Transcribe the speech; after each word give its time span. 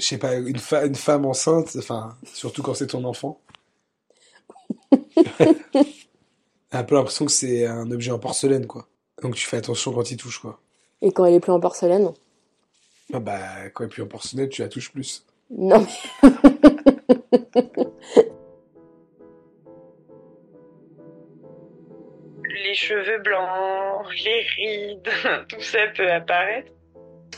je 0.00 0.06
sais 0.06 0.18
pas, 0.18 0.34
une, 0.34 0.58
fa- 0.58 0.84
une 0.86 0.94
femme 0.94 1.26
enceinte, 1.26 1.76
enfin, 1.78 2.16
surtout 2.32 2.62
quand 2.62 2.74
c'est 2.74 2.88
ton 2.88 3.04
enfant. 3.04 3.40
un 6.72 6.84
peu 6.84 6.94
l'impression 6.94 7.26
que 7.26 7.32
c'est 7.32 7.66
un 7.66 7.90
objet 7.90 8.10
en 8.10 8.18
porcelaine, 8.18 8.66
quoi. 8.66 8.86
Donc 9.22 9.34
tu 9.34 9.46
fais 9.46 9.58
attention 9.58 9.92
quand 9.92 10.10
il 10.10 10.16
touche, 10.16 10.38
quoi. 10.38 10.60
Et 11.02 11.12
quand 11.12 11.24
elle 11.24 11.34
est 11.34 11.40
plus 11.40 11.52
en 11.52 11.60
porcelaine? 11.60 12.12
Ah 13.12 13.20
bah, 13.20 13.68
quand 13.74 13.84
il 13.84 13.86
est 13.86 13.90
plus 13.90 14.02
en 14.02 14.06
porcelaine, 14.06 14.48
tu 14.48 14.62
la 14.62 14.68
touches 14.68 14.92
plus. 14.92 15.24
Non, 15.50 15.84
Les 22.64 22.74
cheveux 22.74 23.18
blancs, 23.22 24.06
les 24.24 24.40
rides, 24.56 25.08
tout 25.48 25.60
ça 25.60 25.78
peut 25.96 26.10
apparaître. 26.10 26.72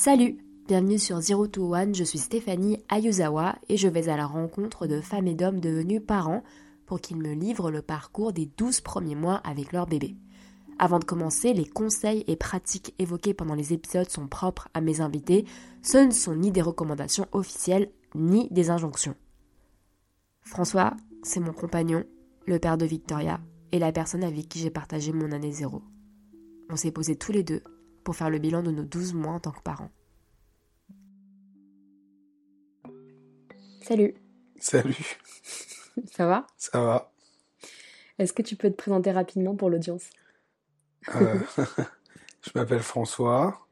Salut 0.00 0.38
Bienvenue 0.68 1.00
sur 1.00 1.20
Zero 1.20 1.48
to 1.48 1.74
One, 1.74 1.92
je 1.92 2.04
suis 2.04 2.20
Stéphanie 2.20 2.78
Ayuzawa 2.88 3.56
et 3.68 3.76
je 3.76 3.88
vais 3.88 4.08
à 4.08 4.16
la 4.16 4.28
rencontre 4.28 4.86
de 4.86 5.00
femmes 5.00 5.26
et 5.26 5.34
d'hommes 5.34 5.58
devenus 5.58 6.00
parents 6.06 6.44
pour 6.86 7.00
qu'ils 7.00 7.16
me 7.16 7.32
livrent 7.32 7.72
le 7.72 7.82
parcours 7.82 8.32
des 8.32 8.46
12 8.46 8.80
premiers 8.80 9.16
mois 9.16 9.38
avec 9.38 9.72
leur 9.72 9.86
bébé. 9.86 10.14
Avant 10.78 11.00
de 11.00 11.04
commencer, 11.04 11.52
les 11.52 11.64
conseils 11.64 12.22
et 12.28 12.36
pratiques 12.36 12.94
évoqués 13.00 13.34
pendant 13.34 13.56
les 13.56 13.72
épisodes 13.72 14.08
sont 14.08 14.28
propres 14.28 14.68
à 14.72 14.80
mes 14.80 15.00
invités, 15.00 15.46
ce 15.82 15.98
ne 15.98 16.12
sont 16.12 16.36
ni 16.36 16.52
des 16.52 16.62
recommandations 16.62 17.26
officielles 17.32 17.90
ni 18.14 18.46
des 18.52 18.70
injonctions. 18.70 19.16
François, 20.42 20.94
c'est 21.24 21.40
mon 21.40 21.52
compagnon, 21.52 22.04
le 22.46 22.60
père 22.60 22.78
de 22.78 22.86
Victoria 22.86 23.40
et 23.72 23.80
la 23.80 23.90
personne 23.90 24.22
avec 24.22 24.48
qui 24.48 24.60
j'ai 24.60 24.70
partagé 24.70 25.12
mon 25.12 25.32
année 25.32 25.50
zéro. 25.50 25.82
On 26.70 26.76
s'est 26.76 26.92
posés 26.92 27.16
tous 27.16 27.32
les 27.32 27.42
deux 27.42 27.64
pour 28.08 28.16
faire 28.16 28.30
le 28.30 28.38
bilan 28.38 28.62
de 28.62 28.70
nos 28.70 28.84
12 28.84 29.12
mois 29.12 29.34
en 29.34 29.38
tant 29.38 29.50
que 29.50 29.60
parents. 29.60 29.90
Salut, 33.82 34.14
Salut, 34.58 35.18
ça 36.10 36.24
va? 36.24 36.46
Ça 36.56 36.80
va. 36.80 37.12
Est-ce 38.18 38.32
que 38.32 38.40
tu 38.40 38.56
peux 38.56 38.70
te 38.70 38.76
présenter 38.76 39.10
rapidement 39.10 39.54
pour 39.56 39.68
l'audience? 39.68 40.08
Euh, 41.16 41.38
Je 42.40 42.50
m'appelle 42.54 42.80
François, 42.80 43.68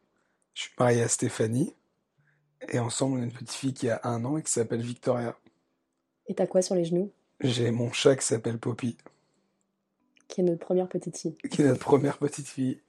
je 0.52 0.64
suis 0.64 0.72
marié 0.78 1.00
à 1.00 1.08
Stéphanie, 1.08 1.74
et 2.68 2.78
ensemble 2.78 3.16
on 3.16 3.22
a 3.22 3.24
une 3.24 3.32
petite 3.32 3.52
fille 3.52 3.72
qui 3.72 3.88
a 3.88 4.02
un 4.04 4.22
an 4.26 4.36
et 4.36 4.42
qui 4.42 4.52
s'appelle 4.52 4.82
Victoria. 4.82 5.34
Et 6.26 6.34
t'as 6.34 6.46
quoi 6.46 6.60
sur 6.60 6.74
les 6.74 6.84
genoux? 6.84 7.10
J'ai 7.40 7.70
mon 7.70 7.90
chat 7.90 8.16
qui 8.16 8.26
s'appelle 8.26 8.58
Poppy, 8.58 8.98
Qui 10.28 10.42
est 10.42 10.44
notre 10.44 10.66
première 10.66 10.90
petite 10.90 11.16
fille. 11.16 11.38
qui 11.50 11.62
est 11.62 11.64
notre 11.64 11.80
première 11.80 12.18
petite 12.18 12.48
fille, 12.48 12.82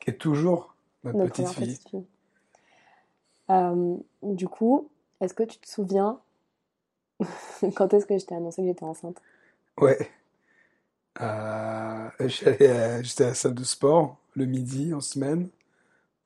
qui 0.00 0.08
est 0.08 0.14
toujours 0.14 0.73
notre, 1.04 1.18
Notre 1.18 1.30
petite 1.30 1.48
fille. 1.50 1.78
petite 1.78 1.88
fille. 1.88 2.06
Euh, 3.50 3.96
du 4.22 4.48
coup, 4.48 4.90
est-ce 5.20 5.32
que 5.34 5.42
tu 5.44 5.58
te 5.58 5.66
souviens 5.68 6.20
quand 7.76 7.92
est-ce 7.94 8.06
que 8.06 8.18
je 8.18 8.24
t'ai 8.26 8.34
annoncé 8.34 8.62
que 8.62 8.68
j'étais 8.68 8.84
enceinte? 8.84 9.20
Ouais. 9.80 10.10
Euh, 11.20 11.24
à- 12.18 12.28
j'étais 12.28 12.68
à 12.68 13.28
la 13.28 13.34
salle 13.34 13.54
de 13.54 13.64
sport 13.64 14.18
le 14.34 14.46
midi 14.46 14.94
en 14.94 15.00
semaine, 15.00 15.48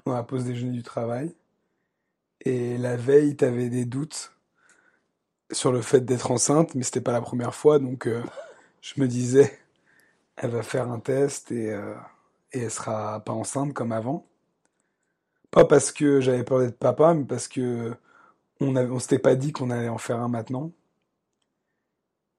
pendant 0.04 0.16
la 0.18 0.24
pause 0.24 0.44
déjeuner 0.46 0.72
du 0.72 0.82
travail. 0.82 1.34
Et 2.44 2.76
la 2.78 2.96
veille, 2.96 3.36
t'avais 3.36 3.68
des 3.68 3.84
doutes 3.84 4.32
sur 5.52 5.72
le 5.72 5.82
fait 5.82 6.00
d'être 6.00 6.30
enceinte, 6.30 6.74
mais 6.74 6.82
c'était 6.82 7.00
pas 7.00 7.12
la 7.12 7.20
première 7.20 7.54
fois, 7.54 7.78
donc 7.78 8.06
euh, 8.06 8.22
je 8.82 9.00
me 9.00 9.08
disais, 9.08 9.58
elle 10.38 10.52
va 10.52 10.62
faire 10.64 10.90
un 10.90 11.00
test 11.00 11.52
et, 11.52 11.72
euh, 11.72 11.94
et 12.54 12.60
elle 12.62 12.72
sera 12.72 13.20
pas 13.24 13.34
enceinte 13.34 13.74
comme 13.74 13.92
avant. 13.92 14.27
Pas 15.50 15.64
parce 15.64 15.92
que 15.92 16.20
j'avais 16.20 16.44
peur 16.44 16.60
d'être 16.60 16.78
papa, 16.78 17.14
mais 17.14 17.24
parce 17.24 17.48
que 17.48 17.94
on 18.60 18.98
s'était 18.98 19.18
pas 19.18 19.36
dit 19.36 19.52
qu'on 19.52 19.70
allait 19.70 19.88
en 19.88 19.98
faire 19.98 20.20
un 20.20 20.28
maintenant. 20.28 20.72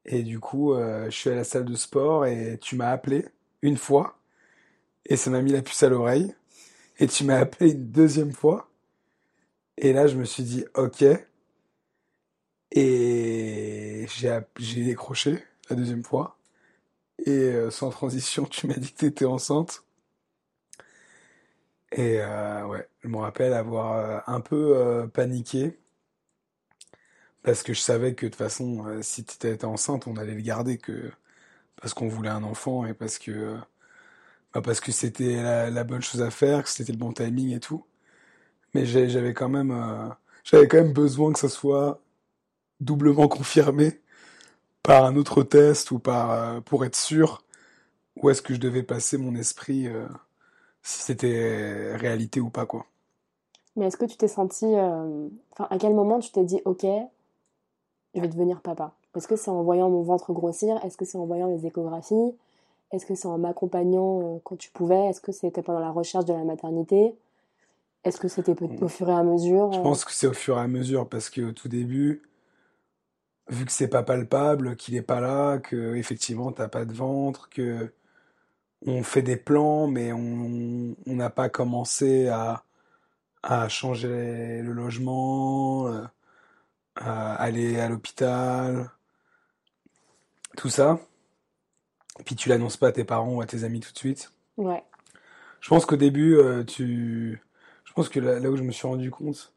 Et 0.05 0.23
du 0.23 0.39
coup, 0.39 0.73
euh, 0.73 1.05
je 1.05 1.15
suis 1.15 1.29
à 1.29 1.35
la 1.35 1.43
salle 1.43 1.65
de 1.65 1.75
sport 1.75 2.25
et 2.25 2.57
tu 2.61 2.75
m'as 2.75 2.89
appelé 2.89 3.25
une 3.61 3.77
fois 3.77 4.19
et 5.05 5.17
ça 5.17 5.29
m'a 5.31 5.41
mis 5.41 5.51
la 5.51 5.61
puce 5.61 5.83
à 5.83 5.89
l'oreille. 5.89 6.33
Et 6.99 7.07
tu 7.07 7.23
m'as 7.25 7.39
appelé 7.39 7.71
une 7.71 7.91
deuxième 7.91 8.33
fois. 8.33 8.69
Et 9.77 9.93
là, 9.93 10.07
je 10.07 10.17
me 10.17 10.25
suis 10.25 10.43
dit, 10.43 10.65
ok. 10.75 11.03
Et 12.71 14.05
j'ai 14.07 14.83
décroché 14.83 15.43
la 15.69 15.75
deuxième 15.75 16.03
fois. 16.03 16.37
Et 17.25 17.31
euh, 17.31 17.71
sans 17.71 17.89
transition, 17.89 18.45
tu 18.51 18.67
m'as 18.67 18.75
dit 18.75 18.93
que 18.93 18.99
tu 18.99 19.05
étais 19.07 19.25
enceinte. 19.25 19.83
Et 21.91 22.19
euh, 22.21 22.65
ouais, 22.67 22.87
je 23.01 23.07
me 23.07 23.17
rappelle 23.17 23.53
avoir 23.53 23.93
euh, 23.97 24.19
un 24.27 24.41
peu 24.41 24.75
euh, 24.77 25.07
paniqué. 25.07 25.77
Parce 27.43 27.63
que 27.63 27.73
je 27.73 27.79
savais 27.81 28.15
que 28.15 28.25
de 28.25 28.31
toute 28.31 28.37
façon, 28.37 28.85
euh, 28.87 29.01
si 29.01 29.23
tu 29.23 29.47
étais 29.47 29.65
enceinte, 29.65 30.07
on 30.07 30.15
allait 30.17 30.35
le 30.35 30.41
garder 30.41 30.77
que 30.77 31.11
parce 31.81 31.93
qu'on 31.95 32.09
voulait 32.09 32.29
un 32.29 32.43
enfant 32.43 32.85
et 32.85 32.93
parce 32.93 33.19
que 33.19 33.57
bah, 34.53 34.61
parce 34.61 34.79
que 34.81 34.91
c'était 34.91 35.41
la, 35.43 35.69
la 35.69 35.83
bonne 35.83 36.01
chose 36.01 36.21
à 36.21 36.31
faire, 36.31 36.63
que 36.63 36.69
c'était 36.69 36.91
le 36.93 36.97
bon 36.97 37.13
timing 37.13 37.51
et 37.55 37.59
tout. 37.59 37.85
Mais 38.73 38.85
j'avais 38.85 39.33
quand 39.33 39.49
même 39.49 39.71
euh, 39.71 40.09
j'avais 40.43 40.67
quand 40.67 40.77
même 40.77 40.93
besoin 40.93 41.33
que 41.33 41.39
ça 41.39 41.49
soit 41.49 42.01
doublement 42.81 43.27
confirmé 43.29 44.01
par 44.83 45.05
un 45.05 45.15
autre 45.17 45.43
test 45.43 45.91
ou 45.91 45.99
par 45.99 46.31
euh, 46.31 46.61
pour 46.61 46.85
être 46.85 46.95
sûr 46.95 47.43
où 48.17 48.29
est-ce 48.29 48.41
que 48.43 48.53
je 48.55 48.59
devais 48.59 48.83
passer 48.83 49.17
mon 49.17 49.35
esprit 49.35 49.87
euh, 49.87 50.07
si 50.89 51.01
c'était 51.03 51.95
réalité 51.95 52.39
ou 52.39 52.49
pas 52.49 52.65
quoi. 52.65 52.85
Mais 53.75 53.87
est-ce 53.87 53.97
que 53.97 54.05
tu 54.05 54.15
t'es 54.15 54.27
senti. 54.27 54.65
euh, 54.65 55.27
Enfin, 55.53 55.65
à 55.71 55.79
quel 55.79 55.95
moment 55.95 56.19
tu 56.19 56.31
t'es 56.31 56.43
dit, 56.45 56.61
ok, 56.65 56.85
je 58.15 58.21
vais 58.21 58.27
devenir 58.27 58.61
papa? 58.61 58.93
Est-ce 59.15 59.27
que 59.27 59.35
c'est 59.35 59.49
en 59.49 59.63
voyant 59.63 59.89
mon 59.89 60.03
ventre 60.03 60.33
grossir? 60.33 60.83
Est-ce 60.85 60.97
que 60.97 61.05
c'est 61.05 61.17
en 61.17 61.25
voyant 61.25 61.47
les 61.47 61.65
échographies? 61.65 62.35
Est-ce 62.91 63.05
que 63.05 63.15
c'est 63.15 63.27
en 63.27 63.37
m'accompagnant 63.37 64.21
euh, 64.37 64.39
quand 64.43 64.57
tu 64.57 64.71
pouvais? 64.71 65.07
Est-ce 65.07 65.21
que 65.21 65.31
c'était 65.31 65.63
pendant 65.63 65.79
la 65.79 65.91
recherche 65.91 66.25
de 66.25 66.33
la 66.33 66.43
maternité? 66.43 67.15
Est-ce 68.03 68.19
que 68.19 68.27
c'était 68.27 68.55
peut- 68.55 68.69
au 68.81 68.87
fur 68.89 69.09
et 69.09 69.13
à 69.13 69.23
mesure 69.23 69.71
Je 69.71 69.79
euh, 69.79 69.81
pense 69.81 70.05
que 70.05 70.11
c'est 70.11 70.27
au 70.27 70.33
fur 70.33 70.57
et 70.57 70.61
à 70.61 70.67
mesure 70.67 71.09
parce 71.09 71.29
que 71.31 71.41
au 71.41 71.51
tout 71.53 71.69
début, 71.69 72.21
vu 73.49 73.65
que 73.65 73.71
c'est 73.71 73.87
pas 73.89 74.03
palpable, 74.03 74.75
qu'il 74.77 74.95
est 74.95 75.01
pas 75.01 75.19
là, 75.21 75.57
que 75.59 75.95
effectivement 75.95 76.51
t'as 76.53 76.67
pas 76.69 76.85
de 76.85 76.93
ventre, 76.93 77.49
que 77.49 77.91
on 78.85 79.03
fait 79.03 79.21
des 79.21 79.37
plans, 79.37 79.87
mais 79.87 80.13
on 80.13 80.95
n'a 81.05 81.29
pas 81.29 81.49
commencé 81.49 82.27
à 82.27 82.63
à 83.43 83.69
changer 83.69 84.61
le 84.61 84.73
logement, 84.73 85.87
euh, 85.87 86.03
à 86.95 87.35
aller 87.35 87.79
à 87.79 87.89
l'hôpital, 87.89 88.91
tout 90.57 90.69
ça. 90.69 90.99
Et 92.19 92.23
puis 92.23 92.35
tu 92.35 92.49
l'annonces 92.49 92.77
pas 92.77 92.89
à 92.89 92.91
tes 92.91 93.05
parents 93.05 93.35
ou 93.35 93.41
à 93.41 93.45
tes 93.45 93.63
amis 93.63 93.79
tout 93.79 93.93
de 93.93 93.97
suite. 93.97 94.33
Ouais. 94.57 94.83
Je 95.61 95.69
pense 95.69 95.85
qu'au 95.85 95.95
début, 95.95 96.35
euh, 96.35 96.63
tu, 96.63 97.41
je 97.85 97.93
pense 97.93 98.09
que 98.09 98.19
là, 98.19 98.39
là 98.39 98.49
où 98.49 98.57
je 98.57 98.63
me 98.63 98.71
suis 98.71 98.87
rendu 98.87 99.09
compte, 99.11 99.53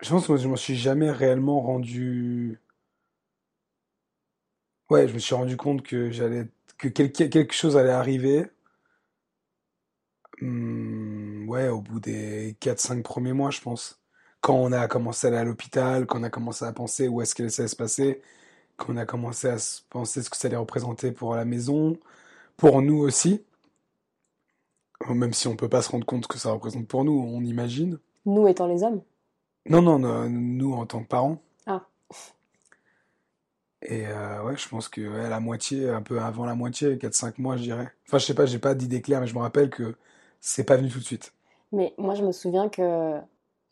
je 0.00 0.10
pense 0.10 0.26
que 0.26 0.36
je 0.36 0.48
m'en 0.48 0.56
suis 0.56 0.76
jamais 0.76 1.10
réellement 1.10 1.60
rendu. 1.60 2.60
Ouais, 4.90 5.06
je 5.08 5.14
me 5.14 5.18
suis 5.20 5.34
rendu 5.34 5.56
compte 5.56 5.82
que 5.82 6.10
j'allais, 6.10 6.48
que 6.82 6.88
quelque, 6.88 7.24
quelque 7.24 7.54
chose 7.54 7.76
allait 7.76 7.90
arriver. 7.90 8.46
Hmm, 10.40 11.48
ouais, 11.48 11.68
au 11.68 11.80
bout 11.80 12.00
des 12.00 12.54
4-5 12.60 13.02
premiers 13.02 13.32
mois, 13.32 13.50
je 13.50 13.60
pense. 13.60 14.00
Quand 14.40 14.56
on 14.56 14.72
a 14.72 14.88
commencé 14.88 15.28
à 15.28 15.30
aller 15.30 15.38
à 15.38 15.44
l'hôpital, 15.44 16.06
quand 16.06 16.20
on 16.20 16.24
a 16.24 16.30
commencé 16.30 16.64
à 16.64 16.72
penser 16.72 17.06
où 17.06 17.22
est-ce 17.22 17.34
que 17.36 17.48
ça 17.48 17.62
allait 17.62 17.68
se 17.68 17.76
passer, 17.76 18.22
quand 18.76 18.94
on 18.94 18.96
a 18.96 19.06
commencé 19.06 19.48
à 19.48 19.58
se 19.58 19.82
penser 19.90 20.22
ce 20.22 20.30
que 20.30 20.36
ça 20.36 20.48
allait 20.48 20.56
représenter 20.56 21.12
pour 21.12 21.36
la 21.36 21.44
maison, 21.44 21.96
pour 22.56 22.82
nous 22.82 22.98
aussi. 22.98 23.44
Même 25.08 25.32
si 25.32 25.48
on 25.48 25.56
peut 25.56 25.68
pas 25.68 25.82
se 25.82 25.90
rendre 25.90 26.06
compte 26.06 26.26
que 26.26 26.38
ça 26.38 26.50
représente 26.50 26.88
pour 26.88 27.04
nous, 27.04 27.12
on 27.12 27.42
imagine. 27.44 27.98
Nous 28.26 28.48
étant 28.48 28.66
les 28.66 28.82
hommes 28.82 29.02
Non, 29.68 29.82
non, 29.82 29.98
non, 30.00 30.28
nous 30.28 30.72
en 30.74 30.86
tant 30.86 31.02
que 31.02 31.08
parents. 31.08 31.40
Ah. 31.66 31.86
Et 33.84 34.06
euh, 34.06 34.42
ouais, 34.44 34.56
je 34.56 34.68
pense 34.68 34.88
que 34.88 35.00
ouais, 35.00 35.28
la 35.28 35.40
moitié, 35.40 35.88
un 35.88 36.02
peu 36.02 36.20
avant 36.20 36.44
la 36.44 36.54
moitié, 36.54 36.96
4-5 36.96 37.34
mois, 37.38 37.56
je 37.56 37.62
dirais. 37.62 37.88
Enfin, 38.06 38.18
je 38.18 38.26
sais 38.26 38.34
pas, 38.34 38.46
j'ai 38.46 38.58
pas 38.58 38.74
d'idée 38.74 39.02
claire, 39.02 39.20
mais 39.20 39.26
je 39.26 39.34
me 39.34 39.40
rappelle 39.40 39.70
que 39.70 39.94
c'est 40.40 40.64
pas 40.64 40.76
venu 40.76 40.88
tout 40.88 40.98
de 40.98 41.04
suite. 41.04 41.32
Mais 41.72 41.94
moi, 41.98 42.14
je 42.14 42.22
me 42.22 42.32
souviens 42.32 42.68
que 42.68 43.18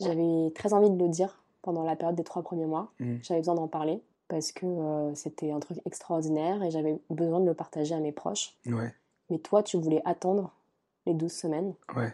j'avais 0.00 0.50
très 0.54 0.72
envie 0.72 0.90
de 0.90 0.98
le 0.98 1.08
dire 1.08 1.42
pendant 1.62 1.84
la 1.84 1.96
période 1.96 2.16
des 2.16 2.24
trois 2.24 2.42
premiers 2.42 2.66
mois. 2.66 2.92
Mm. 2.98 3.16
J'avais 3.22 3.40
besoin 3.40 3.54
d'en 3.54 3.68
parler 3.68 4.02
parce 4.28 4.52
que 4.52 4.64
euh, 4.64 5.14
c'était 5.14 5.50
un 5.50 5.60
truc 5.60 5.78
extraordinaire 5.84 6.62
et 6.62 6.70
j'avais 6.70 6.98
besoin 7.10 7.40
de 7.40 7.46
le 7.46 7.54
partager 7.54 7.94
à 7.94 7.98
mes 7.98 8.12
proches. 8.12 8.56
Ouais, 8.66 8.94
Mais 9.28 9.38
toi, 9.38 9.62
tu 9.62 9.76
voulais 9.76 10.02
attendre 10.04 10.52
les 11.06 11.14
12 11.14 11.32
semaines 11.32 11.74
ouais. 11.96 12.12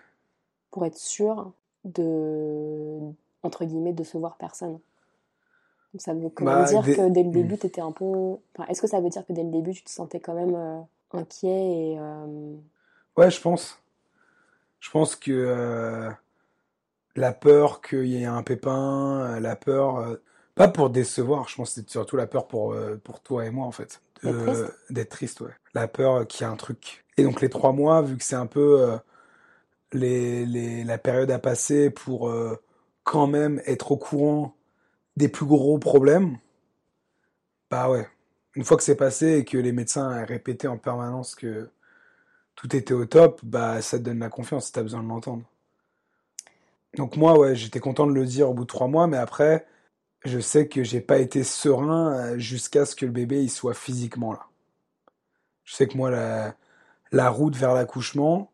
pour 0.71 0.85
être 0.87 0.97
sûr 0.97 1.53
de, 1.85 2.99
entre 3.43 3.65
guillemets, 3.65 3.93
de 3.93 4.03
se 4.03 4.17
voir 4.19 4.37
personne. 4.37 4.79
Ça 5.99 6.15
veut 6.15 6.31
quand 6.31 6.47
même 6.47 6.57
Bah, 6.57 6.65
dire 6.65 6.83
dès- 6.85 6.97
que 6.97 7.09
dès 7.09 7.23
le 7.23 7.29
Mm. 7.31 7.33
début, 7.33 7.59
tu 7.59 7.67
étais 7.67 7.81
un 7.81 7.93
peu... 7.93 8.05
Enfin, 8.57 8.67
est-ce 8.69 8.81
que 8.83 8.87
ça 8.89 9.01
veut 9.01 9.09
dire 9.11 9.25
que 9.27 9.33
dès 9.33 9.43
le 9.45 9.51
début, 9.51 9.73
tu 9.73 9.83
te 9.85 9.91
sentais 9.91 10.21
quand 10.21 10.35
même 10.35 10.55
euh, 10.55 10.81
inquiet 11.13 11.93
et... 11.95 11.99
euh, 11.99 12.57
Ouais, 13.17 13.31
je 13.31 13.41
pense. 13.41 13.79
Je 14.81 14.91
pense 14.91 15.17
que 15.17 15.33
euh, 15.33 16.11
la 17.15 17.33
peur 17.33 17.81
qu'il 17.81 18.07
y 18.07 18.23
ait 18.23 18.27
un 18.27 18.43
pépin, 18.43 19.41
la 19.41 19.57
peur, 19.57 20.19
pas 20.55 20.69
pour 20.69 20.91
décevoir, 20.91 21.49
je 21.49 21.57
pense 21.57 21.71
que 21.71 21.75
c'était 21.77 21.91
surtout 21.93 22.17
la 22.17 22.27
peur 22.27 22.47
pour, 22.47 22.77
pour 23.05 23.21
toi 23.21 23.47
et 23.47 23.51
moi, 23.51 23.67
en 23.67 23.73
fait. 23.73 24.01
D'être 24.91 25.11
triste 25.11 25.41
ouais. 25.41 25.51
La 25.75 25.89
peur 25.89 26.27
qu'il 26.27 26.43
y 26.43 26.45
a 26.45 26.51
un 26.51 26.57
truc. 26.57 27.05
Et 27.17 27.23
donc 27.25 27.41
les 27.41 27.49
trois 27.49 27.73
mois, 27.73 28.03
vu 28.03 28.17
que 28.17 28.25
c'est 28.25 28.37
un 28.37 28.47
peu 28.47 28.99
les, 29.93 30.45
les, 30.47 30.85
la 30.85 30.99
période 30.99 31.31
à 31.31 31.39
passer 31.39 31.91
pour 31.91 32.33
quand 33.05 33.27
même 33.27 33.63
être 33.67 33.93
au 33.93 33.97
courant 33.97 34.55
des 35.17 35.29
plus 35.29 35.47
gros 35.47 35.79
problèmes, 35.79 36.39
bah 37.71 37.89
ouais. 37.91 38.09
Une 38.55 38.65
fois 38.65 38.77
que 38.77 38.83
c'est 38.83 38.97
passé 38.97 39.39
et 39.39 39.45
que 39.45 39.59
les 39.59 39.73
médecins 39.73 40.25
répétaient 40.25 40.69
en 40.69 40.79
permanence 40.79 41.35
que 41.35 41.71
tout 42.57 42.75
était 42.77 42.95
au 42.95 43.07
top, 43.07 43.41
bah 43.45 43.83
ça 43.83 43.99
te 43.99 44.05
donne 44.05 44.21
la 44.21 44.31
confiance 44.31 44.73
t'as 44.73 44.83
besoin 44.83 45.03
de 45.03 45.09
l'entendre. 45.09 45.45
Donc 46.97 47.17
moi, 47.17 47.39
ouais, 47.39 47.55
j'étais 47.55 47.81
content 47.81 48.07
de 48.07 48.13
le 48.13 48.25
dire 48.25 48.51
au 48.51 48.55
bout 48.55 48.63
de 48.65 48.69
trois 48.69 48.89
mois, 48.89 49.07
mais 49.07 49.19
après, 49.19 49.67
je 50.25 50.41
sais 50.41 50.69
que 50.69 50.85
j'ai 50.85 51.01
pas 51.01 51.19
été 51.19 51.45
serein 51.45 52.35
euh, 52.35 52.39
jusqu'à 52.39 52.87
ce 52.87 52.97
que 52.97 53.07
le 53.07 53.13
bébé 53.13 53.43
il 53.43 53.51
soit 53.51 53.75
physiquement 53.75 54.33
là. 54.33 54.47
Je 55.65 55.75
sais 55.75 55.87
que 55.89 55.97
moi, 55.97 56.11
la, 56.11 56.57
la 57.13 57.31
route 57.31 57.57
vers 57.57 57.75
l'accouchement, 57.75 58.53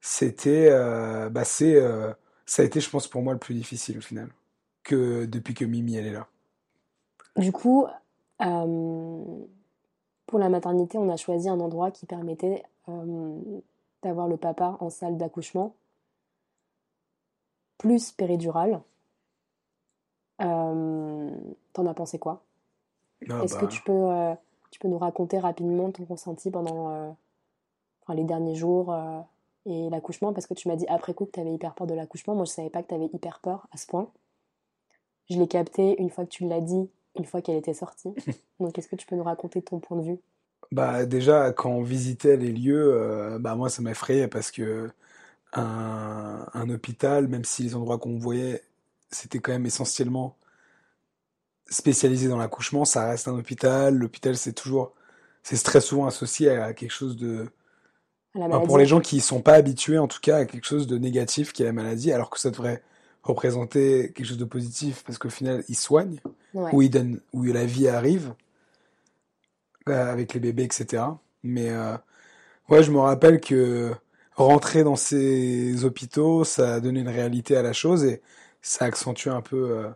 c'était, 0.00 0.68
euh, 0.70 1.30
bah 1.30 1.44
c'est, 1.44 1.76
euh, 1.76 2.12
ça 2.46 2.62
a 2.62 2.66
été, 2.66 2.80
je 2.80 2.90
pense, 2.90 3.08
pour 3.08 3.22
moi 3.22 3.32
le 3.34 3.38
plus 3.40 3.54
difficile 3.54 3.98
au 3.98 4.00
final, 4.02 4.30
que 4.82 5.26
depuis 5.26 5.54
que 5.54 5.64
Mimi 5.64 5.96
elle 5.96 6.06
est 6.06 6.12
là. 6.12 6.26
Du 7.36 7.52
coup, 7.52 7.86
euh, 8.42 9.44
pour 10.26 10.38
la 10.38 10.48
maternité, 10.48 10.98
on 10.98 11.08
a 11.08 11.16
choisi 11.16 11.48
un 11.48 11.60
endroit 11.60 11.90
qui 11.90 12.06
permettait 12.06 12.62
euh, 12.88 13.38
d'avoir 14.02 14.28
le 14.28 14.36
papa 14.36 14.76
en 14.80 14.90
salle 14.90 15.16
d'accouchement, 15.16 15.74
plus 17.78 18.12
péridurale. 18.12 18.80
Euh, 20.42 21.30
T'en 21.72 21.86
as 21.86 21.94
pensé 21.94 22.18
quoi? 22.18 22.42
Ah, 23.28 23.42
Est-ce 23.44 23.54
bah, 23.54 23.60
que 23.60 23.66
tu 23.66 23.82
peux, 23.82 24.36
tu 24.70 24.80
peux 24.80 24.88
nous 24.88 24.98
raconter 24.98 25.38
rapidement 25.38 25.90
ton 25.92 26.04
ressenti 26.04 26.50
pendant 26.50 27.16
enfin, 28.02 28.14
les 28.14 28.24
derniers 28.24 28.54
jours 28.54 28.96
et 29.66 29.88
l'accouchement? 29.90 30.32
Parce 30.32 30.46
que 30.46 30.54
tu 30.54 30.66
m'as 30.68 30.76
dit 30.76 30.86
après 30.88 31.14
coup 31.14 31.26
que 31.26 31.32
tu 31.32 31.40
avais 31.40 31.52
hyper 31.52 31.74
peur 31.74 31.86
de 31.86 31.94
l'accouchement. 31.94 32.34
Moi, 32.34 32.44
je 32.44 32.50
savais 32.50 32.70
pas 32.70 32.82
que 32.82 32.88
tu 32.88 32.94
avais 32.94 33.08
hyper 33.12 33.38
peur 33.38 33.68
à 33.72 33.76
ce 33.76 33.86
point. 33.86 34.10
Je 35.30 35.38
l'ai 35.38 35.48
capté 35.48 36.00
une 36.00 36.10
fois 36.10 36.24
que 36.24 36.30
tu 36.30 36.46
l'as 36.46 36.60
dit, 36.60 36.90
une 37.16 37.24
fois 37.24 37.40
qu'elle 37.40 37.56
était 37.56 37.74
sortie. 37.74 38.12
Donc, 38.60 38.76
est-ce 38.78 38.88
que 38.88 38.96
tu 38.96 39.06
peux 39.06 39.16
nous 39.16 39.22
raconter 39.22 39.62
ton 39.62 39.78
point 39.78 39.96
de 39.96 40.02
vue? 40.02 40.18
Bah 40.72 41.04
déjà 41.04 41.52
quand 41.52 41.70
on 41.70 41.82
visitait 41.82 42.36
les 42.36 42.52
lieux, 42.52 42.94
euh, 42.94 43.38
bah 43.40 43.56
moi 43.56 43.68
ça 43.68 43.82
m'effrayait 43.82 44.28
parce 44.28 44.52
que 44.52 44.88
un, 45.52 46.46
un 46.54 46.70
hôpital, 46.70 47.26
même 47.26 47.44
si 47.44 47.64
les 47.64 47.74
endroits 47.74 47.98
qu'on 47.98 48.18
voyait, 48.18 48.62
c'était 49.10 49.40
quand 49.40 49.50
même 49.50 49.66
essentiellement 49.66 50.36
spécialisé 51.68 52.28
dans 52.28 52.38
l'accouchement, 52.38 52.84
ça 52.84 53.08
reste 53.08 53.26
un 53.26 53.36
hôpital. 53.36 53.96
L'hôpital 53.96 54.36
c'est 54.36 54.52
toujours, 54.52 54.94
c'est 55.42 55.60
très 55.62 55.80
souvent 55.80 56.06
associé 56.06 56.50
à 56.50 56.72
quelque 56.72 56.92
chose 56.92 57.16
de, 57.16 57.48
enfin, 58.36 58.60
pour 58.60 58.78
les 58.78 58.86
gens 58.86 59.00
qui 59.00 59.16
y 59.16 59.20
sont 59.20 59.42
pas 59.42 59.54
habitués 59.54 59.98
en 59.98 60.06
tout 60.08 60.20
cas, 60.20 60.38
à 60.38 60.44
quelque 60.44 60.66
chose 60.66 60.86
de 60.86 60.98
négatif 60.98 61.52
qui 61.52 61.62
est 61.62 61.66
la 61.66 61.72
maladie, 61.72 62.12
alors 62.12 62.30
que 62.30 62.38
ça 62.38 62.50
devrait 62.50 62.82
représenter 63.22 64.12
quelque 64.12 64.26
chose 64.26 64.38
de 64.38 64.44
positif 64.44 65.02
parce 65.04 65.18
qu'au 65.18 65.30
final 65.30 65.64
ils 65.68 65.76
soignent 65.76 66.20
Ouais. 66.54 66.70
où 66.74 66.82
ils 66.82 66.90
donnent, 66.90 67.20
où 67.32 67.44
la 67.44 67.64
vie 67.64 67.86
arrive 67.88 68.34
euh, 69.88 70.10
avec 70.12 70.34
les 70.34 70.40
bébés, 70.40 70.64
etc. 70.64 71.04
Mais 71.42 71.70
euh, 71.70 71.96
ouais, 72.68 72.82
je 72.82 72.90
me 72.90 72.98
rappelle 72.98 73.40
que 73.40 73.92
rentrer 74.34 74.84
dans 74.84 74.96
ces 74.96 75.84
hôpitaux, 75.84 76.44
ça 76.44 76.74
a 76.74 76.80
donné 76.80 77.00
une 77.00 77.08
réalité 77.08 77.56
à 77.56 77.62
la 77.62 77.72
chose 77.72 78.04
et 78.04 78.20
ça 78.62 78.86
accentue 78.86 79.28
un 79.28 79.42
peu 79.42 79.70
euh, 79.70 79.88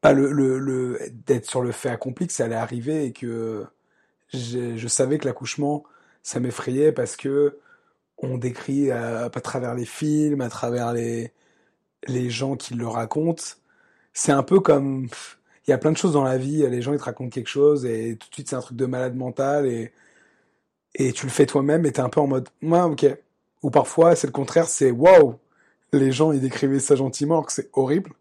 pas 0.00 0.12
le, 0.12 0.32
le, 0.32 0.58
le 0.58 0.98
d'être 1.26 1.46
sur 1.48 1.62
le 1.62 1.72
fait 1.72 1.88
accompli 1.90 2.26
que 2.26 2.32
ça 2.32 2.44
allait 2.46 2.54
arriver 2.56 3.04
et 3.06 3.12
que 3.12 3.64
je 4.32 4.88
savais 4.88 5.18
que 5.18 5.26
l'accouchement, 5.26 5.84
ça 6.22 6.40
m'effrayait 6.40 6.92
parce 6.92 7.16
que 7.16 7.58
on 8.18 8.38
décrit 8.38 8.90
à 8.90 9.30
travers 9.42 9.74
les 9.74 9.84
films, 9.84 10.40
à 10.40 10.48
travers 10.48 10.92
les 10.92 11.32
les 12.08 12.30
gens 12.30 12.56
qui 12.56 12.74
le 12.74 12.86
racontent. 12.86 13.42
C'est 14.12 14.32
un 14.32 14.42
peu 14.42 14.60
comme 14.60 15.08
il 15.66 15.70
y 15.70 15.74
a 15.74 15.78
plein 15.78 15.92
de 15.92 15.96
choses 15.96 16.12
dans 16.12 16.24
la 16.24 16.38
vie, 16.38 16.66
les 16.68 16.82
gens 16.82 16.92
ils 16.92 16.98
te 16.98 17.04
racontent 17.04 17.30
quelque 17.30 17.48
chose 17.48 17.84
et 17.84 18.16
tout 18.16 18.28
de 18.28 18.34
suite 18.34 18.48
c'est 18.48 18.56
un 18.56 18.60
truc 18.60 18.76
de 18.76 18.86
malade 18.86 19.16
mental 19.16 19.66
et 19.66 19.92
et 20.94 21.12
tu 21.12 21.26
le 21.26 21.32
fais 21.32 21.46
toi-même 21.46 21.84
et 21.86 21.92
t'es 21.92 22.00
un 22.00 22.08
peu 22.08 22.20
en 22.20 22.26
mode 22.26 22.48
ouais 22.62 22.80
ok. 22.80 23.06
Ou 23.62 23.70
parfois 23.70 24.16
c'est 24.16 24.26
le 24.26 24.32
contraire, 24.32 24.66
c'est 24.68 24.90
waouh, 24.90 25.38
les 25.92 26.12
gens 26.12 26.32
ils 26.32 26.40
décrivaient 26.40 26.80
ça 26.80 26.96
gentiment 26.96 27.36
alors 27.36 27.46
que 27.46 27.52
c'est 27.52 27.70
horrible. 27.74 28.12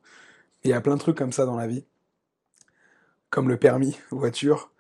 Il 0.64 0.72
y 0.72 0.74
a 0.74 0.82
plein 0.82 0.96
de 0.96 1.00
trucs 1.00 1.18
comme 1.18 1.32
ça 1.32 1.46
dans 1.46 1.56
la 1.56 1.68
vie, 1.68 1.86
comme 3.30 3.50
le 3.50 3.58
permis 3.58 3.98
voiture. 4.12 4.72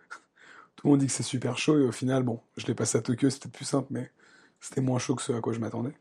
Tout 0.75 0.87
le 0.87 0.91
monde 0.91 0.99
dit 0.99 1.07
que 1.07 1.11
c'est 1.11 1.23
super 1.23 1.57
chaud 1.57 1.79
et 1.79 1.83
au 1.83 1.91
final 1.91 2.23
bon, 2.23 2.41
je 2.57 2.65
l'ai 2.67 2.75
passé 2.75 2.97
à 2.97 3.01
Tokyo, 3.01 3.29
c'était 3.29 3.49
plus 3.49 3.65
simple 3.65 3.87
mais 3.91 4.11
c'était 4.59 4.81
moins 4.81 4.99
chaud 4.99 5.15
que 5.15 5.21
ce 5.21 5.33
à 5.33 5.41
quoi 5.41 5.53
je 5.53 5.59
m'attendais. 5.59 5.93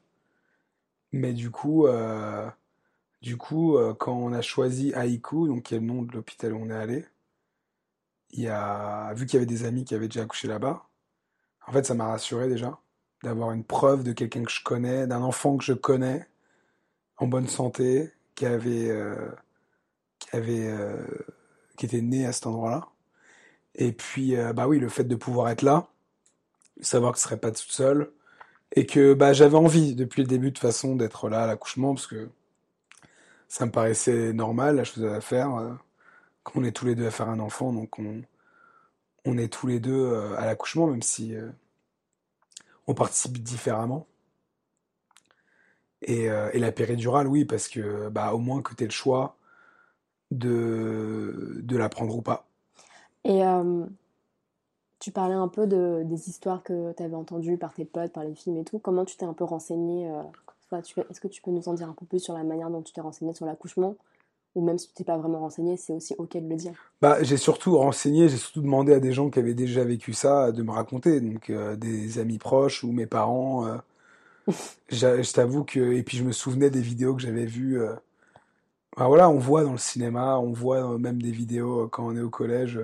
Mais 1.12 1.32
du 1.32 1.50
coup, 1.50 1.86
euh, 1.86 2.48
du 3.24 3.38
coup, 3.38 3.78
euh, 3.78 3.94
quand 3.94 4.12
on 4.12 4.34
a 4.34 4.42
choisi 4.42 4.92
Haiku, 4.94 5.48
donc 5.48 5.62
qui 5.64 5.74
est 5.74 5.80
le 5.80 5.86
nom 5.86 6.02
de 6.02 6.12
l'hôpital 6.12 6.52
où 6.52 6.58
on 6.58 6.68
est 6.68 6.74
allé, 6.74 7.06
il 8.32 8.46
a, 8.48 9.14
vu 9.14 9.24
qu'il 9.24 9.34
y 9.34 9.36
avait 9.38 9.46
des 9.46 9.64
amis 9.64 9.86
qui 9.86 9.94
avaient 9.94 10.08
déjà 10.08 10.24
accouché 10.24 10.46
là-bas, 10.46 10.86
en 11.66 11.72
fait, 11.72 11.86
ça 11.86 11.94
m'a 11.94 12.06
rassuré 12.06 12.48
déjà 12.48 12.78
d'avoir 13.22 13.52
une 13.52 13.64
preuve 13.64 14.04
de 14.04 14.12
quelqu'un 14.12 14.44
que 14.44 14.50
je 14.50 14.62
connais, 14.62 15.06
d'un 15.06 15.22
enfant 15.22 15.56
que 15.56 15.64
je 15.64 15.72
connais, 15.72 16.28
en 17.16 17.26
bonne 17.26 17.48
santé, 17.48 18.12
qui 18.34 18.44
avait, 18.44 18.90
euh, 18.90 19.30
qui 20.18 20.36
avait, 20.36 20.68
euh, 20.68 21.06
qui 21.78 21.86
était 21.86 22.02
né 22.02 22.26
à 22.26 22.32
cet 22.32 22.46
endroit-là. 22.46 22.88
Et 23.74 23.92
puis, 23.92 24.36
bah 24.54 24.68
oui, 24.68 24.78
le 24.78 24.88
fait 24.88 25.04
de 25.04 25.16
pouvoir 25.16 25.48
être 25.48 25.62
là, 25.62 25.88
savoir 26.82 27.12
que 27.12 27.18
je 27.18 27.24
serais 27.24 27.38
pas 27.38 27.52
toute 27.52 27.72
seule, 27.72 28.12
et 28.72 28.86
que 28.86 29.14
bah 29.14 29.32
j'avais 29.32 29.56
envie 29.56 29.94
depuis 29.94 30.22
le 30.22 30.28
début 30.28 30.52
de 30.52 30.58
façon 30.58 30.96
d'être 30.96 31.28
là 31.28 31.44
à 31.44 31.46
l'accouchement 31.46 31.94
parce 31.94 32.06
que 32.06 32.28
ça 33.54 33.66
me 33.66 33.70
paraissait 33.70 34.32
normal, 34.32 34.74
la 34.74 34.82
chose 34.84 35.04
à 35.04 35.20
faire. 35.20 35.54
euh, 35.54 35.72
qu'on 36.42 36.64
est 36.64 36.72
tous 36.72 36.86
les 36.86 36.96
deux 36.96 37.06
à 37.06 37.12
faire 37.12 37.28
un 37.28 37.38
enfant, 37.38 37.72
donc 37.72 38.00
on, 38.00 38.22
on 39.24 39.38
est 39.38 39.52
tous 39.52 39.68
les 39.68 39.78
deux 39.78 39.92
euh, 39.94 40.36
à 40.36 40.44
l'accouchement, 40.44 40.88
même 40.88 41.02
si 41.02 41.36
euh, 41.36 41.48
on 42.88 42.94
participe 42.94 43.38
différemment. 43.38 44.06
Et, 46.02 46.28
euh, 46.30 46.50
et 46.52 46.58
la 46.58 46.72
péridurale, 46.72 47.28
oui, 47.28 47.44
parce 47.44 47.68
que 47.68 48.08
bah 48.08 48.34
au 48.34 48.38
moins 48.38 48.60
que 48.60 48.74
tu 48.74 48.82
aies 48.82 48.88
le 48.88 48.92
choix 48.92 49.36
de, 50.32 51.62
la 51.70 51.88
prendre 51.88 52.16
ou 52.16 52.22
pas. 52.22 52.48
Et 53.24 53.40
tu 54.98 55.12
parlais 55.12 55.34
un 55.34 55.48
peu 55.48 55.68
de, 55.68 56.02
des 56.04 56.28
histoires 56.28 56.64
que 56.64 56.92
tu 56.92 57.02
avais 57.04 57.14
entendues 57.14 57.56
par 57.56 57.72
tes 57.72 57.84
potes, 57.84 58.12
par 58.12 58.24
les 58.24 58.34
films 58.34 58.56
et 58.58 58.64
tout. 58.64 58.80
Comment 58.80 59.04
tu 59.04 59.16
t'es 59.16 59.24
un 59.24 59.32
peu 59.32 59.44
renseigné 59.44 60.10
Est-ce 60.80 61.20
que 61.20 61.28
tu 61.28 61.42
peux 61.42 61.50
nous 61.50 61.68
en 61.68 61.74
dire 61.74 61.88
un 61.88 61.92
peu 61.92 62.06
plus 62.06 62.20
sur 62.20 62.34
la 62.34 62.44
manière 62.44 62.70
dont 62.70 62.82
tu 62.82 62.92
t'es 62.92 63.00
renseigné 63.00 63.32
sur 63.34 63.46
l'accouchement? 63.46 63.96
Ou 64.54 64.64
même 64.64 64.78
si 64.78 64.88
tu 64.88 64.94
t'es 64.94 65.04
pas 65.04 65.18
vraiment 65.18 65.40
renseigné, 65.40 65.76
c'est 65.76 65.92
aussi 65.92 66.14
ok 66.18 66.36
de 66.36 66.48
le 66.48 66.56
dire. 66.56 66.74
Bah, 67.02 67.22
j'ai 67.22 67.36
surtout 67.36 67.76
renseigné, 67.76 68.28
j'ai 68.28 68.36
surtout 68.36 68.62
demandé 68.62 68.92
à 68.92 69.00
des 69.00 69.12
gens 69.12 69.28
qui 69.28 69.38
avaient 69.40 69.54
déjà 69.54 69.84
vécu 69.84 70.12
ça 70.12 70.52
de 70.52 70.62
me 70.62 70.70
raconter, 70.70 71.20
donc 71.20 71.50
euh, 71.50 71.74
des 71.76 72.18
amis 72.18 72.38
proches 72.38 72.84
ou 72.84 72.92
mes 72.92 73.06
parents. 73.06 73.66
euh, 73.66 73.76
je 74.90 75.32
t'avoue 75.32 75.64
que 75.64 75.80
et 75.92 76.02
puis 76.02 76.16
je 76.18 76.24
me 76.24 76.32
souvenais 76.32 76.70
des 76.70 76.80
vidéos 76.80 77.14
que 77.14 77.22
j'avais 77.22 77.46
vues. 77.46 77.80
euh, 77.80 77.94
bah 78.96 79.08
voilà, 79.08 79.28
on 79.28 79.38
voit 79.38 79.64
dans 79.64 79.72
le 79.72 79.78
cinéma, 79.78 80.38
on 80.38 80.52
voit 80.52 80.98
même 80.98 81.20
des 81.20 81.32
vidéos 81.32 81.88
quand 81.88 82.06
on 82.06 82.16
est 82.16 82.20
au 82.20 82.30
collège. 82.30 82.80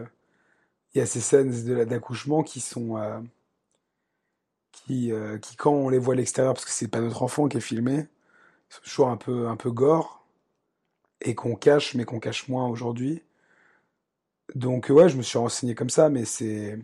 Il 0.94 0.98
y 0.98 1.00
a 1.00 1.06
ces 1.06 1.20
scènes 1.20 1.52
d'accouchement 1.84 2.42
qui 2.42 2.60
sont 2.60 2.96
qui 4.72 5.12
euh, 5.12 5.38
qui 5.38 5.56
quand 5.56 5.72
on 5.72 5.88
les 5.88 5.98
voit 5.98 6.14
à 6.14 6.16
l'extérieur, 6.16 6.54
parce 6.54 6.64
que 6.64 6.70
c'est 6.72 6.88
pas 6.88 7.00
notre 7.00 7.22
enfant 7.22 7.48
qui 7.48 7.58
est 7.58 7.60
filmé, 7.60 8.06
c'est 8.68 8.82
toujours 8.82 9.08
un 9.08 9.16
peu 9.16 9.48
un 9.48 9.56
peu 9.56 9.70
gore 9.70 10.26
et 11.22 11.34
qu'on 11.34 11.56
cache, 11.56 11.94
mais 11.94 12.04
qu'on 12.04 12.20
cache 12.20 12.48
moins 12.48 12.66
aujourd'hui 12.68 13.22
Donc 14.54 14.88
ouais, 14.90 15.08
je 15.08 15.16
me 15.16 15.22
suis 15.22 15.38
renseigné 15.38 15.74
comme 15.74 15.90
ça, 15.90 16.08
mais 16.08 16.24
c'est 16.24 16.78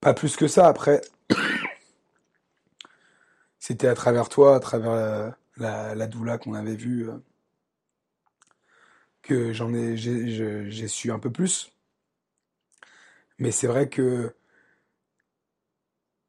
pas 0.00 0.14
plus 0.14 0.36
que 0.36 0.48
ça. 0.48 0.66
Après, 0.68 1.00
c'était 3.58 3.88
à 3.88 3.94
travers 3.94 4.28
toi, 4.28 4.56
à 4.56 4.60
travers 4.60 4.92
la, 4.94 5.36
la, 5.56 5.94
la 5.94 6.06
doula 6.06 6.38
qu'on 6.38 6.54
avait 6.54 6.76
vue, 6.76 7.08
euh, 7.08 7.18
que 9.22 9.52
j'en 9.52 9.72
ai, 9.74 9.96
j'ai 9.96 10.88
su 10.88 11.10
un 11.12 11.18
peu 11.18 11.30
plus. 11.30 11.72
Mais 13.38 13.50
c'est 13.50 13.66
vrai 13.66 13.88
que 13.88 14.34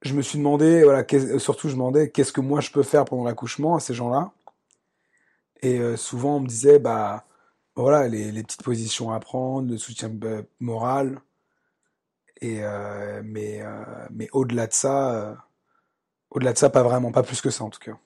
je 0.01 0.13
me 0.13 0.21
suis 0.21 0.37
demandé, 0.39 0.83
voilà, 0.83 1.03
qu'est- 1.03 1.39
surtout 1.39 1.67
je 1.69 1.73
me 1.73 1.79
demandais 1.79 2.09
qu'est-ce 2.11 2.33
que 2.33 2.41
moi 2.41 2.61
je 2.61 2.71
peux 2.71 2.83
faire 2.83 3.05
pendant 3.05 3.23
l'accouchement 3.23 3.75
à 3.75 3.79
ces 3.79 3.93
gens-là. 3.93 4.31
Et 5.61 5.79
euh, 5.79 5.95
souvent 5.97 6.37
on 6.37 6.39
me 6.41 6.47
disait, 6.47 6.79
bah 6.79 7.25
voilà, 7.75 8.07
les, 8.07 8.31
petites 8.43 8.63
positions 8.63 9.11
à 9.11 9.19
prendre, 9.19 9.69
le 9.69 9.77
soutien 9.77 10.11
euh, 10.23 10.43
moral. 10.59 11.21
Et 12.41 12.63
euh, 12.63 13.21
mais 13.23 13.61
euh, 13.61 13.83
mais 14.11 14.27
au-delà 14.31 14.67
de 14.67 14.73
ça, 14.73 15.13
euh, 15.15 15.35
au-delà 16.31 16.53
de 16.53 16.57
ça, 16.57 16.69
pas 16.69 16.83
vraiment, 16.83 17.11
pas 17.11 17.23
plus 17.23 17.41
que 17.41 17.49
ça 17.49 17.63
en 17.63 17.69
tout 17.69 17.79
cas. 17.79 17.97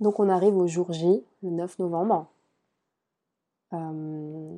Donc 0.00 0.20
on 0.20 0.28
arrive 0.28 0.56
au 0.56 0.66
jour 0.68 0.92
J, 0.92 1.24
le 1.42 1.50
9 1.50 1.78
novembre. 1.80 2.28
Euh, 3.72 4.56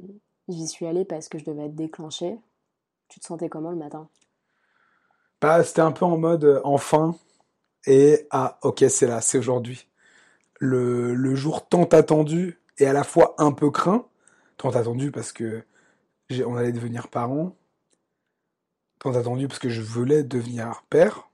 J'y 0.49 0.69
suis 0.69 0.87
allée 0.87 1.05
parce 1.05 1.29
que 1.29 1.39
je 1.39 1.45
devais 1.45 1.67
être 1.67 1.75
déclenchée. 1.75 2.39
Tu 3.09 3.21
te 3.21 3.27
sentais 3.27 3.49
comment 3.49 3.71
le 3.71 3.77
matin? 3.77 4.09
Bah, 5.41 5.63
c'était 5.63 5.81
un 5.83 5.93
peu 5.93 6.05
en 6.05 6.17
mode 6.17 6.45
euh, 6.45 6.61
enfin 6.65 7.15
et 7.87 8.27
ah 8.31 8.59
ok 8.63 8.85
c'est 8.89 9.07
là, 9.07 9.21
c'est 9.21 9.39
aujourd'hui. 9.39 9.89
Le, 10.59 11.15
le 11.15 11.35
jour 11.35 11.69
tant 11.69 11.85
attendu 11.85 12.61
et 12.79 12.87
à 12.87 12.93
la 12.93 13.05
fois 13.05 13.35
un 13.39 13.53
peu 13.53 13.71
craint. 13.71 14.07
Tant 14.57 14.71
attendu 14.71 15.11
parce 15.11 15.33
que 15.33 15.63
on 16.45 16.57
allait 16.57 16.73
devenir 16.73 17.09
parents. 17.09 17.55
Tant 18.99 19.15
attendu 19.15 19.49
parce 19.49 19.59
que 19.59 19.69
je 19.69 19.83
voulais 19.83 20.25
devenir 20.25 20.83
père. 20.89 21.29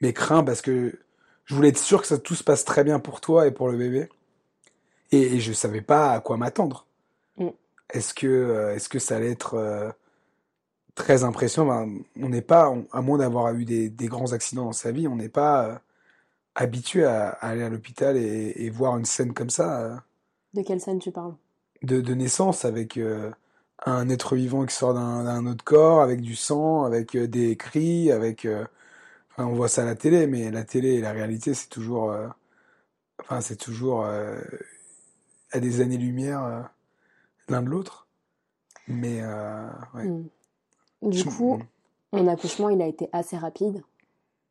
Mais 0.00 0.12
craint 0.12 0.44
parce 0.44 0.62
que 0.62 0.98
je 1.44 1.54
voulais 1.54 1.70
être 1.70 1.78
sûr 1.78 2.00
que 2.00 2.06
ça 2.06 2.18
tout 2.18 2.34
se 2.34 2.44
passe 2.44 2.64
très 2.64 2.84
bien 2.84 3.00
pour 3.00 3.20
toi 3.20 3.46
et 3.46 3.50
pour 3.50 3.68
le 3.68 3.76
bébé. 3.76 4.08
Et, 5.10 5.34
et 5.34 5.40
je 5.40 5.52
savais 5.52 5.82
pas 5.82 6.12
à 6.12 6.20
quoi 6.20 6.36
m'attendre. 6.36 6.86
Mm. 7.36 7.48
Est-ce 7.90 8.14
que, 8.14 8.26
euh, 8.26 8.74
est-ce 8.74 8.88
que 8.88 8.98
ça 8.98 9.16
allait 9.16 9.32
être 9.32 9.54
euh, 9.54 9.90
très 10.98 11.24
impressionnant? 11.24 11.86
Ben, 11.86 12.00
on 12.22 12.28
n'est 12.30 12.42
pas, 12.42 12.70
on- 12.70 12.86
à 12.92 13.00
moins 13.02 13.18
d'avoir 13.18 13.54
eu 13.54 13.64
des, 13.64 13.88
des 13.90 14.06
grands 14.08 14.32
accidents 14.32 14.66
dans 14.66 14.72
sa 14.72 14.92
vie, 14.92 15.08
on 15.08 15.16
n'est 15.16 15.28
pas 15.30 15.66
euh, 15.68 15.78
habitué 16.56 17.04
à, 17.04 17.30
à 17.30 17.48
aller 17.50 17.62
à 17.64 17.70
l'hôpital 17.70 18.16
et, 18.18 18.54
et 18.56 18.70
voir 18.70 18.98
une 18.98 19.06
scène 19.06 19.34
comme 19.34 19.50
ça 19.50 19.80
euh, 19.82 19.96
De 20.52 20.60
quelle 20.60 20.78
scène 20.82 20.98
tu 20.98 21.10
parles? 21.10 21.36
de, 21.82 22.00
de 22.00 22.14
naissance 22.14 22.64
avec 22.64 22.96
euh, 22.96 23.30
un 23.86 24.08
être 24.08 24.34
vivant 24.36 24.66
qui 24.66 24.74
sort 24.74 24.94
d'un 24.94 25.46
autre 25.46 25.64
corps, 25.64 26.02
avec 26.02 26.20
du 26.20 26.34
sang, 26.36 26.84
avec 26.84 27.16
des 27.16 27.56
cris, 27.56 28.10
avec. 28.10 28.46
enfin, 29.32 29.46
on 29.46 29.54
voit 29.54 29.68
ça 29.68 29.82
à 29.82 29.86
la 29.86 29.94
télé, 29.96 30.26
mais 30.26 30.50
la 30.50 30.64
télé 30.64 30.94
et 30.94 31.00
la 31.02 31.12
réalité, 31.12 31.54
c'est 31.54 31.68
toujours, 31.68 32.14
enfin, 33.20 33.40
c'est 33.40 33.56
toujours 33.56 34.04
à 34.06 35.60
des 35.60 35.80
années-lumière 35.80 36.70
l'un 37.48 37.62
de 37.62 37.68
l'autre. 37.70 38.08
Mais 38.88 39.22
ouais. 39.94 40.08
Hmm. 40.08 40.28
Du 41.02 41.24
coup, 41.24 41.58
mon 42.12 42.26
accouchement, 42.26 42.68
il 42.70 42.82
a 42.82 42.86
été 42.86 43.08
assez 43.12 43.36
rapide, 43.36 43.82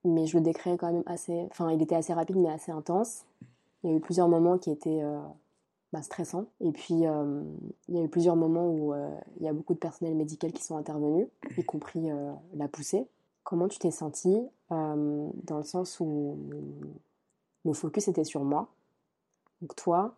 mais 0.03 0.25
je 0.27 0.37
le 0.37 0.43
décris 0.43 0.77
quand 0.77 0.91
même 0.91 1.03
assez... 1.05 1.47
Enfin, 1.51 1.71
il 1.71 1.81
était 1.81 1.95
assez 1.95 2.13
rapide, 2.13 2.37
mais 2.37 2.49
assez 2.49 2.71
intense. 2.71 3.25
Il 3.83 3.89
y 3.89 3.93
a 3.93 3.95
eu 3.97 3.99
plusieurs 3.99 4.27
moments 4.27 4.57
qui 4.57 4.71
étaient 4.71 5.01
euh, 5.01 5.19
bah, 5.91 6.01
stressants. 6.01 6.45
Et 6.61 6.71
puis, 6.71 7.05
euh, 7.05 7.43
il 7.89 7.95
y 7.95 7.99
a 7.99 8.03
eu 8.03 8.07
plusieurs 8.07 8.35
moments 8.35 8.67
où 8.67 8.93
euh, 8.93 9.09
il 9.39 9.45
y 9.45 9.49
a 9.49 9.53
beaucoup 9.53 9.73
de 9.73 9.79
personnel 9.79 10.15
médical 10.15 10.53
qui 10.53 10.63
sont 10.63 10.77
intervenus, 10.77 11.27
y 11.57 11.63
compris 11.63 12.09
la 12.53 12.67
poussée. 12.67 13.07
Comment 13.43 13.67
tu 13.67 13.79
t'es 13.79 13.91
sentie 13.91 14.41
dans 14.69 15.57
le 15.57 15.63
sens 15.63 15.99
où 15.99 16.37
le 17.63 17.73
focus 17.73 18.07
était 18.07 18.25
sur 18.25 18.43
moi? 18.43 18.67
Donc 19.61 19.75
toi, 19.75 20.15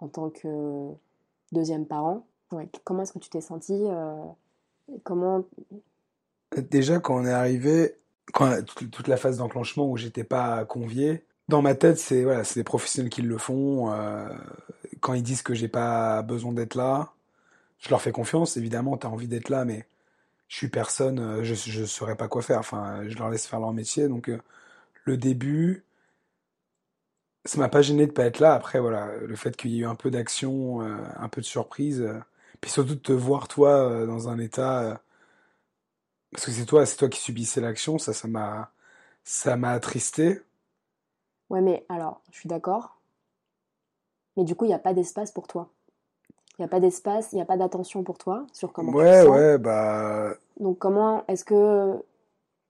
en 0.00 0.08
tant 0.08 0.28
que 0.28 0.90
deuxième 1.52 1.86
parent, 1.86 2.24
ouais, 2.52 2.68
comment 2.84 3.02
est-ce 3.02 3.14
que 3.14 3.18
tu 3.18 3.30
t'es 3.30 3.40
sentie 3.40 3.86
Comment 5.04 5.44
Déjà, 6.56 6.98
quand 7.00 7.16
on 7.16 7.24
est 7.24 7.30
arrivé, 7.32 7.96
quand 8.32 8.62
toute, 8.64 9.08
la 9.08 9.16
phase 9.16 9.38
d'enclenchement 9.38 9.88
où 9.90 9.96
j'étais 9.96 10.24
pas 10.24 10.64
convié, 10.66 11.24
dans 11.48 11.62
ma 11.62 11.74
tête, 11.74 11.98
c'est 11.98 12.24
voilà, 12.24 12.44
c'est 12.44 12.60
des 12.60 12.64
professionnels 12.64 13.10
qui 13.10 13.22
le 13.22 13.38
font. 13.38 13.92
euh, 13.92 14.28
quand 15.00 15.14
ils 15.14 15.22
disent 15.22 15.42
que 15.42 15.54
j'ai 15.54 15.68
pas 15.68 16.22
besoin 16.22 16.52
d'être 16.52 16.74
là, 16.76 17.12
je 17.80 17.90
leur 17.90 18.02
fais 18.02 18.12
confiance. 18.12 18.56
Évidemment, 18.56 18.96
tu 18.98 19.06
as 19.06 19.10
envie 19.10 19.28
d'être 19.28 19.50
là, 19.50 19.64
mais 19.64 19.86
je 20.48 20.56
suis 20.58 20.68
personne, 20.68 21.20
euh, 21.20 21.44
je 21.44 21.54
je 21.54 21.84
saurais 21.86 22.16
pas 22.16 22.28
quoi 22.28 22.42
faire. 22.42 22.60
Enfin, 22.60 23.02
je 23.08 23.16
leur 23.18 23.30
laisse 23.30 23.46
faire 23.46 23.60
leur 23.60 23.72
métier. 23.74 24.08
Donc, 24.08 24.28
euh, 24.30 24.40
le 25.06 25.16
début, 25.18 25.84
ça 27.44 27.58
m'a 27.58 27.68
pas 27.68 27.82
gêné 27.82 28.06
de 28.06 28.12
pas 28.12 28.24
être 28.24 28.40
là. 28.40 28.54
Après, 28.54 28.78
voilà, 28.80 29.10
le 29.18 29.36
fait 29.36 29.56
qu'il 29.56 29.70
y 29.72 29.78
ait 29.78 29.80
eu 29.82 29.86
un 29.86 29.94
peu 29.94 30.10
d'action, 30.10 30.80
un 30.80 31.28
peu 31.28 31.40
de 31.40 31.46
surprise, 31.46 32.08
puis 32.62 32.70
surtout 32.70 32.94
de 32.94 33.00
te 33.00 33.12
voir 33.12 33.46
toi 33.48 33.70
euh, 33.90 34.06
dans 34.06 34.30
un 34.30 34.38
état. 34.40 34.80
euh, 34.82 34.96
parce 36.30 36.46
que 36.46 36.52
c'est 36.52 36.66
toi, 36.66 36.84
c'est 36.86 36.96
toi 36.96 37.08
qui 37.08 37.20
subissais 37.20 37.60
l'action, 37.60 37.98
ça, 37.98 38.12
ça 38.12 38.28
m'a, 38.28 38.72
ça 39.24 39.56
m'a 39.56 39.70
attristé. 39.72 40.42
Ouais, 41.50 41.60
mais 41.60 41.86
alors, 41.88 42.20
je 42.32 42.38
suis 42.40 42.48
d'accord. 42.48 42.98
Mais 44.36 44.44
du 44.44 44.54
coup, 44.54 44.66
il 44.66 44.68
n'y 44.68 44.74
a 44.74 44.78
pas 44.78 44.92
d'espace 44.92 45.32
pour 45.32 45.46
toi. 45.46 45.70
Il 46.58 46.62
n'y 46.62 46.66
a 46.66 46.68
pas 46.68 46.80
d'espace, 46.80 47.32
il 47.32 47.36
n'y 47.36 47.42
a 47.42 47.46
pas 47.46 47.56
d'attention 47.58 48.04
pour 48.04 48.18
toi 48.18 48.46
sur 48.52 48.72
comment 48.72 48.94
tu 48.94 49.08
te 49.08 49.12
Ouais, 49.12 49.16
sens. 49.16 49.44
ouais, 49.44 49.58
bah, 49.58 50.36
Donc, 50.60 50.78
comment 50.78 51.24
est-ce 51.28 51.44
que, 51.44 51.94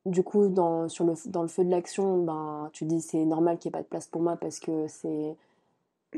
du 0.06 0.22
coup, 0.24 0.48
dans, 0.48 0.88
sur 0.88 1.04
le, 1.06 1.14
dans 1.26 1.42
le 1.42 1.48
feu 1.48 1.64
de 1.64 1.70
l'action, 1.70 2.24
ben, 2.24 2.70
tu 2.72 2.84
dis 2.86 3.00
c'est 3.00 3.24
normal 3.24 3.58
qu'il 3.58 3.70
n'y 3.70 3.76
ait 3.76 3.80
pas 3.80 3.84
de 3.84 3.88
place 3.88 4.08
pour 4.08 4.22
moi 4.22 4.36
parce 4.36 4.60
que 4.60 4.88
c'est 4.88 5.36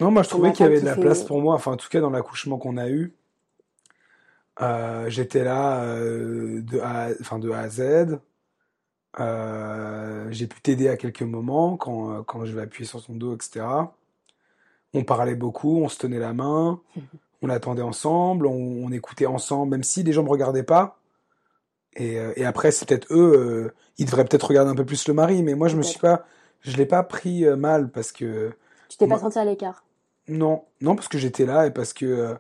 non, 0.01 0.11
moi 0.13 0.23
je 0.23 0.29
trouvais 0.29 0.53
qu'il 0.53 0.65
y 0.65 0.67
avait 0.67 0.81
de 0.81 0.85
la 0.85 0.97
place 0.97 1.25
pour 1.25 1.41
moi. 1.41 1.55
Enfin, 1.55 1.73
en 1.73 1.77
tout 1.77 1.89
cas, 1.89 2.01
dans 2.01 2.11
l'accouchement 2.11 2.59
qu'on 2.59 2.77
a 2.77 2.89
eu, 2.89 3.13
euh, 4.61 5.09
j'étais 5.11 5.45
là 5.45 5.83
euh, 5.85 6.63
de 6.63 6.81
A, 6.81 7.11
enfin, 7.21 7.39
de 7.39 7.51
A 7.51 7.59
à 7.61 7.69
Z. 7.69 8.21
Euh, 9.21 10.27
j'ai 10.31 10.47
pu 10.47 10.61
t'aider 10.61 10.89
à 10.89 10.97
quelques 10.97 11.23
moments 11.23 11.77
quand, 11.77 12.25
quand 12.25 12.45
je 12.45 12.55
vais 12.55 12.63
appuyer 12.63 12.87
sur 12.89 13.05
ton 13.05 13.15
dos, 13.15 13.35
etc. 13.37 13.67
On 14.93 15.05
parlait 15.05 15.35
beaucoup, 15.35 15.79
on 15.83 15.89
se 15.89 15.99
tenait 15.99 16.19
la 16.19 16.33
main, 16.33 16.81
on 17.43 17.49
attendait 17.49 17.83
ensemble, 17.83 18.47
on, 18.47 18.53
on 18.87 18.93
écoutait 18.93 19.27
ensemble, 19.27 19.73
même 19.73 19.85
si 19.85 20.03
les 20.03 20.13
gens 20.13 20.23
me 20.25 20.29
regardaient 20.31 20.63
pas. 20.65 20.99
Et, 21.97 22.15
et 22.37 22.45
après, 22.45 22.73
c'est 22.73 22.89
peut-être 22.89 23.07
eux, 23.13 23.73
ils 23.99 24.07
devraient 24.07 24.25
peut-être 24.25 24.49
regarder 24.49 24.71
un 24.71 24.75
peu 24.75 24.85
plus 24.85 25.07
le 25.09 25.15
mari, 25.15 25.43
mais 25.43 25.55
moi, 25.55 25.69
je 25.69 25.77
me 25.77 25.83
suis 25.83 26.01
pas, 26.01 26.25
je 26.61 26.77
l'ai 26.77 26.87
pas 26.87 27.03
pris 27.05 27.45
mal 27.57 27.91
parce 27.91 28.11
que 28.13 28.53
Tu 28.89 28.97
t'es 28.97 29.07
pas 29.07 29.19
senti 29.19 29.39
à 29.39 29.45
l'écart? 29.45 29.85
non, 30.29 30.65
non, 30.81 30.95
parce 30.97 31.09
que 31.09 31.19
j'étais 31.19 31.47
là 31.47 31.67
et 31.67 31.71
parce 31.71 31.93
que, 31.93 32.37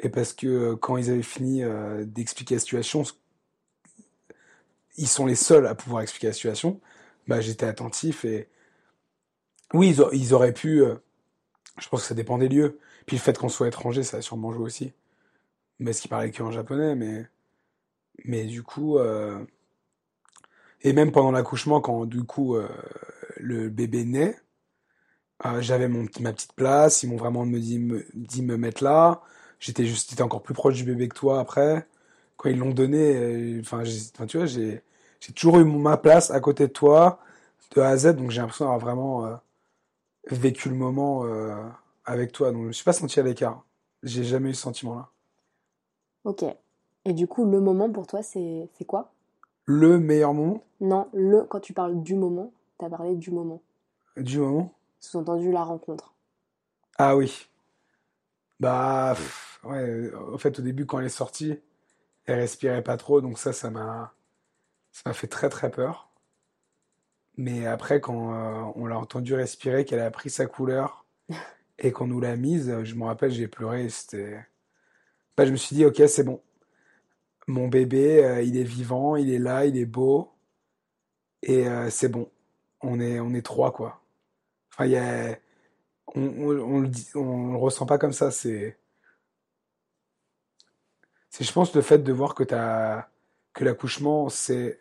et 0.00 0.08
parce 0.08 0.32
que 0.32 0.46
euh, 0.46 0.76
quand 0.76 0.96
ils 0.96 1.10
avaient 1.10 1.22
fini 1.22 1.62
euh, 1.62 2.04
d'expliquer 2.04 2.56
la 2.56 2.60
situation, 2.60 3.04
ils 4.96 5.08
sont 5.08 5.26
les 5.26 5.34
seuls 5.34 5.66
à 5.66 5.74
pouvoir 5.74 6.02
expliquer 6.02 6.28
la 6.28 6.32
situation. 6.32 6.80
Bah, 7.26 7.40
j'étais 7.40 7.66
attentif 7.66 8.24
et 8.24 8.48
oui, 9.72 9.96
ils, 10.12 10.34
auraient 10.34 10.52
pu. 10.52 10.82
euh, 10.82 10.96
je 11.78 11.88
pense 11.88 12.02
que 12.02 12.08
ça 12.08 12.14
dépend 12.14 12.38
des 12.38 12.48
lieux. 12.48 12.78
Puis 13.06 13.16
le 13.16 13.22
fait 13.22 13.36
qu'on 13.38 13.48
soit 13.48 13.68
étranger, 13.68 14.02
ça 14.02 14.18
a 14.18 14.22
sûrement 14.22 14.52
joué 14.52 14.64
aussi. 14.64 14.92
Mais 15.78 15.92
ce 15.92 16.00
qu'ils 16.02 16.10
parlaient 16.10 16.30
que 16.30 16.42
en 16.42 16.52
japonais, 16.52 16.94
mais 16.94 17.26
mais 18.24 18.44
du 18.44 18.62
coup, 18.62 18.98
et 20.82 20.92
même 20.92 21.10
pendant 21.12 21.32
l'accouchement, 21.32 21.80
quand 21.80 22.06
du 22.06 22.22
coup 22.24 22.56
le 23.36 23.68
bébé 23.68 24.04
naît. 24.04 24.36
J'avais 25.58 25.88
mon, 25.88 26.06
ma 26.20 26.32
petite 26.32 26.54
place, 26.54 27.02
ils 27.02 27.10
m'ont 27.10 27.16
vraiment 27.16 27.44
me 27.44 27.58
dit, 27.58 27.78
me, 27.78 28.06
dit 28.14 28.42
me 28.42 28.56
mettre 28.56 28.84
là. 28.84 29.22
J'étais 29.64 29.86
juste, 29.86 30.10
j'étais 30.10 30.22
encore 30.22 30.42
plus 30.42 30.52
proche 30.52 30.74
du 30.74 30.84
bébé 30.84 31.08
que 31.08 31.14
toi 31.16 31.40
après. 31.40 31.88
Quand 32.36 32.50
ils 32.50 32.58
l'ont 32.58 32.72
donné, 32.72 33.16
euh, 33.16 33.60
enfin, 33.62 33.82
tu 34.26 34.36
vois, 34.36 34.44
j'ai, 34.44 34.82
j'ai 35.20 35.32
toujours 35.32 35.58
eu 35.58 35.64
ma 35.64 35.96
place 35.96 36.30
à 36.30 36.38
côté 36.38 36.66
de 36.66 36.72
toi, 36.72 37.18
de 37.74 37.80
A 37.80 37.88
à 37.88 37.96
Z, 37.96 38.16
donc 38.16 38.30
j'ai 38.30 38.42
l'impression 38.42 38.66
d'avoir 38.66 38.78
vraiment 38.78 39.24
euh, 39.24 39.36
vécu 40.30 40.68
le 40.68 40.74
moment 40.74 41.24
euh, 41.24 41.56
avec 42.04 42.32
toi. 42.32 42.52
Donc 42.52 42.64
je 42.64 42.66
me 42.66 42.72
suis 42.72 42.84
pas 42.84 42.92
senti 42.92 43.18
à 43.20 43.22
l'écart. 43.22 43.64
J'ai 44.02 44.22
jamais 44.24 44.50
eu 44.50 44.54
ce 44.54 44.60
sentiment-là. 44.60 45.08
Ok. 46.24 46.44
Et 47.06 47.14
du 47.14 47.26
coup, 47.26 47.46
le 47.46 47.60
moment 47.60 47.90
pour 47.90 48.06
toi, 48.06 48.22
c'est 48.22 48.68
c'est 48.76 48.84
quoi? 48.84 49.12
Le 49.64 49.98
meilleur 49.98 50.34
moment? 50.34 50.62
Non, 50.80 51.08
le, 51.14 51.44
quand 51.44 51.60
tu 51.60 51.72
parles 51.72 52.02
du 52.02 52.14
moment, 52.16 52.52
tu 52.78 52.84
as 52.84 52.90
parlé 52.90 53.16
du 53.16 53.30
moment. 53.30 53.62
du 54.16 54.38
moment? 54.38 54.74
Sous-entendu 55.00 55.52
la 55.52 55.62
rencontre. 55.62 56.12
Ah 56.98 57.14
oui. 57.16 57.48
Bah, 58.60 59.12
pff, 59.16 59.53
ouais, 59.66 60.12
au 60.12 60.38
fait, 60.38 60.58
au 60.58 60.62
début, 60.62 60.86
quand 60.86 60.98
elle 61.00 61.06
est 61.06 61.08
sortie, 61.08 61.58
elle 62.26 62.40
respirait 62.40 62.82
pas 62.82 62.96
trop, 62.96 63.20
donc 63.20 63.38
ça, 63.38 63.52
ça 63.52 63.70
m'a, 63.70 64.14
ça 64.92 65.02
m'a 65.06 65.14
fait 65.14 65.28
très 65.28 65.48
très 65.50 65.70
peur. 65.70 66.10
Mais 67.36 67.66
après, 67.66 68.00
quand 68.00 68.34
euh, 68.34 68.72
on 68.76 68.86
l'a 68.86 68.98
entendu 68.98 69.34
respirer, 69.34 69.84
qu'elle 69.84 70.00
a 70.00 70.10
pris 70.10 70.30
sa 70.30 70.46
couleur 70.46 71.06
et 71.78 71.92
qu'on 71.92 72.06
nous 72.06 72.20
l'a 72.20 72.36
mise, 72.36 72.82
je 72.84 72.94
me 72.94 73.04
rappelle, 73.04 73.32
j'ai 73.32 73.48
pleuré. 73.48 73.88
C'était, 73.88 74.44
bah, 75.36 75.46
je 75.46 75.52
me 75.52 75.56
suis 75.56 75.76
dit, 75.76 75.84
ok, 75.84 76.02
c'est 76.08 76.24
bon. 76.24 76.40
Mon 77.46 77.68
bébé, 77.68 78.24
euh, 78.24 78.42
il 78.42 78.56
est 78.56 78.64
vivant, 78.64 79.16
il 79.16 79.30
est 79.32 79.38
là, 79.38 79.66
il 79.66 79.76
est 79.76 79.84
beau. 79.86 80.32
Et 81.42 81.68
euh, 81.68 81.90
c'est 81.90 82.08
bon. 82.08 82.30
On 82.82 83.00
est, 83.00 83.20
on 83.20 83.34
est 83.34 83.42
trois, 83.42 83.72
quoi. 83.72 84.02
Enfin, 84.72 84.86
y 84.86 84.96
a, 84.96 85.38
on, 86.14 86.22
on, 86.22 86.58
on 86.60 86.80
le 86.80 86.88
dit, 86.88 87.08
on 87.14 87.52
le 87.52 87.58
ressent 87.58 87.86
pas 87.86 87.98
comme 87.98 88.12
ça. 88.12 88.30
C'est, 88.30 88.78
c'est, 91.34 91.42
je 91.42 91.52
pense, 91.52 91.74
le 91.74 91.82
fait 91.82 91.98
de 91.98 92.12
voir 92.12 92.36
que 92.36 92.44
t'as, 92.44 93.08
que 93.54 93.64
l'accouchement, 93.64 94.28
c'est 94.28 94.78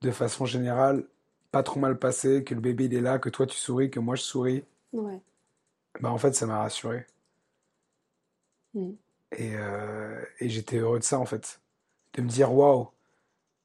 de 0.00 0.10
façon 0.10 0.46
générale 0.46 1.06
pas 1.50 1.62
trop 1.62 1.78
mal 1.78 1.98
passé, 1.98 2.44
que 2.44 2.54
le 2.54 2.62
bébé 2.62 2.86
il 2.86 2.94
est 2.94 3.02
là, 3.02 3.18
que 3.18 3.28
toi 3.28 3.46
tu 3.46 3.58
souris, 3.58 3.90
que 3.90 4.00
moi 4.00 4.16
je 4.16 4.22
souris. 4.22 4.64
Ouais. 4.94 5.20
Bah 6.00 6.10
en 6.10 6.16
fait, 6.16 6.32
ça 6.34 6.46
m'a 6.46 6.60
rassuré. 6.60 7.06
Mm. 8.72 8.92
Et, 9.32 9.54
euh, 9.54 10.24
et 10.38 10.48
j'étais 10.48 10.78
heureux 10.78 10.98
de 10.98 11.04
ça, 11.04 11.18
en 11.18 11.26
fait. 11.26 11.60
De 12.14 12.22
me 12.22 12.28
dire, 12.28 12.54
waouh, 12.54 12.88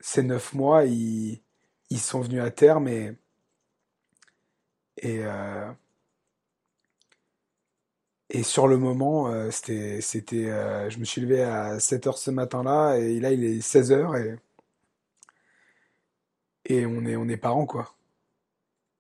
ces 0.02 0.22
neuf 0.22 0.54
mois, 0.54 0.84
ils, 0.84 1.42
ils 1.90 2.00
sont 2.02 2.20
venus 2.20 2.42
à 2.42 2.52
terme 2.52 2.90
et, 2.90 3.16
et, 4.98 5.20
euh, 5.24 5.72
et 8.40 8.44
sur 8.44 8.68
le 8.68 8.78
moment, 8.78 9.30
euh, 9.32 9.52
c'était, 9.52 10.02
c'était, 10.02 10.50
euh, 10.50 10.90
je 10.90 11.00
me 11.00 11.06
suis 11.06 11.22
levé 11.22 11.44
à 11.44 11.80
7 11.80 12.08
heures 12.08 12.18
ce 12.18 12.32
matin-là 12.32 12.98
et 12.98 13.20
là, 13.20 13.32
il 13.32 13.44
est 13.44 13.62
16 13.62 13.92
heures 13.92 14.16
et, 14.18 14.38
et 16.66 16.86
on 16.86 17.06
est, 17.06 17.16
on 17.16 17.28
est 17.28 17.38
parents, 17.38 17.66
quoi. 17.66 17.96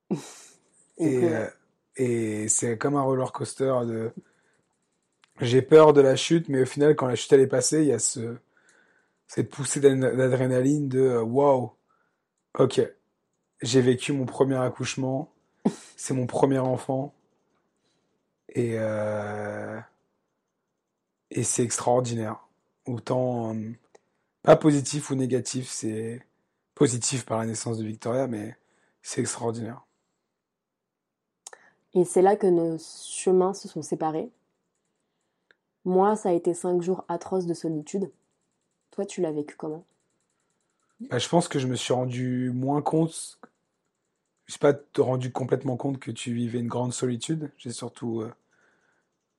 Et 0.98 1.24
euh, 1.25 1.48
et 1.98 2.48
c'est 2.50 2.77
comme 2.77 2.96
un 2.96 3.01
roller 3.04 3.32
coaster 3.32 3.74
de, 3.88 4.12
j'ai 5.42 5.62
peur 5.62 5.94
de 5.94 6.01
la 6.01 6.15
chute, 6.15 6.50
mais 6.50 6.62
au 6.62 6.65
final, 6.65 6.96
quand 6.96 7.08
la 7.08 7.15
chute 7.15 7.32
elle 7.34 7.42
est 7.42 7.48
passée, 7.48 7.82
il 7.82 7.88
y 7.88 7.94
a 7.94 8.00
ce, 8.00 8.36
cette 9.27 9.50
poussée 9.51 9.80
d'ad- 9.82 10.00
d'adrénaline 10.18 10.89
de 10.89 11.18
waouh, 11.20 11.72
ok, 12.60 12.82
j'ai 13.62 13.82
vécu 13.82 14.13
mon 14.13 14.25
premier 14.25 14.58
accouchement, 14.58 15.34
c'est 15.98 16.13
mon 16.15 16.27
premier 16.27 16.60
enfant, 16.60 17.15
et, 18.55 18.79
euh, 18.79 19.79
et 21.29 21.43
c'est 21.43 21.63
extraordinaire. 21.63 22.39
Autant, 22.85 23.53
euh, 23.53 23.71
pas 24.41 24.55
positif 24.55 25.12
ou 25.12 25.15
négatif, 25.15 25.69
c'est 25.69 26.25
positif 26.74 27.25
par 27.25 27.38
la 27.38 27.45
naissance 27.45 27.77
de 27.77 27.85
Victoria, 27.85 28.27
mais 28.27 28.57
c'est 29.01 29.21
extraordinaire. 29.21 29.85
Et 31.93 32.03
c'est 32.03 32.21
là 32.21 32.35
que 32.35 32.47
nos 32.47 32.77
chemins 32.77 33.53
se 33.53 33.67
sont 33.67 33.81
séparés. 33.81 34.29
Moi, 35.85 36.15
ça 36.15 36.29
a 36.29 36.33
été 36.33 36.53
cinq 36.53 36.81
jours 36.81 37.05
atroces 37.07 37.45
de 37.45 37.53
solitude. 37.53 38.12
Toi, 38.91 39.05
tu 39.05 39.21
l'as 39.21 39.31
vécu 39.31 39.55
comment? 39.55 39.85
Bah, 41.01 41.19
je 41.19 41.29
pense 41.29 41.47
que 41.47 41.59
je 41.59 41.67
me 41.67 41.75
suis 41.75 41.93
rendu 41.93 42.51
moins 42.51 42.81
compte, 42.81 43.39
je 44.45 44.53
sais 44.53 44.59
pas 44.59 44.74
te 44.74 45.01
rendu 45.01 45.31
complètement 45.31 45.77
compte 45.77 46.00
que 46.00 46.12
tu 46.12 46.33
vivais 46.33 46.59
une 46.59 46.67
grande 46.67 46.93
solitude. 46.93 47.51
J'ai 47.57 47.71
surtout 47.71 48.21
euh, 48.21 48.33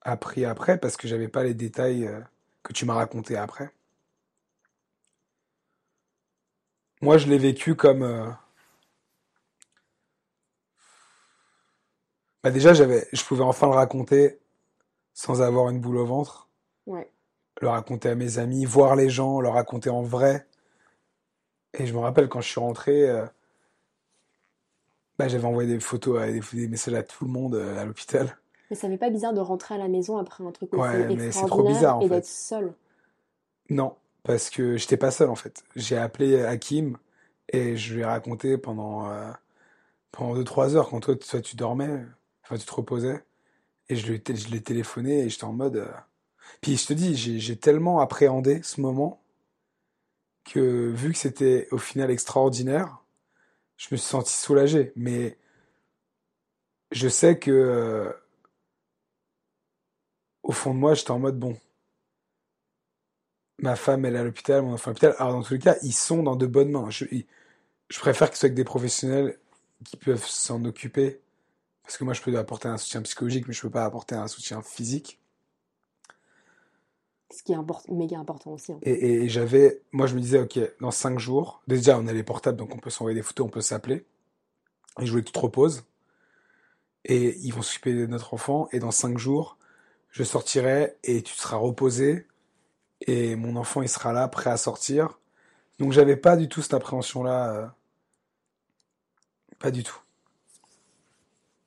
appris 0.01 0.45
après 0.45 0.77
parce 0.79 0.97
que 0.97 1.07
j'avais 1.07 1.27
pas 1.27 1.43
les 1.43 1.53
détails 1.53 2.07
euh, 2.07 2.19
que 2.63 2.73
tu 2.73 2.85
m'as 2.85 2.93
raconté 2.95 3.37
après. 3.37 3.71
Moi, 7.01 7.17
je 7.17 7.27
l'ai 7.27 7.37
vécu 7.39 7.75
comme 7.75 8.03
euh, 8.03 8.29
bah 12.43 12.51
déjà 12.51 12.73
j'avais 12.73 13.07
je 13.13 13.23
pouvais 13.23 13.43
enfin 13.43 13.67
le 13.67 13.73
raconter 13.73 14.39
sans 15.13 15.41
avoir 15.41 15.69
une 15.69 15.79
boule 15.81 15.97
au 15.97 16.05
ventre, 16.05 16.49
Ouais. 16.87 17.11
le 17.61 17.69
raconter 17.69 18.09
à 18.09 18.15
mes 18.15 18.39
amis, 18.39 18.65
voir 18.65 18.95
les 18.95 19.09
gens, 19.09 19.41
le 19.41 19.49
raconter 19.49 19.89
en 19.89 20.03
vrai. 20.03 20.47
Et 21.73 21.85
je 21.87 21.93
me 21.93 21.99
rappelle 21.99 22.27
quand 22.27 22.41
je 22.41 22.49
suis 22.49 22.59
rentré, 22.59 23.09
euh, 23.09 23.25
bah, 25.17 25.27
j'avais 25.27 25.45
envoyé 25.45 25.69
des 25.71 25.79
photos, 25.79 26.19
à- 26.21 26.31
des, 26.31 26.67
messages 26.67 26.93
à 26.93 27.03
tout 27.03 27.25
le 27.25 27.31
monde 27.31 27.55
à 27.55 27.85
l'hôpital. 27.85 28.37
Mais 28.69 28.75
ça 28.75 28.89
fait 28.89 28.97
pas 28.97 29.09
bizarre 29.09 29.33
de 29.33 29.39
rentrer 29.39 29.75
à 29.75 29.77
la 29.77 29.87
maison 29.87 30.17
après 30.17 30.43
un 30.43 30.51
truc 30.51 30.73
aussi 30.73 30.81
Ouais, 30.81 31.07
mais 31.09 31.31
c'est 31.31 31.45
trop 31.45 31.63
bizarre, 31.63 31.97
en 31.97 32.01
et 32.01 32.09
d'être 32.09 32.25
seul. 32.25 32.73
Non, 33.69 33.95
parce 34.23 34.49
que 34.49 34.77
j'étais 34.77 34.97
pas 34.97 35.11
seul 35.11 35.29
en 35.29 35.35
fait. 35.35 35.63
J'ai 35.75 35.97
appelé 35.97 36.41
Hakim 36.43 36.97
et 37.49 37.77
je 37.77 37.93
lui 37.95 38.01
ai 38.01 38.05
raconté 38.05 38.57
pendant 38.57 39.09
euh, 39.11 39.31
pendant 40.11 40.35
deux 40.35 40.43
trois 40.43 40.75
heures 40.75 40.89
quand 40.89 41.01
toi, 41.01 41.15
toi 41.17 41.41
tu 41.41 41.55
dormais, 41.55 42.05
enfin 42.43 42.57
tu 42.57 42.65
te 42.65 42.73
reposais 42.73 43.23
et 43.89 43.95
je 43.95 44.07
lui 44.11 44.21
je 44.35 44.49
l'ai 44.49 44.61
téléphoné 44.63 45.21
et 45.25 45.29
j'étais 45.29 45.45
en 45.45 45.53
mode. 45.53 45.77
euh, 45.77 45.91
Puis 46.61 46.77
je 46.77 46.87
te 46.87 46.93
dis, 46.93 47.15
j'ai 47.15 47.39
j'ai 47.39 47.57
tellement 47.57 47.99
appréhendé 48.01 48.61
ce 48.63 48.81
moment 48.81 49.21
que 50.45 50.89
vu 50.89 51.11
que 51.11 51.17
c'était 51.17 51.67
au 51.71 51.77
final 51.77 52.09
extraordinaire, 52.11 52.99
je 53.77 53.87
me 53.91 53.97
suis 53.97 54.07
senti 54.09 54.33
soulagé. 54.33 54.93
Mais 54.95 55.37
je 56.91 57.07
sais 57.09 57.37
que 57.39 57.51
euh, 57.51 58.11
au 60.47 60.51
fond 60.53 60.73
de 60.73 60.79
moi, 60.79 60.95
j'étais 60.95 61.11
en 61.11 61.19
mode 61.19 61.37
bon. 61.37 61.55
Ma 63.59 63.75
femme, 63.75 64.05
elle 64.05 64.15
est 64.15 64.19
à 64.19 64.23
l'hôpital, 64.23 64.61
mon 64.63 64.73
enfant 64.73 64.91
est 64.91 65.03
à 65.03 65.07
l'hôpital. 65.07 65.15
Alors, 65.19 65.33
dans 65.33 65.43
tous 65.43 65.53
les 65.53 65.59
cas, 65.59 65.75
ils 65.83 65.93
sont 65.93 66.23
dans 66.23 66.35
de 66.35 66.45
bonnes 66.47 66.71
mains. 66.71 66.89
Je, 66.89 67.05
préfère 67.99 68.29
que 68.29 68.35
ce 68.35 68.41
soit 68.41 68.47
avec 68.47 68.55
des 68.55 68.63
professionnels 68.63 69.37
qui 69.83 69.97
peuvent 69.97 70.25
s'en 70.25 70.63
occuper. 70.65 71.19
Parce 71.83 71.97
que 71.97 72.03
moi, 72.05 72.13
je 72.13 72.21
peux 72.21 72.37
apporter 72.37 72.67
un 72.69 72.77
soutien 72.77 73.01
psychologique, 73.01 73.47
mais 73.47 73.53
je 73.53 73.61
peux 73.61 73.69
pas 73.69 73.85
apporter 73.85 74.15
un 74.15 74.27
soutien 74.27 74.61
physique. 74.61 75.19
Ce 77.31 77.43
qui 77.43 77.51
est 77.51 77.55
import- 77.55 77.83
méga 77.89 78.17
important 78.17 78.53
aussi. 78.53 78.71
hein. 78.71 78.79
Et, 78.83 78.91
et- 78.91 79.23
et 79.23 79.29
j'avais, 79.29 79.81
moi, 79.91 80.07
je 80.07 80.15
me 80.15 80.21
disais, 80.21 80.39
OK, 80.39 80.59
dans 80.79 80.91
cinq 80.91 81.19
jours, 81.19 81.61
déjà, 81.67 81.99
on 81.99 82.07
a 82.07 82.13
les 82.13 82.23
portables, 82.23 82.57
donc 82.57 82.73
on 82.73 82.79
peut 82.79 82.89
s'envoyer 82.89 83.15
des 83.15 83.23
photos, 83.23 83.47
on 83.47 83.49
peut 83.49 83.61
s'appeler. 83.61 84.05
Et 85.01 85.05
je 85.05 85.11
voulais 85.11 85.23
que 85.23 85.27
tu 85.27 85.33
te 85.33 85.39
reposes. 85.39 85.83
Et 87.05 87.37
ils 87.39 87.51
vont 87.53 87.61
s'occuper 87.61 87.93
de 87.93 88.05
notre 88.05 88.33
enfant. 88.33 88.69
Et 88.71 88.79
dans 88.79 88.91
cinq 88.91 89.17
jours, 89.17 89.56
je 90.17 90.23
sortirai 90.23 90.97
et 91.03 91.21
tu 91.21 91.33
seras 91.35 91.57
reposé. 91.57 92.27
Et 93.01 93.35
mon 93.35 93.55
enfant, 93.57 93.81
il 93.83 93.89
sera 93.89 94.13
là, 94.13 94.27
prêt 94.27 94.49
à 94.49 94.57
sortir. 94.57 95.19
Donc, 95.79 95.91
j'avais 95.93 96.17
pas 96.17 96.37
du 96.37 96.49
tout 96.49 96.61
cette 96.63 96.73
appréhension-là. 96.73 97.53
euh, 97.55 97.67
Pas 99.59 99.71
du 99.71 99.83
tout. 99.83 99.99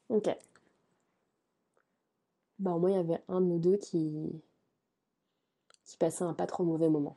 Ok. 0.08 0.28
Bah, 2.60 2.76
moi, 2.78 2.90
il 2.90 2.96
y 2.96 2.98
avait 2.98 3.20
un 3.28 3.40
de 3.40 3.46
nous 3.46 3.58
deux 3.58 3.76
qui, 3.78 4.40
qui 5.84 5.96
passait 5.98 6.24
un 6.24 6.32
pas 6.34 6.46
trop 6.46 6.64
mauvais 6.64 6.88
moment. 6.88 7.16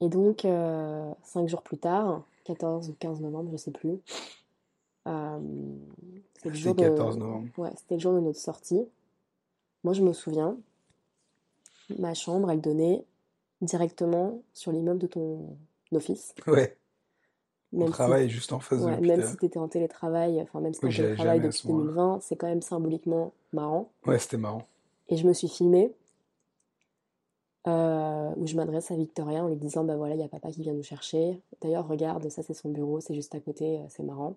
Et 0.00 0.08
donc, 0.08 0.44
euh, 0.44 1.12
cinq 1.22 1.48
jours 1.48 1.62
plus 1.62 1.78
tard, 1.78 2.22
14 2.44 2.88
ou 2.90 2.94
15 2.94 3.20
novembre, 3.20 3.50
je 3.52 3.56
sais 3.56 3.70
plus, 3.72 3.98
euh, 5.06 5.40
c'est 6.42 6.48
le 6.50 6.54
C'était 6.54 6.56
jour 6.56 6.74
de, 6.74 6.84
14 6.90 7.18
novembre. 7.18 7.50
ouais, 7.56 7.70
c'était 7.76 7.94
le 7.94 8.00
jour 8.00 8.14
de 8.14 8.20
notre 8.20 8.38
sortie. 8.40 8.80
Moi, 9.86 9.92
je 9.92 10.02
me 10.02 10.12
souviens, 10.12 10.58
ma 12.00 12.12
chambre, 12.12 12.50
elle 12.50 12.60
donnait 12.60 13.04
directement 13.60 14.42
sur 14.52 14.72
l'immeuble 14.72 14.98
de 14.98 15.06
ton 15.06 15.56
office. 15.92 16.34
Ouais. 16.48 16.76
Mon 17.70 17.78
Même 17.84 17.86
si 17.86 17.92
travail 17.92 18.24
est 18.24 18.28
juste 18.28 18.52
en 18.52 18.58
face 18.58 18.80
de 18.80 18.84
Ouais, 18.84 18.96
même 19.00 19.04
l'hôpital. 19.04 19.28
si 19.30 19.36
tu 19.36 19.46
étais 19.46 19.58
en 19.60 19.68
télétravail, 19.68 20.40
enfin 20.42 20.58
même 20.60 20.74
si 20.74 20.80
tu 20.80 20.86
Oui, 20.86 20.92
en 20.92 20.96
télétravail 20.96 21.40
depuis 21.40 21.58
ce 21.58 21.68
moment-là. 21.68 21.84
2020, 21.84 22.20
c'est 22.20 22.34
quand 22.34 22.48
même 22.48 22.62
symboliquement 22.62 23.32
marrant. 23.52 23.92
Ouais, 24.06 24.18
c'était 24.18 24.38
marrant. 24.38 24.66
Et 25.08 25.16
je 25.16 25.24
me 25.24 25.32
suis 25.32 25.46
filmée 25.48 25.94
euh, 27.68 28.32
où 28.36 28.44
je 28.48 28.56
m'adresse 28.56 28.90
à 28.90 28.96
Victoria 28.96 29.44
en 29.44 29.48
lui 29.48 29.54
disant 29.56 29.84
bah 29.84 29.94
voilà, 29.96 30.16
il 30.16 30.20
y 30.20 30.24
a 30.24 30.28
papa 30.28 30.50
qui 30.50 30.62
vient 30.62 30.74
nous 30.74 30.82
chercher. 30.82 31.40
D'ailleurs, 31.60 31.86
regarde, 31.86 32.28
ça 32.28 32.42
c'est 32.42 32.54
son 32.54 32.70
bureau, 32.70 32.98
c'est 32.98 33.14
juste 33.14 33.36
à 33.36 33.40
côté, 33.40 33.78
euh, 33.78 33.84
c'est 33.88 34.02
marrant. 34.02 34.34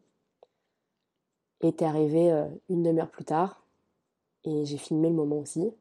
Et 1.61 1.73
t'es 1.73 1.85
arrivé 1.85 2.31
euh, 2.31 2.45
une 2.69 2.83
demi-heure 2.83 3.09
plus 3.09 3.25
tard 3.25 3.65
et 4.43 4.65
j'ai 4.65 4.77
filmé 4.77 5.09
le 5.09 5.15
moment 5.15 5.39
aussi. 5.39 5.71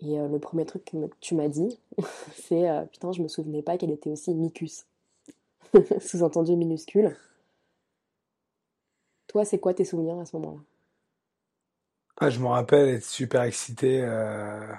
Et 0.00 0.18
euh, 0.18 0.28
le 0.28 0.38
premier 0.38 0.64
truc 0.64 0.84
que 0.84 0.96
tu 1.20 1.34
m'as 1.34 1.48
dit, 1.48 1.78
c'est 2.34 2.68
euh, 2.68 2.84
putain, 2.84 3.12
je 3.12 3.22
me 3.22 3.28
souvenais 3.28 3.62
pas 3.62 3.76
qu'elle 3.76 3.90
était 3.90 4.10
aussi 4.10 4.32
micus. 4.34 4.86
Sous-entendu 6.00 6.56
minuscule. 6.56 7.16
Toi, 9.26 9.44
c'est 9.44 9.58
quoi 9.58 9.74
tes 9.74 9.84
souvenirs 9.84 10.18
à 10.18 10.24
ce 10.24 10.36
moment-là? 10.36 10.60
Ah, 12.20 12.30
je 12.30 12.40
me 12.40 12.46
rappelle 12.46 12.88
être 12.88 13.04
super 13.04 13.42
excité 13.42 14.00
euh, 14.02 14.72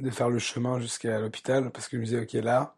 de 0.00 0.10
faire 0.10 0.30
le 0.30 0.38
chemin 0.38 0.78
jusqu'à 0.80 1.18
l'hôpital 1.18 1.70
parce 1.70 1.88
que 1.88 1.96
je 1.96 2.00
me 2.00 2.04
disais, 2.06 2.20
ok, 2.20 2.32
là, 2.44 2.74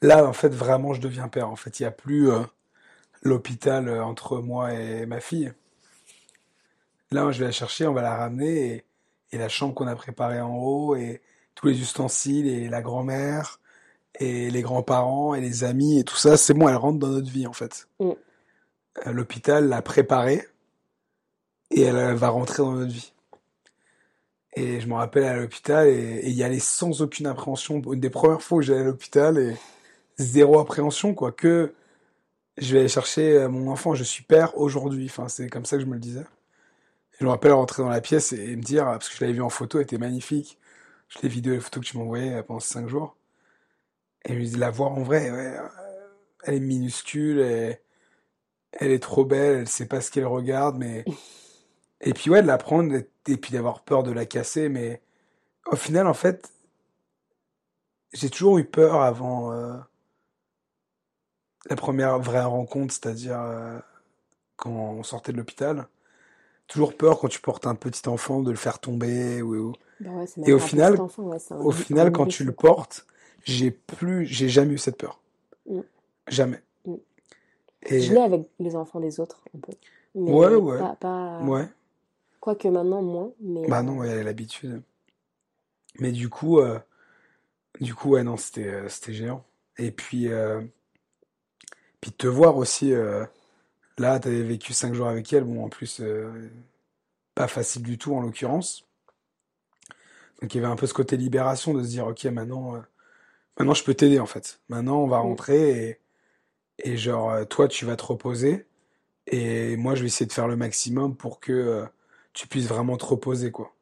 là, 0.00 0.26
en 0.26 0.32
fait, 0.32 0.48
vraiment, 0.50 0.94
je 0.94 1.00
deviens 1.00 1.28
père. 1.28 1.48
En 1.48 1.56
fait, 1.56 1.80
il 1.80 1.82
n'y 1.82 1.88
a 1.88 1.90
plus 1.90 2.30
l'hôpital 3.22 3.88
entre 4.00 4.38
moi 4.38 4.72
et 4.72 5.04
ma 5.04 5.20
fille. 5.20 5.52
Là, 7.12 7.30
je 7.30 7.38
vais 7.38 7.46
la 7.46 7.52
chercher, 7.52 7.86
on 7.86 7.92
va 7.92 8.02
la 8.02 8.16
ramener 8.16 8.66
et, 8.66 8.84
et 9.32 9.38
la 9.38 9.48
chambre 9.48 9.74
qu'on 9.74 9.86
a 9.86 9.94
préparée 9.94 10.40
en 10.40 10.56
haut 10.56 10.96
et 10.96 11.20
tous 11.54 11.66
les 11.66 11.80
ustensiles 11.80 12.46
et 12.46 12.68
la 12.68 12.82
grand-mère 12.82 13.60
et 14.18 14.50
les 14.50 14.62
grands-parents 14.62 15.34
et 15.34 15.40
les 15.40 15.64
amis 15.64 15.98
et 15.98 16.04
tout 16.04 16.16
ça, 16.16 16.36
c'est 16.36 16.54
bon, 16.54 16.68
elle 16.68 16.76
rentre 16.76 16.98
dans 16.98 17.08
notre 17.08 17.30
vie, 17.30 17.46
en 17.46 17.52
fait. 17.52 17.88
Mm. 18.00 18.10
Euh, 19.06 19.12
L'hôpital 19.12 19.68
l'a 19.68 19.82
préparée 19.82 20.46
et 21.70 21.82
elle 21.82 22.14
va 22.14 22.28
rentrer 22.28 22.62
dans 22.62 22.72
notre 22.72 22.92
vie. 22.92 23.12
Et 24.54 24.80
je 24.80 24.86
me 24.86 24.94
rappelle 24.94 25.24
à 25.24 25.36
l'hôpital 25.36 25.88
et 25.88 26.30
y 26.30 26.42
aller 26.42 26.58
sans 26.58 27.00
aucune 27.00 27.26
appréhension. 27.26 27.80
Une 27.90 28.00
des 28.00 28.10
premières 28.10 28.42
fois 28.42 28.58
où 28.58 28.62
j'allais 28.62 28.80
à 28.80 28.84
l'hôpital 28.84 29.38
et 29.38 29.56
zéro 30.18 30.58
appréhension, 30.58 31.14
quoi. 31.14 31.32
Que 31.32 31.72
je 32.58 32.74
vais 32.74 32.80
aller 32.80 32.88
chercher 32.88 33.38
euh, 33.38 33.48
mon 33.48 33.70
enfant, 33.70 33.94
je 33.94 34.04
suis 34.04 34.22
père 34.22 34.58
aujourd'hui. 34.58 35.06
Enfin, 35.08 35.28
c'est 35.28 35.48
comme 35.48 35.64
ça 35.64 35.76
que 35.76 35.82
je 35.82 35.86
me 35.86 35.94
le 35.94 36.00
disais. 36.00 36.24
Et 37.14 37.16
je 37.20 37.24
me 37.24 37.30
rappelle 37.30 37.52
rentrer 37.52 37.82
dans 37.82 37.88
la 37.88 38.00
pièce 38.00 38.32
et, 38.32 38.52
et 38.52 38.56
me 38.56 38.62
dire, 38.62 38.84
parce 38.84 39.08
que 39.08 39.16
je 39.16 39.20
l'avais 39.22 39.34
vu 39.34 39.42
en 39.42 39.50
photo, 39.50 39.78
elle 39.78 39.84
était 39.84 39.98
magnifique. 39.98 40.58
Je 41.08 41.18
l'ai 41.22 41.28
vidéo, 41.28 41.54
les 41.54 41.60
photos 41.60 41.84
que 41.84 41.88
tu 41.90 41.98
m'envoyais 41.98 42.34
euh, 42.34 42.42
pendant 42.42 42.60
cinq 42.60 42.88
jours. 42.88 43.16
Et 44.24 44.34
je 44.34 44.38
me 44.38 44.44
dis, 44.44 44.56
la 44.56 44.70
voir 44.70 44.92
en 44.92 45.02
vrai, 45.02 45.30
ouais, 45.30 45.56
euh, 45.58 45.68
elle 46.44 46.54
est 46.54 46.60
minuscule, 46.60 47.40
elle, 47.40 47.80
elle 48.72 48.90
est 48.92 49.02
trop 49.02 49.24
belle, 49.24 49.60
elle 49.60 49.68
sait 49.68 49.86
pas 49.86 50.00
ce 50.00 50.10
qu'elle 50.10 50.26
regarde, 50.26 50.76
mais. 50.78 51.04
Et 52.04 52.14
puis, 52.14 52.30
ouais, 52.30 52.42
de 52.42 52.48
la 52.48 52.58
prendre 52.58 52.94
et 52.94 53.08
et 53.28 53.36
puis 53.36 53.52
d'avoir 53.52 53.82
peur 53.84 54.02
de 54.02 54.12
la 54.12 54.26
casser, 54.26 54.68
mais 54.68 55.02
au 55.66 55.76
final, 55.76 56.06
en 56.06 56.14
fait, 56.14 56.52
j'ai 58.12 58.30
toujours 58.30 58.58
eu 58.58 58.64
peur 58.64 59.02
avant 59.02 59.52
euh, 59.52 59.76
la 61.68 61.76
première 61.76 62.18
vraie 62.18 62.44
rencontre, 62.44 62.92
c'est-à-dire 62.94 63.40
euh, 63.40 63.78
quand 64.56 64.70
on 64.70 65.02
sortait 65.02 65.32
de 65.32 65.38
l'hôpital. 65.38 65.88
Toujours 66.68 66.96
peur 66.96 67.18
quand 67.18 67.28
tu 67.28 67.40
portes 67.40 67.66
un 67.66 67.74
petit 67.74 68.08
enfant 68.08 68.40
de 68.40 68.50
le 68.50 68.56
faire 68.56 68.78
tomber. 68.78 69.42
Ou, 69.42 69.72
Bah 70.00 70.10
ouais, 70.10 70.24
Et 70.46 70.52
au 70.52 70.58
final- 70.58 71.00
enfant, 71.00 71.24
ouais, 71.24 71.38
Au 71.50 71.70
final, 71.70 72.12
quand 72.12 72.26
tu 72.26 72.44
le 72.44 72.52
portes, 72.52 73.06
j'ai 73.44 73.70
plus, 73.70 74.26
j'ai 74.26 74.48
jamais 74.48 74.74
eu 74.74 74.78
cette 74.78 74.96
peur. 74.96 75.20
Mm. 75.68 75.80
Jamais. 76.28 76.62
Mm. 76.86 76.94
Et 77.86 78.00
Je 78.00 78.12
l'ai 78.14 78.20
avec 78.20 78.48
les 78.58 78.74
enfants 78.76 79.00
des 79.00 79.20
autres, 79.20 79.42
un 79.54 79.58
peu. 79.58 79.72
Mais 80.14 80.30
Ouais, 80.30 80.54
ouais. 80.54 80.78
Pas, 80.78 80.96
pas... 80.96 81.40
ouais. 81.42 81.68
Quoique 82.40 82.68
maintenant, 82.68 83.02
moins. 83.02 83.30
Mais, 83.40 83.66
Bah 83.68 83.80
euh, 83.80 83.82
non, 83.82 84.02
elle 84.02 84.18
a 84.18 84.22
l'habitude. 84.22 84.82
Mais 85.98 86.10
du 86.10 86.28
coup, 86.28 86.58
euh, 86.58 86.78
du 87.80 87.94
coup, 87.94 88.10
ouais, 88.10 88.24
non, 88.24 88.36
c'était, 88.36 88.66
euh, 88.66 88.88
c'était 88.88 89.12
géant. 89.12 89.44
Et 89.78 89.90
puis, 89.90 90.28
euh, 90.28 90.60
puis 92.00 92.10
de 92.10 92.16
te 92.16 92.26
voir 92.26 92.56
aussi, 92.56 92.92
là, 93.98 94.18
t'avais 94.20 94.42
vécu 94.42 94.72
cinq 94.72 94.94
jours 94.94 95.08
avec 95.08 95.32
elle, 95.32 95.44
bon, 95.44 95.64
en 95.64 95.68
plus, 95.68 96.00
euh, 96.00 96.50
pas 97.34 97.48
facile 97.48 97.82
du 97.82 97.98
tout 97.98 98.14
en 98.14 98.20
l'occurrence. 98.20 98.86
Donc 100.40 100.54
il 100.54 100.58
y 100.60 100.64
avait 100.64 100.72
un 100.72 100.76
peu 100.76 100.86
ce 100.86 100.94
côté 100.94 101.16
libération 101.16 101.72
de 101.72 101.82
se 101.82 101.88
dire, 101.88 102.06
ok, 102.06 102.24
maintenant, 102.24 102.74
euh, 102.76 102.80
maintenant 103.58 103.74
je 103.74 103.84
peux 103.84 103.94
t'aider 103.94 104.18
en 104.18 104.26
fait. 104.26 104.60
Maintenant, 104.68 104.98
on 105.02 105.06
va 105.06 105.18
Mm. 105.18 105.22
rentrer 105.22 105.88
et, 105.88 105.98
et 106.92 106.96
genre, 106.96 107.30
euh, 107.30 107.44
toi, 107.44 107.68
tu 107.68 107.84
vas 107.84 107.96
te 107.96 108.04
reposer 108.04 108.66
et 109.28 109.76
moi, 109.76 109.94
je 109.94 110.00
vais 110.00 110.08
essayer 110.08 110.26
de 110.26 110.32
faire 110.32 110.48
le 110.48 110.56
maximum 110.56 111.14
pour 111.16 111.38
que 111.38 111.52
euh, 111.52 111.84
tu 112.32 112.48
puisses 112.48 112.66
vraiment 112.66 112.96
te 112.96 113.04
reposer, 113.04 113.52
quoi. 113.52 113.72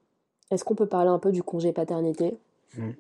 Est-ce 0.50 0.64
qu'on 0.64 0.74
peut 0.74 0.86
parler 0.86 1.08
un 1.08 1.18
peu 1.18 1.32
du 1.32 1.42
congé 1.42 1.72
paternité? 1.72 2.36
Mm. 2.76 2.90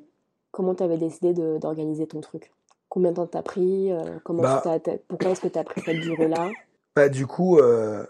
Comment 0.52 0.74
tu 0.74 0.82
avais 0.82 0.96
décidé 0.98 1.34
d'organiser 1.34 2.06
ton 2.06 2.20
truc? 2.20 2.50
Combien 2.88 3.10
de 3.10 3.16
temps 3.16 3.26
t'as 3.26 3.42
pris? 3.42 3.92
euh, 3.92 4.18
comment 4.24 4.42
Bah- 4.42 4.60
tu 4.64 4.68
t'as- 4.68 4.80
t'as- 4.80 4.98
pourquoi 5.06 5.30
est-ce 5.32 5.40
que 5.42 5.48
tu 5.48 5.58
as 5.58 5.64
pris 5.64 5.80
cette 5.82 6.00
durée-là? 6.00 6.50
Bah, 6.94 7.08
du 7.08 7.26
coup, 7.26 7.58
euh, 7.58 8.04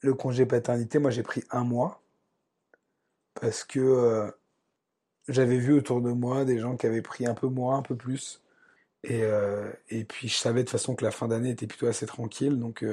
le 0.00 0.14
congé 0.14 0.46
paternité, 0.46 0.98
moi 0.98 1.10
j'ai 1.10 1.22
pris 1.22 1.44
un 1.50 1.64
mois 1.64 2.02
parce 3.34 3.64
que 3.64 3.80
euh, 3.80 4.30
j'avais 5.28 5.58
vu 5.58 5.74
autour 5.74 6.00
de 6.00 6.10
moi 6.10 6.44
des 6.44 6.58
gens 6.58 6.76
qui 6.76 6.86
avaient 6.86 7.02
pris 7.02 7.26
un 7.26 7.34
peu 7.34 7.48
moins, 7.48 7.78
un 7.78 7.82
peu 7.82 7.96
plus. 7.96 8.42
Et, 9.04 9.22
euh, 9.22 9.70
et 9.90 10.04
puis 10.04 10.28
je 10.28 10.36
savais 10.36 10.60
de 10.60 10.64
toute 10.64 10.72
façon 10.72 10.94
que 10.96 11.04
la 11.04 11.10
fin 11.10 11.28
d'année 11.28 11.50
était 11.50 11.66
plutôt 11.66 11.86
assez 11.86 12.06
tranquille. 12.06 12.58
Donc 12.58 12.84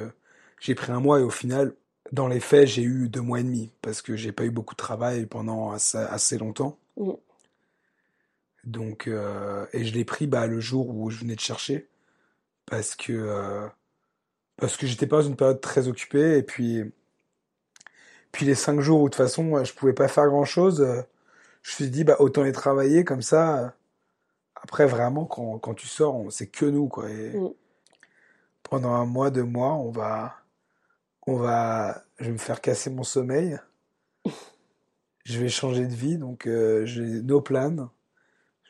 j'ai 0.60 0.74
pris 0.74 0.92
un 0.92 1.00
mois 1.00 1.20
et 1.20 1.22
au 1.22 1.30
final, 1.30 1.74
dans 2.12 2.28
les 2.28 2.40
faits, 2.40 2.68
j'ai 2.68 2.82
eu 2.82 3.08
deux 3.08 3.22
mois 3.22 3.40
et 3.40 3.44
demi 3.44 3.70
parce 3.82 4.02
que 4.02 4.16
j'ai 4.16 4.32
pas 4.32 4.44
eu 4.44 4.50
beaucoup 4.50 4.74
de 4.74 4.78
travail 4.78 5.26
pendant 5.26 5.72
assez, 5.72 5.98
assez 5.98 6.38
longtemps. 6.38 6.78
Mm. 6.96 7.12
Donc, 8.64 9.08
et 9.08 9.84
je 9.84 9.94
l'ai 9.94 10.04
pris 10.04 10.26
bah, 10.26 10.46
le 10.46 10.60
jour 10.60 10.90
où 10.90 11.10
je 11.10 11.18
venais 11.20 11.36
de 11.36 11.40
chercher 11.40 11.88
parce 12.66 12.94
que 12.94 13.68
parce 14.56 14.76
que 14.76 14.86
j'étais 14.86 15.06
pas 15.06 15.22
dans 15.22 15.28
une 15.28 15.36
période 15.36 15.60
très 15.60 15.88
occupée 15.88 16.38
et 16.38 16.42
puis 16.42 16.84
puis 18.32 18.46
les 18.46 18.54
cinq 18.54 18.80
jours 18.80 19.00
où 19.00 19.04
de 19.08 19.14
toute 19.14 19.16
façon 19.22 19.56
euh, 19.56 19.64
je 19.64 19.72
pouvais 19.74 19.92
pas 19.92 20.08
faire 20.08 20.26
grand 20.28 20.44
chose, 20.44 20.80
je 20.80 21.70
me 21.70 21.74
suis 21.76 21.90
dit 21.90 22.04
bah 22.04 22.16
autant 22.20 22.42
les 22.44 22.52
travailler 22.52 23.04
comme 23.04 23.22
ça. 23.22 23.64
euh, 23.64 23.68
Après 24.56 24.86
vraiment 24.86 25.26
quand 25.26 25.58
quand 25.60 25.74
tu 25.74 25.86
sors, 25.88 26.32
c'est 26.32 26.48
que 26.48 26.66
nous 26.66 26.88
quoi. 26.88 27.10
Et 27.10 27.34
Mm. 27.34 27.48
pendant 28.62 28.92
un 28.94 29.06
mois, 29.06 29.30
deux 29.30 29.44
mois, 29.44 29.74
on 29.74 29.90
va 29.90 30.34
on 31.26 31.36
va 31.36 32.04
je 32.20 32.26
vais 32.26 32.32
me 32.32 32.38
faire 32.38 32.60
casser 32.60 32.90
mon 32.90 33.04
sommeil. 33.04 33.58
Je 35.24 35.40
vais 35.40 35.48
changer 35.48 35.86
de 35.86 35.94
vie 35.94 36.18
donc 36.18 36.46
euh, 36.46 36.84
j'ai 36.86 37.02
no 37.22 37.40
plan. 37.40 37.90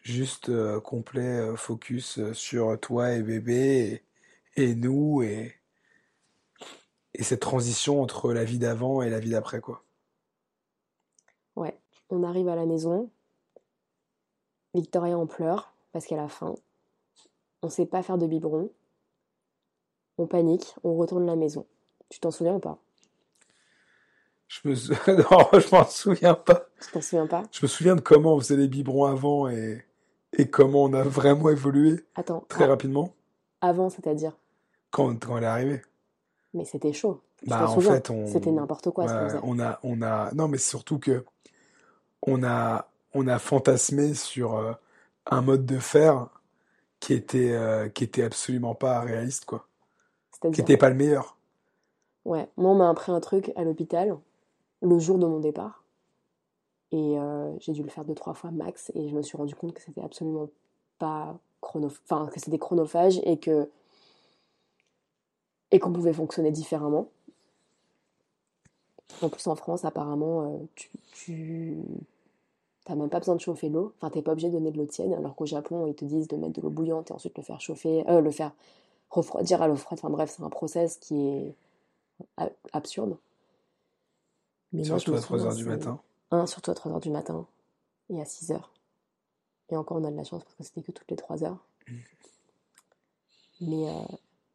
Juste 0.02 0.50
euh, 0.50 0.80
complet 0.80 1.22
euh, 1.40 1.56
focus 1.56 2.18
euh, 2.18 2.34
sur 2.34 2.78
toi 2.80 3.12
et 3.12 3.22
bébé 3.22 4.02
et, 4.56 4.64
et 4.64 4.74
nous 4.74 5.22
et, 5.22 5.54
et 7.14 7.22
cette 7.22 7.40
transition 7.40 8.02
entre 8.02 8.32
la 8.32 8.44
vie 8.44 8.58
d'avant 8.58 9.02
et 9.02 9.10
la 9.10 9.20
vie 9.20 9.30
d'après 9.30 9.60
quoi. 9.60 9.82
Ouais. 11.56 11.78
On 12.10 12.22
arrive 12.22 12.48
à 12.48 12.56
la 12.56 12.66
maison. 12.66 13.10
Victoria 14.74 15.16
en 15.16 15.26
pleure 15.26 15.72
parce 15.92 16.06
qu'elle 16.06 16.18
a 16.18 16.28
faim. 16.28 16.54
On 17.62 17.68
sait 17.68 17.86
pas 17.86 18.02
faire 18.02 18.18
de 18.18 18.26
biberon. 18.26 18.70
On 20.18 20.26
panique, 20.26 20.74
on 20.84 20.96
retourne 20.96 21.24
à 21.24 21.26
la 21.32 21.36
maison. 21.36 21.66
Tu 22.08 22.20
t'en 22.20 22.30
souviens 22.30 22.54
ou 22.54 22.60
pas? 22.60 22.78
Je 24.48 24.68
me 24.68 24.74
sou- 24.74 24.92
non, 25.08 25.48
je 25.58 25.74
m'en 25.74 25.84
souviens 25.86 26.34
pas. 26.34 26.66
Tu 26.80 26.90
t'en 26.92 27.00
souviens 27.00 27.26
pas? 27.26 27.42
Je 27.50 27.60
me 27.62 27.68
souviens 27.68 27.96
de 27.96 28.00
comment 28.00 28.34
on 28.34 28.40
faisait 28.40 28.56
les 28.56 28.68
biberons 28.68 29.06
avant 29.06 29.48
et, 29.48 29.84
et 30.34 30.48
comment 30.50 30.84
on 30.84 30.92
a 30.92 31.02
vraiment 31.02 31.48
évolué 31.50 32.04
Attends, 32.14 32.44
très 32.48 32.64
ah, 32.64 32.68
rapidement 32.68 33.14
avant, 33.60 33.88
c'est-à-dire? 33.90 34.36
quand, 34.90 35.14
quand 35.24 35.36
elle 35.38 35.44
est 35.44 35.46
arrivée. 35.46 35.82
Mais 36.54 36.64
c'était 36.64 36.92
chaud. 36.92 37.20
Bah 37.46 37.58
t'en 37.58 37.64
en 37.64 37.74
souviens? 37.74 37.94
fait 37.96 38.10
on 38.10 38.26
C'était 38.26 38.50
n'importe 38.52 38.90
quoi 38.90 39.06
ce 39.08 39.36
on 39.42 39.58
a 39.60 39.78
on 39.82 40.00
a 40.02 40.32
non 40.34 40.48
mais 40.48 40.58
surtout 40.58 40.98
que 40.98 41.24
on 42.22 42.42
a 42.44 42.88
on 43.12 43.26
a 43.26 43.38
fantasmé 43.38 44.14
sur 44.14 44.56
euh, 44.56 44.72
un 45.26 45.42
mode 45.42 45.66
de 45.66 45.78
faire 45.78 46.28
qui 47.00 47.12
était 47.12 47.52
euh, 47.52 47.88
qui 47.88 48.04
était 48.04 48.22
absolument 48.22 48.74
pas 48.74 49.00
réaliste 49.00 49.44
quoi. 49.44 49.66
Qui 50.52 50.62
C'est-à-dire, 50.62 50.62
était 50.62 50.76
pas 50.76 50.88
le 50.90 50.94
meilleur. 50.96 51.36
ouais, 52.24 52.48
moi 52.56 52.70
on 52.72 52.74
m'a 52.76 52.88
appris 52.90 53.12
un 53.12 53.20
truc 53.20 53.52
à 53.56 53.64
l'hôpital 53.64 54.16
le 54.82 54.98
jour 54.98 55.18
de 55.18 55.26
mon 55.26 55.40
départ. 55.40 55.84
Et 56.92 57.18
euh, 57.18 57.52
j'ai 57.58 57.72
dû 57.72 57.82
le 57.82 57.88
faire 57.88 58.04
deux, 58.04 58.14
trois 58.14 58.34
fois 58.34 58.50
max. 58.52 58.92
Et 58.94 59.08
je 59.08 59.14
me 59.16 59.22
suis 59.22 59.36
rendu 59.36 59.54
compte 59.56 59.72
que 59.74 59.80
c'était 59.82 60.02
absolument 60.02 60.48
pas 60.98 61.36
chrono... 61.60 61.88
enfin, 61.88 62.28
que 62.32 62.38
c'était 62.38 62.58
chronophage 62.58 63.20
et 63.24 63.38
que 63.38 63.68
et 65.74 65.80
qu'on 65.80 65.92
pouvait 65.92 66.12
fonctionner 66.12 66.52
différemment. 66.52 67.08
En 69.22 69.28
plus, 69.28 69.46
en 69.48 69.56
France, 69.56 69.84
apparemment, 69.84 70.54
euh, 70.54 70.58
tu, 70.76 70.88
tu... 71.12 71.76
t'as 72.84 72.94
même 72.94 73.08
pas 73.10 73.18
besoin 73.18 73.34
de 73.34 73.40
chauffer 73.40 73.68
l'eau. 73.68 73.92
Enfin, 73.96 74.08
t'es 74.10 74.22
pas 74.22 74.32
obligé 74.32 74.48
de 74.48 74.52
donner 74.54 74.70
de 74.70 74.78
l'eau 74.78 74.86
tiède, 74.86 75.12
alors 75.12 75.34
qu'au 75.34 75.46
Japon, 75.46 75.86
ils 75.88 75.94
te 75.96 76.04
disent 76.04 76.28
de 76.28 76.36
mettre 76.36 76.52
de 76.54 76.60
l'eau 76.62 76.70
bouillante 76.70 77.10
et 77.10 77.14
ensuite 77.14 77.36
le 77.36 77.42
faire 77.42 77.60
chauffer, 77.60 78.08
euh, 78.08 78.20
le 78.20 78.30
faire 78.30 78.52
refroidir 79.10 79.62
à 79.62 79.68
l'eau 79.68 79.74
froide. 79.76 79.98
Enfin 80.00 80.10
bref, 80.10 80.32
c'est 80.36 80.42
un 80.44 80.48
process 80.50 80.96
qui 80.98 81.26
est 81.26 81.54
absurde. 82.72 83.16
Mais 84.72 84.84
Surtout 84.84 85.14
à 85.14 85.20
3 85.20 85.38
souviens, 85.38 85.50
heures 85.50 85.56
du 85.56 85.64
c'est- 85.64 85.68
matin. 85.70 86.00
un, 86.30 86.46
surtout 86.46 86.70
à 86.70 86.74
3 86.74 86.92
heures 86.92 87.00
du 87.00 87.10
matin 87.10 87.46
et 88.10 88.20
à 88.20 88.24
6 88.24 88.52
heures. 88.52 88.72
Et 89.70 89.76
encore, 89.76 89.96
on 89.96 90.04
a 90.04 90.10
de 90.10 90.16
la 90.16 90.24
chance 90.24 90.42
parce 90.44 90.54
que 90.56 90.62
c'était 90.62 90.82
que 90.82 90.92
toutes 90.92 91.10
les 91.10 91.16
3 91.16 91.42
heures. 91.44 91.58
Mais 93.60 93.88
euh, 93.88 94.02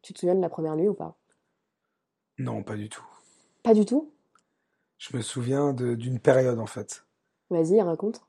tu 0.02 0.12
te 0.14 0.18
souviens 0.20 0.34
de 0.34 0.40
la 0.40 0.48
première 0.50 0.76
nuit 0.76 0.88
ou 0.88 0.94
pas? 0.94 1.16
Non, 2.38 2.64
pas 2.64 2.74
du 2.76 2.88
tout. 2.88 3.06
Pas 3.62 3.72
du 3.74 3.84
tout? 3.86 4.10
Je 4.98 5.16
me 5.16 5.20
souviens 5.20 5.72
d'une 5.72 6.20
période 6.20 6.60
en 6.60 6.66
fait. 6.66 7.04
Vas-y, 7.50 7.82
raconte. 7.82 8.22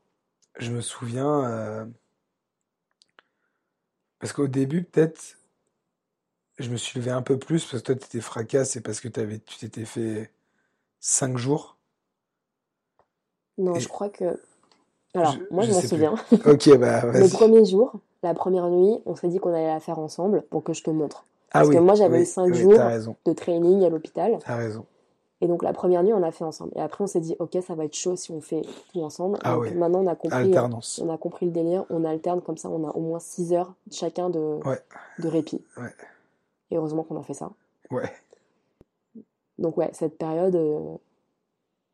Je 0.59 0.71
me 0.71 0.79
souviens 0.79 1.43
euh, 1.43 1.85
parce 4.19 4.31
qu'au 4.31 4.47
début 4.47 4.83
peut-être 4.85 5.37
je 6.59 6.69
me 6.69 6.77
suis 6.77 6.97
levé 6.97 7.11
un 7.11 7.21
peu 7.21 7.37
plus 7.37 7.65
parce 7.65 7.83
que 7.83 7.87
toi 7.87 7.95
t'étais 7.95 8.21
fracasse 8.21 8.77
et 8.77 8.81
parce 8.81 9.01
que 9.01 9.09
t'avais 9.09 9.39
tu 9.39 9.57
t'étais 9.57 9.83
fait 9.85 10.31
5 10.99 11.37
jours. 11.37 11.77
Non, 13.57 13.75
Et- 13.77 13.81
je 13.81 13.87
crois 13.87 14.09
que. 14.09 14.39
Alors, 15.13 15.33
Je- 15.33 15.55
moi, 15.55 15.65
je 15.65 15.71
m'en 15.73 15.81
souviens. 15.81 16.15
Ok 16.45 16.77
bah 16.79 17.01
Le 17.13 17.29
premier 17.29 17.65
jour, 17.65 17.93
la 18.23 18.33
première 18.33 18.69
nuit, 18.69 18.99
on 19.05 19.15
s'est 19.15 19.29
dit 19.29 19.39
qu'on 19.39 19.53
allait 19.53 19.67
la 19.67 19.79
faire 19.79 19.99
ensemble 19.99 20.43
pour 20.49 20.63
que 20.63 20.73
je 20.73 20.83
te 20.83 20.89
montre. 20.89 21.25
Ah 21.53 21.59
parce 21.59 21.69
oui, 21.69 21.75
que 21.75 21.79
moi, 21.81 21.95
j'avais 21.95 22.17
oui, 22.17 22.23
eu 22.23 22.25
cinq 22.25 22.45
oui, 22.51 22.53
jours. 22.55 22.73
T'as 22.75 22.87
raison, 22.87 23.15
De 23.25 23.33
training 23.33 23.83
à 23.83 23.89
l'hôpital. 23.89 24.37
t'as 24.45 24.55
raison. 24.55 24.85
Et 25.43 25.47
donc, 25.47 25.63
la 25.63 25.73
première 25.73 26.03
nuit, 26.03 26.13
on 26.13 26.19
l'a 26.19 26.31
fait 26.31 26.43
ensemble. 26.43 26.71
Et 26.75 26.79
après, 26.81 27.03
on 27.03 27.07
s'est 27.07 27.19
dit, 27.19 27.35
OK, 27.39 27.57
ça 27.65 27.73
va 27.75 27.85
être 27.85 27.95
chaud 27.95 28.15
si 28.15 28.31
on 28.31 28.41
fait 28.41 28.61
tout 28.93 29.01
ensemble. 29.01 29.39
Ah 29.43 29.55
donc, 29.55 29.63
oui. 29.63 29.73
maintenant, 29.73 29.99
on 30.03 30.07
a 30.07 30.15
compris. 30.15 30.37
Alternance. 30.37 31.01
On 31.03 31.11
a 31.11 31.17
compris 31.17 31.47
le 31.47 31.51
délire, 31.51 31.83
on 31.89 32.05
alterne 32.05 32.41
comme 32.41 32.57
ça, 32.57 32.69
on 32.69 32.87
a 32.87 32.91
au 32.91 33.01
moins 33.01 33.19
6 33.19 33.53
heures 33.53 33.73
chacun 33.91 34.29
de, 34.29 34.39
Ouais. 34.65 34.79
de 35.19 35.27
répit. 35.27 35.61
Ouais. 35.77 35.93
Et 36.69 36.77
heureusement 36.77 37.03
qu'on 37.03 37.19
a 37.19 37.23
fait 37.23 37.33
ça. 37.33 37.49
Ouais. 37.89 38.09
Donc 39.57 39.77
ouais, 39.77 39.89
cette 39.93 40.17
période, 40.17 40.55
euh, 40.55 40.95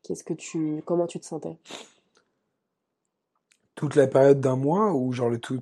qu'est-ce 0.03 0.23
que 0.25 0.33
tu, 0.33 0.83
comment 0.85 1.07
tu 1.07 1.19
te 1.19 1.25
sentais? 1.25 1.57
Toute 3.75 3.95
la 3.95 4.07
période 4.07 4.39
d'un 4.41 4.55
mois 4.55 4.93
ou 4.93 5.11
genre 5.13 5.29
le 5.29 5.39
tout? 5.39 5.61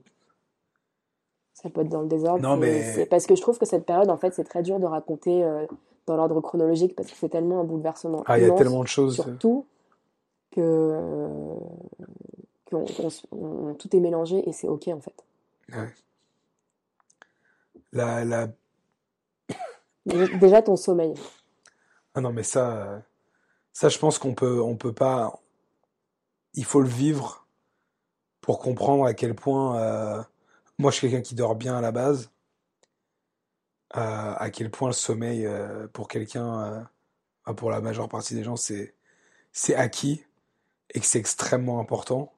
Ça 1.66 1.72
peut 1.72 1.82
être 1.82 1.90
dans 1.90 2.02
le 2.02 2.08
désordre. 2.08 2.44
Non, 2.44 2.58
mais- 2.58 3.08
parce 3.10 3.26
que 3.26 3.36
je 3.36 3.42
trouve 3.42 3.58
que 3.58 3.66
cette 3.66 3.88
période, 3.88 4.12
en 4.12 4.18
fait, 4.18 4.36
c'est 4.36 4.44
très 4.44 4.62
dur 4.62 4.80
de 4.80 4.86
raconter 4.86 5.44
euh, 5.44 5.66
dans 6.06 6.16
l'ordre 6.16 6.40
chronologique 6.40 6.96
parce 6.96 7.10
que 7.10 7.18
c'est 7.18 7.30
tellement 7.30 7.60
un 7.62 7.64
bouleversement 7.64 8.22
Ah, 8.28 8.38
il 8.38 8.44
y 8.44 8.46
a 8.46 8.52
tellement 8.52 8.84
de 8.84 8.88
choses. 8.88 9.16
surtout 9.16 9.66
que, 10.52 10.62
euh, 10.62 11.56
on- 13.32 13.74
tout 13.74 13.96
est 13.96 14.00
mélangé 14.00 14.48
et 14.48 14.54
c'est 14.54 14.68
ok 14.68 14.90
en 14.90 15.02
fait. 15.02 15.26
La, 17.92 18.24
la... 18.24 18.48
Déjà, 20.06 20.28
déjà, 20.38 20.62
ton 20.62 20.76
sommeil. 20.76 21.16
Ah 22.14 22.22
non, 22.22 22.32
mais 22.32 22.44
ça, 22.44 23.02
ça, 23.74 23.90
je 23.90 23.98
pense 23.98 24.20
qu'on 24.20 24.36
peut, 24.36 24.62
on 24.62 24.76
peut 24.76 24.94
pas. 24.94 25.40
Il 26.54 26.64
faut 26.66 26.82
le 26.82 26.88
vivre 26.88 27.48
pour 28.42 28.60
comprendre 28.60 29.06
à 29.06 29.16
quel 29.16 29.34
point. 29.34 29.80
euh, 29.80 30.22
Moi, 30.78 30.90
je 30.92 30.96
suis 30.98 31.10
quelqu'un 31.10 31.22
qui 31.22 31.36
dort 31.36 31.56
bien 31.56 31.76
à 31.78 31.82
la 31.82 31.92
base. 31.92 32.32
euh, 33.96 34.34
à 34.38 34.50
quel 34.50 34.70
point 34.72 34.90
le 34.90 34.94
sommeil, 34.94 35.46
euh, 35.46 35.88
pour 35.88 36.08
quelqu'un, 36.08 36.88
euh, 37.48 37.54
pour 37.54 37.72
la 37.72 37.82
majeure 37.82 38.10
partie 38.10 38.36
des 38.36 38.44
gens, 38.44 38.56
c'est, 38.56 38.96
c'est 39.54 39.76
acquis 39.76 40.26
et 40.94 41.00
que 41.02 41.06
c'est 41.08 41.20
extrêmement 41.20 41.80
important. 41.82 42.34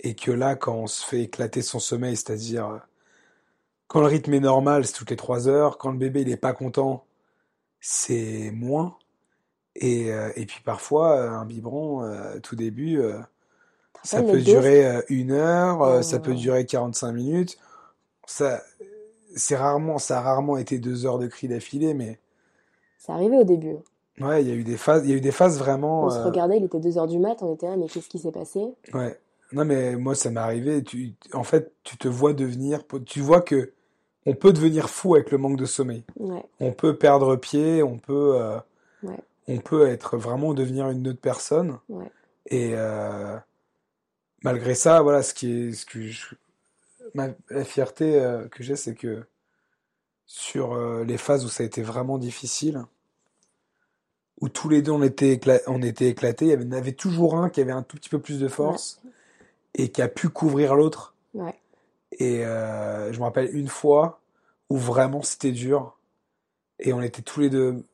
Et 0.00 0.14
que 0.16 0.32
là, 0.32 0.56
quand 0.56 0.74
on 0.74 0.86
se 0.88 1.04
fait 1.06 1.22
éclater 1.24 1.62
son 1.62 1.80
sommeil, 1.80 2.16
c'est-à-dire 2.16 2.80
quand 3.88 4.00
le 4.00 4.06
rythme 4.06 4.34
est 4.34 4.40
normal, 4.40 4.86
c'est 4.86 4.92
toutes 4.92 5.10
les 5.10 5.16
trois 5.16 5.48
heures. 5.48 5.78
Quand 5.78 5.90
le 5.90 5.98
bébé 5.98 6.22
il 6.22 6.28
est 6.30 6.36
pas 6.36 6.52
content, 6.52 7.04
c'est 7.80 8.50
moins. 8.52 8.98
Et, 9.76 10.08
et 10.08 10.46
puis 10.46 10.60
parfois, 10.64 11.20
un 11.22 11.46
biberon, 11.46 12.40
tout 12.42 12.56
début, 12.56 13.00
ça 14.04 14.18
rappelles 14.18 14.32
peut 14.32 14.36
les 14.38 14.44
doses 14.44 14.54
durer 14.54 14.86
euh, 14.86 15.02
une 15.08 15.32
heure, 15.32 15.82
euh, 15.82 16.02
ça 16.02 16.16
Oh. 16.18 16.22
peut 16.22 16.34
durer 16.34 16.64
45 16.66 17.12
minutes. 17.12 17.58
Ça, 18.26 18.60
c'est 19.36 19.56
rarement, 19.56 19.98
ça 19.98 20.18
a 20.18 20.22
rarement 20.22 20.56
été 20.56 20.78
deux 20.78 21.06
heures 21.06 21.18
de 21.18 21.26
cris 21.26 21.48
d'affilée, 21.48 21.94
mais 21.94 22.18
C'est 22.98 23.12
arrivé 23.12 23.36
au 23.38 23.44
début. 23.44 23.76
ouais, 24.20 24.42
il 24.42 24.48
y 24.48 24.52
a 24.52 24.54
eu 24.54 24.64
des 24.64 24.76
phases, 24.76 25.02
il 25.04 25.10
y 25.10 25.14
a 25.14 25.16
eu 25.16 25.20
des 25.20 25.32
phases 25.32 25.58
vraiment. 25.58 26.04
On 26.04 26.10
se 26.10 26.18
euh, 26.18 26.24
regardait, 26.24 26.58
il 26.58 26.64
était 26.64 26.78
2h 26.78 27.06
du 27.08 27.18
mat, 27.18 27.36
on 27.42 27.54
était 27.54 27.66
là, 27.68 27.76
mais 27.76 27.86
qu'est-ce 27.86 28.08
qui 28.08 28.18
s'est 28.18 28.32
passé? 28.32 28.60
Ouais. 28.92 29.18
Non, 29.52 29.64
mais 29.64 29.96
moi, 29.96 30.14
ça 30.14 30.30
m'est 30.30 30.40
arrivé. 30.40 30.82
Tu, 30.84 31.14
en 31.32 31.42
fait, 31.44 31.72
tu 31.82 31.96
te 31.96 32.06
vois 32.08 32.34
devenir, 32.34 32.82
tu 33.06 33.20
vois 33.20 33.40
que 33.40 33.72
on 34.26 34.34
peut 34.34 34.52
devenir 34.52 34.90
fou 34.90 35.14
avec 35.14 35.30
le 35.30 35.38
manque 35.38 35.56
de 35.56 35.64
sommeil. 35.64 36.04
Ouais, 36.18 36.44
On 36.60 36.72
peut 36.72 36.96
perdre 36.96 37.36
pied, 37.36 37.82
on 37.82 37.96
peut, 37.96 38.34
euh, 38.38 38.58
Ouais. 39.02 39.16
on 39.46 39.56
peut 39.58 39.86
être 39.88 40.18
vraiment 40.18 40.52
devenir 40.52 40.90
une 40.90 41.08
autre 41.08 41.20
personne. 41.20 41.78
ouais. 41.88 42.10
Et 42.50 42.72
euh, 42.74 43.36
malgré 44.42 44.74
ça, 44.74 45.02
voilà, 45.02 45.22
ce 45.22 45.34
qui 45.34 45.50
est, 45.50 45.72
ce 45.72 45.86
que 45.86 46.02
je- 46.02 46.34
ma, 47.14 47.28
la 47.50 47.64
fierté 47.64 48.20
euh, 48.20 48.48
que 48.48 48.62
j'ai, 48.62 48.76
c'est 48.76 48.94
que 48.94 49.24
sur 50.26 50.74
euh, 50.74 51.04
les 51.04 51.18
phases 51.18 51.44
où 51.44 51.48
ça 51.48 51.62
a 51.62 51.66
été 51.66 51.82
vraiment 51.82 52.18
difficile, 52.18 52.84
où 54.40 54.48
tous 54.48 54.68
les 54.68 54.82
deux 54.82 54.92
on 54.92 55.02
était, 55.02 55.36
écla- 55.36 55.62
on 55.66 55.82
était 55.82 56.08
éclatés, 56.08 56.46
il 56.46 56.48
y 56.48 56.52
avait, 56.52 56.90
en 56.90 56.92
toujours 56.92 57.36
un 57.36 57.50
qui 57.50 57.60
avait 57.60 57.72
un 57.72 57.82
tout 57.82 57.96
petit 57.96 58.08
peu 58.08 58.20
plus 58.20 58.38
de 58.38 58.48
force 58.48 59.00
et 59.74 59.90
qui 59.90 60.02
a 60.02 60.08
pu 60.08 60.28
couvrir 60.28 60.74
l'autre. 60.74 61.14
Ouais. 61.34 61.54
Et 62.12 62.44
euh, 62.44 63.12
je 63.12 63.18
me 63.18 63.24
rappelle 63.24 63.54
une 63.54 63.68
fois 63.68 64.20
où 64.70 64.76
vraiment 64.76 65.22
c'était 65.22 65.52
dur 65.52 65.98
et 66.78 66.92
on 66.92 67.02
était 67.02 67.22
tous 67.22 67.40
les 67.40 67.50
deux, 67.50 67.84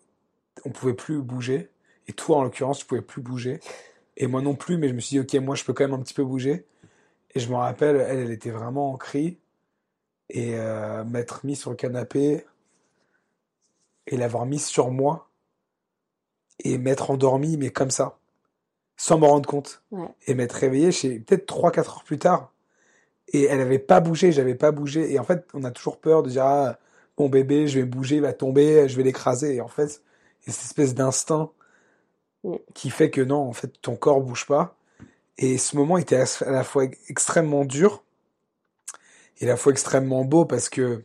on 0.64 0.70
pouvait 0.70 0.94
plus 0.94 1.22
bouger. 1.22 1.70
Et 2.06 2.12
toi, 2.12 2.36
en 2.36 2.42
l'occurrence, 2.42 2.80
tu 2.80 2.86
pouvais 2.86 3.00
plus 3.00 3.22
bouger. 3.22 3.60
Et 4.16 4.26
moi 4.26 4.42
non 4.42 4.54
plus, 4.54 4.76
mais 4.78 4.88
je 4.88 4.94
me 4.94 5.00
suis 5.00 5.14
dit, 5.14 5.20
ok, 5.20 5.42
moi 5.42 5.54
je 5.54 5.64
peux 5.64 5.72
quand 5.72 5.84
même 5.84 5.98
un 5.98 6.02
petit 6.02 6.14
peu 6.14 6.24
bouger. 6.24 6.66
Et 7.34 7.40
je 7.40 7.48
me 7.50 7.56
rappelle, 7.56 7.96
elle, 7.96 8.18
elle 8.20 8.30
était 8.30 8.50
vraiment 8.50 8.92
en 8.92 8.96
cri. 8.96 9.38
Et 10.30 10.54
euh, 10.56 11.04
m'être 11.04 11.44
mis 11.44 11.56
sur 11.56 11.70
le 11.70 11.76
canapé 11.76 12.46
et 14.06 14.16
l'avoir 14.16 14.46
mise 14.46 14.66
sur 14.66 14.90
moi 14.90 15.28
et 16.62 16.78
m'être 16.78 17.10
endormi, 17.10 17.56
mais 17.56 17.70
comme 17.70 17.90
ça, 17.90 18.18
sans 18.96 19.18
m'en 19.18 19.28
rendre 19.28 19.48
compte. 19.48 19.82
Ouais. 19.90 20.08
Et 20.26 20.34
m'être 20.34 20.52
réveillé 20.52 20.92
chez 20.92 21.18
peut-être 21.18 21.46
3-4 21.46 21.78
heures 21.78 22.04
plus 22.04 22.18
tard. 22.18 22.52
Et 23.28 23.44
elle 23.44 23.60
avait 23.60 23.78
pas 23.78 24.00
bougé, 24.00 24.32
j'avais 24.32 24.54
pas 24.54 24.70
bougé. 24.70 25.12
Et 25.12 25.18
en 25.18 25.24
fait, 25.24 25.46
on 25.54 25.64
a 25.64 25.70
toujours 25.70 25.98
peur 25.98 26.22
de 26.22 26.30
dire, 26.30 26.44
ah, 26.44 26.78
mon 27.18 27.28
bébé, 27.28 27.66
je 27.66 27.80
vais 27.80 27.86
bouger, 27.86 28.16
il 28.16 28.22
va 28.22 28.32
tomber, 28.32 28.88
je 28.88 28.96
vais 28.96 29.02
l'écraser. 29.02 29.56
Et 29.56 29.60
en 29.60 29.68
fait, 29.68 30.02
il 30.42 30.48
y 30.48 30.50
a 30.50 30.52
cette 30.52 30.66
espèce 30.66 30.94
d'instinct 30.94 31.50
Mm. 32.44 32.56
qui 32.74 32.90
fait 32.90 33.10
que 33.10 33.20
non, 33.20 33.48
en 33.48 33.52
fait, 33.52 33.72
ton 33.80 33.96
corps 33.96 34.20
bouge 34.20 34.46
pas. 34.46 34.76
Et 35.38 35.58
ce 35.58 35.76
moment 35.76 35.98
était 35.98 36.22
à 36.42 36.50
la 36.50 36.64
fois 36.64 36.84
extrêmement 37.08 37.64
dur 37.64 38.04
et 39.40 39.46
à 39.46 39.48
la 39.48 39.56
fois 39.56 39.72
extrêmement 39.72 40.24
beau 40.24 40.44
parce 40.44 40.68
que 40.68 41.02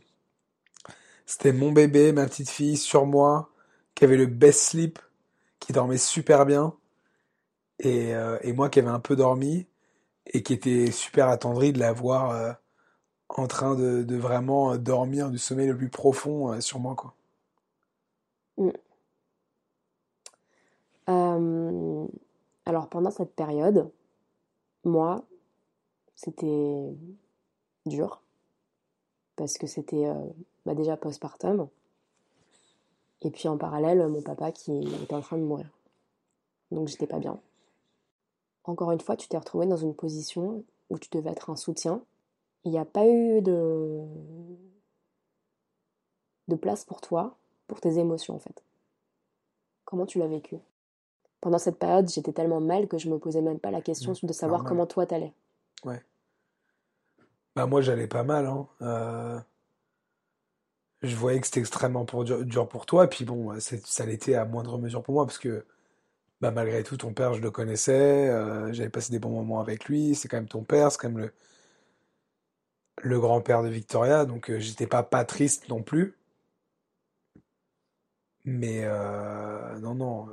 c'était 1.26 1.52
mon 1.52 1.72
bébé, 1.72 2.12
ma 2.12 2.26
petite 2.26 2.50
fille 2.50 2.76
sur 2.76 3.06
moi, 3.06 3.50
qui 3.94 4.04
avait 4.04 4.16
le 4.16 4.26
best 4.26 4.60
sleep, 4.60 4.98
qui 5.60 5.72
dormait 5.72 5.98
super 5.98 6.46
bien, 6.46 6.74
et, 7.78 8.14
euh, 8.14 8.38
et 8.42 8.52
moi 8.52 8.68
qui 8.68 8.80
avais 8.80 8.88
un 8.88 9.00
peu 9.00 9.16
dormi 9.16 9.66
et 10.26 10.42
qui 10.42 10.52
était 10.52 10.90
super 10.90 11.28
attendri 11.28 11.72
de 11.72 11.78
la 11.80 11.92
voir 11.92 12.30
euh, 12.30 12.52
en 13.28 13.46
train 13.46 13.74
de, 13.74 14.02
de 14.02 14.16
vraiment 14.16 14.72
euh, 14.74 14.78
dormir 14.78 15.30
du 15.30 15.38
sommeil 15.38 15.68
le 15.68 15.76
plus 15.76 15.88
profond 15.88 16.52
euh, 16.52 16.60
sur 16.60 16.80
moi, 16.80 16.94
quoi. 16.96 17.14
Euh, 21.08 22.06
alors 22.66 22.88
pendant 22.88 23.10
cette 23.10 23.34
période, 23.34 23.90
moi, 24.84 25.24
c'était 26.14 26.94
dur 27.86 28.22
parce 29.36 29.58
que 29.58 29.66
c'était 29.66 30.06
euh, 30.06 30.14
bah, 30.66 30.74
déjà 30.74 30.96
postpartum 30.96 31.68
et 33.22 33.30
puis 33.30 33.48
en 33.48 33.56
parallèle 33.56 34.06
mon 34.08 34.22
papa 34.22 34.52
qui 34.52 34.78
était 35.02 35.14
en 35.14 35.20
train 35.20 35.38
de 35.38 35.42
mourir. 35.42 35.68
Donc 36.70 36.88
j'étais 36.88 37.06
pas 37.06 37.18
bien. 37.18 37.40
Encore 38.64 38.92
une 38.92 39.00
fois, 39.00 39.16
tu 39.16 39.28
t'es 39.28 39.38
retrouvé 39.38 39.66
dans 39.66 39.76
une 39.76 39.94
position 39.94 40.64
où 40.90 40.98
tu 40.98 41.08
devais 41.10 41.30
être 41.30 41.50
un 41.50 41.56
soutien. 41.56 42.02
Il 42.64 42.70
n'y 42.70 42.78
a 42.78 42.84
pas 42.84 43.06
eu 43.06 43.40
de 43.40 44.04
de 46.48 46.56
place 46.56 46.84
pour 46.84 47.00
toi, 47.00 47.36
pour 47.68 47.80
tes 47.80 47.98
émotions 47.98 48.34
en 48.34 48.38
fait. 48.38 48.62
Comment 49.84 50.06
tu 50.06 50.18
l'as 50.18 50.26
vécu? 50.26 50.56
Pendant 51.42 51.58
cette 51.58 51.78
période, 51.78 52.08
j'étais 52.08 52.32
tellement 52.32 52.60
mal 52.60 52.88
que 52.88 52.96
je 52.96 53.10
me 53.10 53.18
posais 53.18 53.42
même 53.42 53.58
pas 53.60 53.70
la 53.70 53.82
question 53.82 54.12
Mmh, 54.12 54.26
de 54.26 54.32
savoir 54.32 54.60
normal. 54.60 54.68
comment 54.70 54.86
toi 54.86 55.04
t'allais. 55.06 55.34
Bah 57.54 57.66
moi 57.66 57.80
j'allais 57.80 58.08
pas 58.08 58.24
mal, 58.24 58.46
hein. 58.46 58.68
Euh, 58.82 59.40
je 61.02 61.14
voyais 61.16 61.40
que 61.40 61.46
c'était 61.46 61.60
extrêmement 61.60 62.04
pour 62.04 62.24
dur, 62.24 62.68
pour 62.68 62.86
toi, 62.86 63.08
puis 63.08 63.24
bon, 63.24 63.58
c'est- 63.60 63.86
ça 63.86 64.04
l'était 64.06 64.34
à 64.34 64.44
moindre 64.44 64.78
mesure 64.78 65.02
pour 65.02 65.14
moi, 65.14 65.26
parce 65.26 65.38
que 65.38 65.64
bah, 66.40 66.50
malgré 66.52 66.82
tout, 66.84 66.96
ton 66.98 67.14
père, 67.14 67.34
je 67.34 67.40
le 67.42 67.50
connaissais, 67.52 68.28
euh, 68.30 68.72
j'avais 68.72 68.90
passé 68.90 69.12
des 69.12 69.18
bons 69.20 69.30
moments 69.30 69.60
avec 69.60 69.86
lui, 69.86 70.14
c'est 70.16 70.28
quand 70.28 70.38
même 70.38 70.48
ton 70.48 70.64
père, 70.64 70.92
c'est 70.92 70.98
quand 71.00 71.10
même 71.10 71.18
le, 71.18 71.32
le 73.02 73.20
grand-père 73.20 73.62
de 73.62 73.68
Victoria, 73.68 74.24
donc 74.24 74.48
euh, 74.50 74.58
j'étais 74.58 74.86
pas 74.86 75.02
pas 75.02 75.26
triste 75.26 75.68
non 75.68 75.82
plus. 75.82 76.16
Mais 78.44 78.82
euh, 78.84 79.78
non, 79.80 79.94
non, 79.94 80.28
euh, 80.28 80.32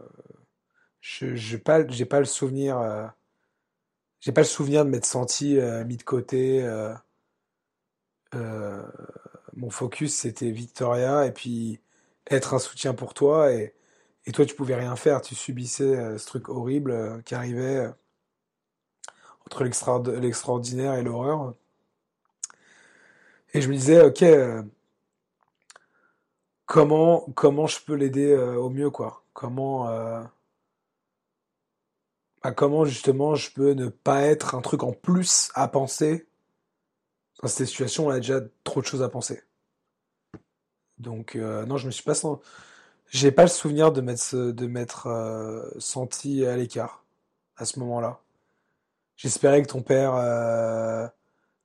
je 1.09 1.33
j'ai 1.35 1.57
pas, 1.59 1.83
pas 2.09 2.19
le 2.19 2.25
souvenir, 2.25 2.77
euh, 2.79 3.07
j'ai 4.19 4.31
pas 4.31 4.41
le 4.41 4.47
souvenir 4.47 4.85
de 4.85 4.89
m'être 4.91 5.05
senti 5.07 5.57
euh, 5.57 5.83
mis 5.83 5.97
de 5.97 6.03
côté. 6.03 6.63
euh, 6.63 6.93
mon 9.55 9.69
focus 9.69 10.15
c'était 10.15 10.51
Victoria 10.51 11.25
et 11.25 11.31
puis 11.31 11.79
être 12.29 12.53
un 12.53 12.59
soutien 12.59 12.93
pour 12.93 13.13
toi 13.13 13.51
et, 13.53 13.73
et 14.25 14.31
toi 14.31 14.45
tu 14.45 14.55
pouvais 14.55 14.75
rien 14.75 14.95
faire, 14.95 15.21
tu 15.21 15.35
subissais 15.35 16.17
ce 16.17 16.25
truc 16.25 16.49
horrible 16.49 17.21
qui 17.25 17.35
arrivait 17.35 17.89
entre 19.47 19.63
l'extra- 19.63 20.01
l'extraordinaire 20.21 20.93
et 20.93 21.03
l'horreur. 21.03 21.55
Et 23.53 23.61
je 23.61 23.69
me 23.69 23.73
disais, 23.73 24.01
ok, 24.01 24.23
comment, 26.65 27.21
comment 27.35 27.67
je 27.67 27.79
peux 27.83 27.95
l'aider 27.95 28.35
au 28.35 28.69
mieux, 28.69 28.89
quoi? 28.89 29.23
Comment, 29.33 29.87
comment 32.51 32.85
justement 32.85 33.35
je 33.35 33.51
peux 33.51 33.71
ne 33.71 33.87
pas 33.87 34.21
être 34.23 34.55
un 34.55 34.61
truc 34.61 34.83
en 34.83 34.93
plus 34.93 35.49
à 35.55 35.67
penser 35.67 36.27
dans 37.41 37.47
cette 37.47 37.67
situation, 37.67 38.07
on 38.07 38.09
a 38.09 38.17
déjà 38.17 38.41
trop 38.63 38.81
de 38.81 38.85
choses 38.87 39.03
à 39.03 39.09
penser. 39.09 39.43
Donc 40.97 41.35
euh, 41.35 41.65
non, 41.65 41.77
je 41.77 41.85
me 41.85 41.91
suis 41.91 42.03
pas 42.03 42.15
senti, 42.15 42.43
j'ai 43.09 43.31
pas 43.31 43.43
le 43.43 43.49
souvenir 43.49 43.91
de 43.91 44.01
m'être 44.01 44.35
de 44.35 44.67
m'être 44.67 45.07
euh, 45.07 45.69
senti 45.77 46.45
à 46.45 46.55
l'écart 46.57 47.05
à 47.57 47.65
ce 47.65 47.79
moment-là. 47.79 48.21
J'espérais 49.15 49.61
que 49.61 49.67
ton 49.67 49.81
père 49.81 50.15
euh, 50.15 51.07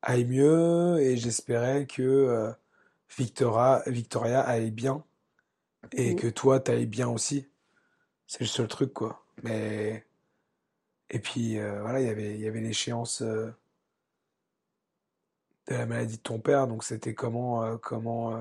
aille 0.03 0.25
mieux 0.27 0.99
et 1.01 1.17
j'espérais 1.17 1.87
que 1.87 2.53
Victoria, 3.17 3.83
Victoria 3.87 4.41
aille 4.41 4.71
bien 4.71 5.05
et 5.93 6.15
Mm. 6.15 6.17
que 6.17 6.27
toi 6.29 6.61
t'ailles 6.61 6.87
bien 6.87 7.09
aussi. 7.09 7.49
C'est 8.27 8.41
le 8.41 8.47
seul 8.47 8.69
truc 8.69 8.93
quoi. 8.93 9.25
Mais 9.43 10.05
et 11.13 11.19
puis 11.19 11.59
euh, 11.59 11.81
voilà, 11.83 12.01
il 12.01 12.07
y 12.41 12.47
avait 12.49 12.61
l'échéance 12.61 13.21
euh, 13.21 13.51
de 15.69 15.75
la 15.75 15.85
maladie 15.87 16.17
de 16.17 16.23
ton 16.23 16.41
père, 16.41 16.67
donc 16.67 16.83
c'était 16.85 17.15
comment, 17.15 17.63
euh, 17.63 17.77
comment, 17.77 18.35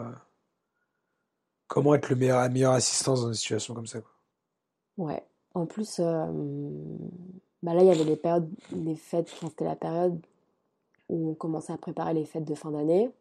comment 1.68 1.94
être 1.94 2.10
le 2.10 2.16
meilleur, 2.16 2.40
la 2.40 2.50
meilleure 2.50 2.74
assistance 2.74 3.22
dans 3.22 3.28
une 3.28 3.34
situation 3.34 3.76
comme 3.76 3.88
ça. 3.88 4.00
Ouais. 4.98 5.24
En 5.54 5.66
plus, 5.66 6.00
bah 6.00 7.74
là, 7.74 7.82
il 7.82 7.88
y 7.88 7.92
avait 7.92 8.06
les 8.06 8.16
périodes, 8.16 8.50
les 8.72 8.96
fêtes, 8.96 9.28
c'était 9.42 9.66
la 9.66 9.76
période 9.76 10.26
où 11.10 11.32
on 11.32 11.34
commençait 11.34 11.74
à 11.74 11.78
préparer 11.78 12.14
les 12.14 12.24
fêtes 12.24 12.46
de 12.46 12.56
fin 12.56 12.72
d'année. 12.72 13.12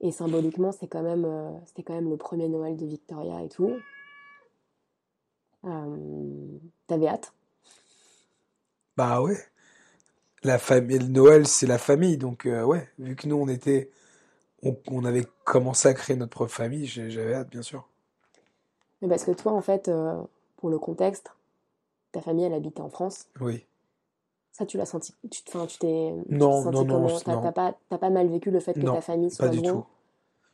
Et 0.00 0.10
symboliquement, 0.10 0.72
c'était 0.72 0.88
quand 0.88 1.04
même, 1.04 1.60
c'était 1.64 1.84
quand 1.84 1.94
même 1.94 2.10
le 2.10 2.16
premier 2.16 2.48
Noël 2.48 2.76
de 2.76 2.86
Victoria 2.86 3.40
et 3.42 3.48
tout. 3.48 3.76
T'avais 6.88 7.06
hâte? 7.06 7.35
Bah 8.96 9.20
ouais, 9.22 9.38
la 10.44 10.58
famille, 10.58 10.98
le 10.98 11.08
Noël, 11.08 11.46
c'est 11.46 11.66
la 11.66 11.76
famille, 11.78 12.16
donc 12.18 12.46
euh, 12.46 12.64
ouais, 12.64 12.88
vu 12.98 13.16
que 13.16 13.28
nous 13.28 13.36
on 13.36 13.48
était, 13.48 13.90
on, 14.62 14.78
on 14.88 15.04
avait 15.04 15.26
commencé 15.44 15.88
à 15.88 15.94
créer 15.94 16.16
notre 16.16 16.32
propre 16.32 16.52
famille, 16.54 16.86
j'avais 16.86 17.34
hâte, 17.34 17.50
bien 17.50 17.62
sûr. 17.62 17.88
Mais 19.00 19.08
parce 19.08 19.24
que 19.24 19.30
toi, 19.30 19.52
en 19.52 19.62
fait, 19.62 19.88
euh, 19.88 20.22
pour 20.56 20.68
le 20.68 20.78
contexte, 20.78 21.32
ta 22.12 22.22
famille, 22.22 22.44
elle 22.46 22.54
habitait 22.54 22.82
en 22.82 22.90
France. 22.90 23.28
Oui. 23.40 23.66
Ça, 24.52 24.66
tu 24.66 24.76
l'as 24.78 24.86
senti, 24.86 25.14
tu, 25.30 25.42
te- 25.44 25.50
enfin, 25.50 25.66
tu 25.66 25.78
t'es, 25.78 26.12
Non, 26.28 26.56
senti 26.62 26.84
non, 26.84 26.84
non, 26.86 26.98
T'as 27.24 27.52
pas, 27.52 27.74
pas 27.88 28.10
mal 28.10 28.28
vécu 28.28 28.50
le 28.50 28.60
fait 28.60 28.74
que 28.78 28.86
Non, 28.86 28.98
ta 28.98 29.00
famille 29.00 29.30
pas 29.38 29.48
soit 29.48 29.48
du 29.48 29.60
loin? 29.60 29.62
tout. 29.62 29.84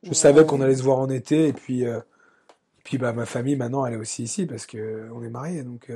Je 0.05 0.15
Euh, 0.15 0.15
savais 0.15 0.47
qu'on 0.47 0.61
allait 0.63 0.77
se 0.77 0.83
voir 0.85 0.99
en 1.01 1.11
été, 1.11 1.49
et 1.49 1.55
puis, 1.55 1.87
euh, 1.87 2.01
puis 2.85 2.99
bah 2.99 3.13
ma 3.15 3.27
famille 3.27 3.57
maintenant 3.57 3.87
elle 3.87 3.95
est 3.95 3.99
aussi 3.99 4.25
ici 4.25 4.47
parce 4.47 4.67
que 4.67 5.11
on 5.15 5.23
est 5.25 5.31
mariés, 5.31 5.65
donc. 5.65 5.91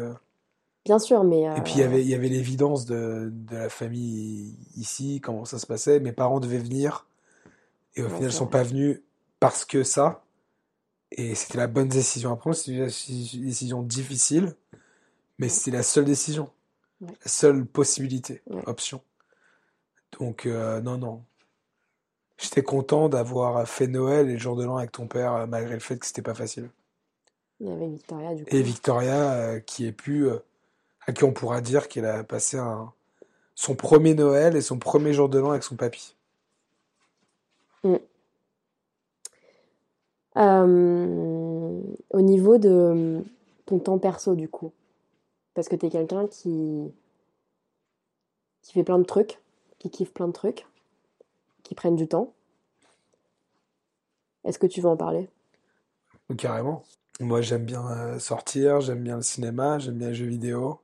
Bien 0.86 0.98
sûr, 0.98 1.22
mais 1.24 1.48
Et 1.54 1.62
puis 1.62 1.74
il 1.76 1.80
y 1.80 1.82
euh, 1.82 1.84
avait, 1.84 2.02
il 2.02 2.08
y 2.08 2.14
avait 2.14 2.28
l'évidence 2.28 2.84
de, 2.86 3.30
de 3.32 3.56
la 3.56 3.68
famille 3.68 4.56
ici, 4.76 5.20
comment 5.22 5.44
ça 5.44 5.58
se 5.58 5.66
passait. 5.66 6.00
Mes 6.00 6.12
parents 6.12 6.40
devaient 6.40 6.58
venir 6.58 7.06
et 7.96 8.02
au 8.02 8.08
ouais, 8.08 8.10
final 8.10 8.30
ils 8.30 8.32
c'est 8.32 8.34
sont 8.34 8.48
pas 8.48 8.64
venus 8.64 9.02
parce 9.40 9.64
que 9.64 9.84
ça. 9.84 10.24
Et 11.12 11.34
c'était 11.34 11.58
la 11.58 11.68
bonne 11.68 11.88
décision 11.88 12.32
à 12.32 12.36
prendre. 12.36 12.56
C'était 12.56 12.78
une 12.78 12.86
déci- 12.86 13.40
décision 13.42 13.82
difficile, 13.82 14.54
mais 15.38 15.48
c'était 15.48 15.76
la 15.76 15.82
seule 15.84 16.06
décision, 16.06 16.50
ouais, 17.00 17.16
la 17.24 17.30
seule 17.30 17.66
possibilité, 17.66 18.42
ouais. 18.46 18.66
option. 18.66 19.02
Donc 20.18 20.46
euh, 20.46 20.80
non, 20.80 20.98
non. 20.98 21.24
J'étais 22.38 22.62
content 22.62 23.10
d'avoir 23.10 23.68
fait 23.68 23.88
Noël 23.88 24.30
et 24.30 24.32
le 24.32 24.38
jour 24.38 24.56
de 24.56 24.64
l'an 24.64 24.78
avec 24.78 24.90
ton 24.90 25.06
père, 25.06 25.46
malgré 25.46 25.74
le 25.74 25.80
fait 25.80 25.98
que 25.98 26.06
c'était 26.06 26.22
pas 26.22 26.32
facile. 26.32 26.70
Il 27.60 27.66
y 27.66 27.70
avait 27.70 27.88
Victoria, 27.90 28.34
du 28.34 28.46
Et 28.48 28.62
coup. 28.62 28.62
Victoria, 28.62 29.32
euh, 29.34 29.60
qui 29.60 29.86
est 29.86 29.92
pu, 29.92 30.26
à 31.06 31.12
qui 31.12 31.24
on 31.24 31.32
pourra 31.32 31.60
dire 31.60 31.88
qu'elle 31.88 32.04
a 32.06 32.24
passé 32.24 32.58
un, 32.58 32.92
son 33.54 33.74
premier 33.74 34.14
Noël 34.14 34.56
et 34.56 34.60
son 34.60 34.78
premier 34.78 35.12
jour 35.12 35.28
de 35.28 35.38
l'an 35.38 35.50
avec 35.50 35.62
son 35.62 35.76
papy. 35.76 36.14
Mm. 37.84 37.96
Euh, 40.36 41.80
au 42.10 42.20
niveau 42.20 42.58
de 42.58 43.24
ton 43.64 43.78
temps 43.78 43.98
perso, 43.98 44.34
du 44.34 44.48
coup, 44.48 44.72
parce 45.54 45.68
que 45.68 45.76
tu 45.76 45.86
es 45.86 45.90
quelqu'un 45.90 46.26
qui, 46.26 46.92
qui 48.62 48.72
fait 48.72 48.84
plein 48.84 48.98
de 48.98 49.04
trucs, 49.04 49.40
qui 49.78 49.90
kiffe 49.90 50.12
plein 50.12 50.28
de 50.28 50.32
trucs, 50.32 50.66
qui 51.62 51.74
prennent 51.74 51.96
du 51.96 52.06
temps. 52.06 52.32
Est-ce 54.44 54.58
que 54.58 54.66
tu 54.66 54.80
veux 54.80 54.88
en 54.88 54.96
parler? 54.96 55.28
Carrément. 56.36 56.84
Moi, 57.18 57.40
j'aime 57.40 57.64
bien 57.64 57.88
euh, 57.90 58.18
sortir, 58.18 58.80
j'aime 58.82 59.02
bien 59.02 59.16
le 59.16 59.22
cinéma, 59.22 59.78
j'aime 59.78 59.94
bien 59.94 60.08
les 60.08 60.14
jeux 60.14 60.26
vidéo. 60.26 60.80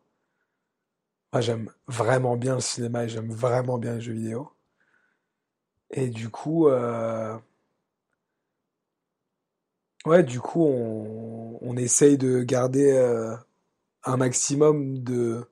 Moi, 1.33 1.41
j'aime 1.43 1.71
vraiment 1.89 2.37
bien 2.37 2.55
le 2.55 2.61
cinéma 2.63 3.05
et 3.05 3.09
j'aime 3.11 3.31
vraiment 3.33 3.77
bien 3.77 3.97
les 3.97 4.01
jeux 4.01 4.13
vidéo. 4.15 4.53
Et 5.91 6.09
du 6.09 6.29
coup, 6.29 6.67
euh, 6.69 7.39
ouais, 10.07 10.23
du 10.23 10.41
coup, 10.41 10.63
on, 10.65 11.59
on 11.61 11.77
essaye 11.77 12.17
de 12.19 12.43
garder 12.43 12.93
euh, 12.93 13.37
un 14.05 14.17
maximum 14.19 15.01
de, 15.03 15.45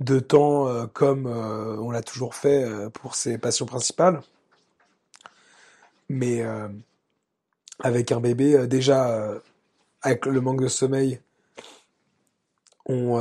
de 0.00 0.18
temps 0.20 0.68
euh, 0.68 0.86
comme 0.86 1.26
on 1.26 1.90
l'a 1.90 2.02
toujours 2.02 2.34
fait 2.34 2.66
pour 2.92 3.14
ses 3.14 3.38
passions 3.38 3.64
principales. 3.66 4.20
Mais 6.08 6.42
avec 7.80 8.12
un 8.12 8.20
bébé, 8.20 8.66
déjà, 8.66 9.38
avec 10.02 10.26
le 10.26 10.40
manque 10.40 10.62
de 10.62 10.68
sommeil, 10.68 11.20
on 12.86 13.18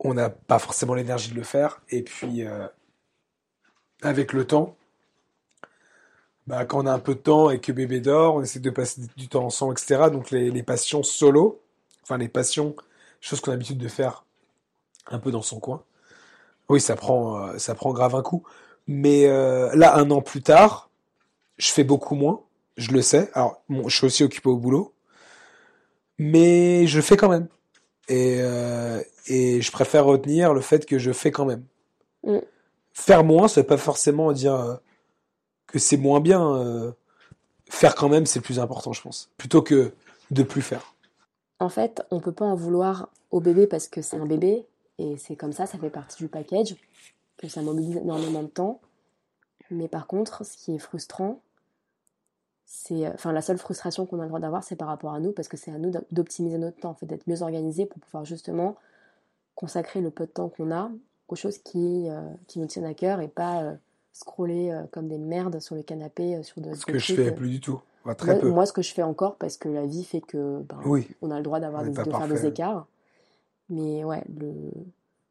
on 0.00 0.14
n'a 0.14 0.30
pas 0.30 0.58
forcément 0.58 0.94
l'énergie 0.94 1.30
de 1.30 1.36
le 1.36 1.42
faire. 1.42 1.82
Et 1.90 2.02
puis, 2.02 2.44
euh, 2.44 2.66
avec 4.02 4.32
le 4.32 4.46
temps, 4.46 4.76
bah, 6.46 6.64
quand 6.64 6.82
on 6.82 6.86
a 6.86 6.92
un 6.92 6.98
peu 6.98 7.14
de 7.14 7.20
temps 7.20 7.50
et 7.50 7.60
que 7.60 7.70
bébé 7.70 8.00
dort, 8.00 8.36
on 8.36 8.42
essaie 8.42 8.60
de 8.60 8.70
passer 8.70 9.02
du 9.16 9.28
temps 9.28 9.44
ensemble, 9.44 9.74
etc. 9.74 10.10
Donc 10.10 10.30
les, 10.30 10.62
passions 10.62 11.02
solo, 11.02 11.62
enfin 12.02 12.16
les 12.16 12.28
passions, 12.28 12.74
choses 13.20 13.40
qu'on 13.40 13.52
a 13.52 13.54
l'habitude 13.54 13.78
de 13.78 13.88
faire 13.88 14.24
un 15.08 15.18
peu 15.18 15.30
dans 15.30 15.42
son 15.42 15.60
coin. 15.60 15.84
Oui, 16.68 16.80
ça 16.80 16.96
prend, 16.96 17.48
euh, 17.48 17.58
ça 17.58 17.74
prend 17.74 17.92
grave 17.92 18.14
un 18.14 18.22
coup. 18.22 18.44
Mais 18.86 19.26
euh, 19.26 19.70
là, 19.76 19.96
un 19.96 20.10
an 20.10 20.22
plus 20.22 20.42
tard, 20.42 20.90
je 21.58 21.70
fais 21.70 21.84
beaucoup 21.84 22.14
moins, 22.14 22.42
je 22.76 22.90
le 22.92 23.02
sais. 23.02 23.30
Alors, 23.34 23.62
je 23.68 23.94
suis 23.94 24.06
aussi 24.06 24.24
occupé 24.24 24.48
au 24.48 24.56
boulot, 24.56 24.94
mais 26.18 26.86
je 26.86 27.00
fais 27.00 27.16
quand 27.16 27.28
même. 27.28 27.48
Et, 28.08 28.38
euh, 28.40 29.00
et 29.26 29.60
je 29.60 29.72
préfère 29.72 30.04
retenir 30.04 30.52
le 30.52 30.60
fait 30.60 30.86
que 30.86 30.98
je 30.98 31.12
fais 31.12 31.30
quand 31.30 31.44
même. 31.44 31.64
Mm. 32.24 32.38
Faire 32.92 33.24
moins, 33.24 33.48
ça 33.48 33.60
veut 33.60 33.66
pas 33.66 33.76
forcément 33.76 34.32
dire 34.32 34.54
euh, 34.54 34.74
que 35.66 35.78
c'est 35.78 35.96
moins 35.96 36.20
bien. 36.20 36.56
euh, 36.56 36.92
faire 37.68 37.94
quand 37.94 38.08
même, 38.08 38.26
c'est 38.26 38.40
le 38.40 38.44
plus 38.44 38.58
important, 38.58 38.92
je 38.92 39.00
pense. 39.00 39.30
Plutôt 39.36 39.62
que 39.62 39.92
de 40.30 40.42
plus 40.42 40.62
faire. 40.62 40.94
En 41.60 41.68
fait, 41.68 42.02
on 42.10 42.20
peut 42.20 42.32
pas 42.32 42.44
en 42.44 42.54
vouloir 42.54 43.10
au 43.30 43.40
bébé 43.40 43.66
parce 43.66 43.86
que 43.86 44.02
c'est 44.02 44.16
un 44.16 44.26
bébé 44.26 44.66
et 44.98 45.16
c'est 45.16 45.36
comme 45.36 45.52
ça, 45.52 45.66
ça 45.66 45.78
fait 45.78 45.90
partie 45.90 46.22
du 46.22 46.28
package, 46.28 46.76
que 47.36 47.48
ça 47.48 47.62
mobilise 47.62 47.96
énormément 47.96 48.42
de 48.42 48.48
temps. 48.48 48.80
Mais 49.70 49.88
par 49.88 50.06
contre, 50.06 50.44
ce 50.44 50.56
qui 50.56 50.74
est 50.74 50.78
frustrant, 50.78 51.40
c'est, 52.72 53.08
enfin, 53.08 53.32
la 53.32 53.42
seule 53.42 53.58
frustration 53.58 54.06
qu'on 54.06 54.20
a 54.20 54.22
le 54.22 54.28
droit 54.28 54.38
d'avoir, 54.38 54.62
c'est 54.62 54.76
par 54.76 54.86
rapport 54.86 55.12
à 55.12 55.18
nous, 55.18 55.32
parce 55.32 55.48
que 55.48 55.56
c'est 55.56 55.72
à 55.72 55.78
nous 55.78 55.90
d'op- 55.90 56.06
d'optimiser 56.12 56.56
notre 56.56 56.78
temps, 56.78 56.90
en 56.90 56.94
fait, 56.94 57.04
d'être 57.06 57.26
mieux 57.26 57.42
organisé 57.42 57.84
pour 57.84 57.98
pouvoir 58.00 58.24
justement 58.24 58.76
consacrer 59.56 60.00
le 60.00 60.10
peu 60.10 60.24
de 60.26 60.30
temps 60.30 60.48
qu'on 60.50 60.70
a 60.70 60.88
aux 61.26 61.34
choses 61.34 61.58
qui, 61.58 62.08
euh, 62.08 62.20
qui 62.46 62.60
nous 62.60 62.66
tiennent 62.66 62.84
à 62.84 62.94
cœur 62.94 63.20
et 63.20 63.26
pas 63.26 63.62
euh, 63.64 63.74
scroller 64.12 64.70
euh, 64.70 64.84
comme 64.92 65.08
des 65.08 65.18
merdes 65.18 65.58
sur 65.58 65.74
le 65.74 65.82
canapé 65.82 66.36
euh, 66.36 66.42
sur 66.44 66.60
de, 66.60 66.72
Ce 66.74 66.86
que 66.86 66.96
je 66.98 67.12
fais 67.14 67.28
euh, 67.30 67.32
plus 67.32 67.50
du 67.50 67.60
tout. 67.60 67.80
Enfin, 68.04 68.14
très 68.14 68.32
moi, 68.34 68.40
peu. 68.40 68.50
moi, 68.50 68.66
ce 68.66 68.72
que 68.72 68.82
je 68.82 68.94
fais 68.94 69.02
encore, 69.02 69.34
parce 69.34 69.56
que 69.56 69.68
la 69.68 69.84
vie 69.84 70.04
fait 70.04 70.20
que 70.20 70.60
ben, 70.60 70.78
Oui, 70.84 71.08
on 71.22 71.32
a 71.32 71.38
le 71.38 71.42
droit 71.42 71.58
d'avoir 71.58 71.82
de 71.84 71.92
faire 71.92 72.28
des 72.28 72.46
écarts. 72.46 72.86
Mais 73.68 74.04
ouais, 74.04 74.22
le, 74.38 74.52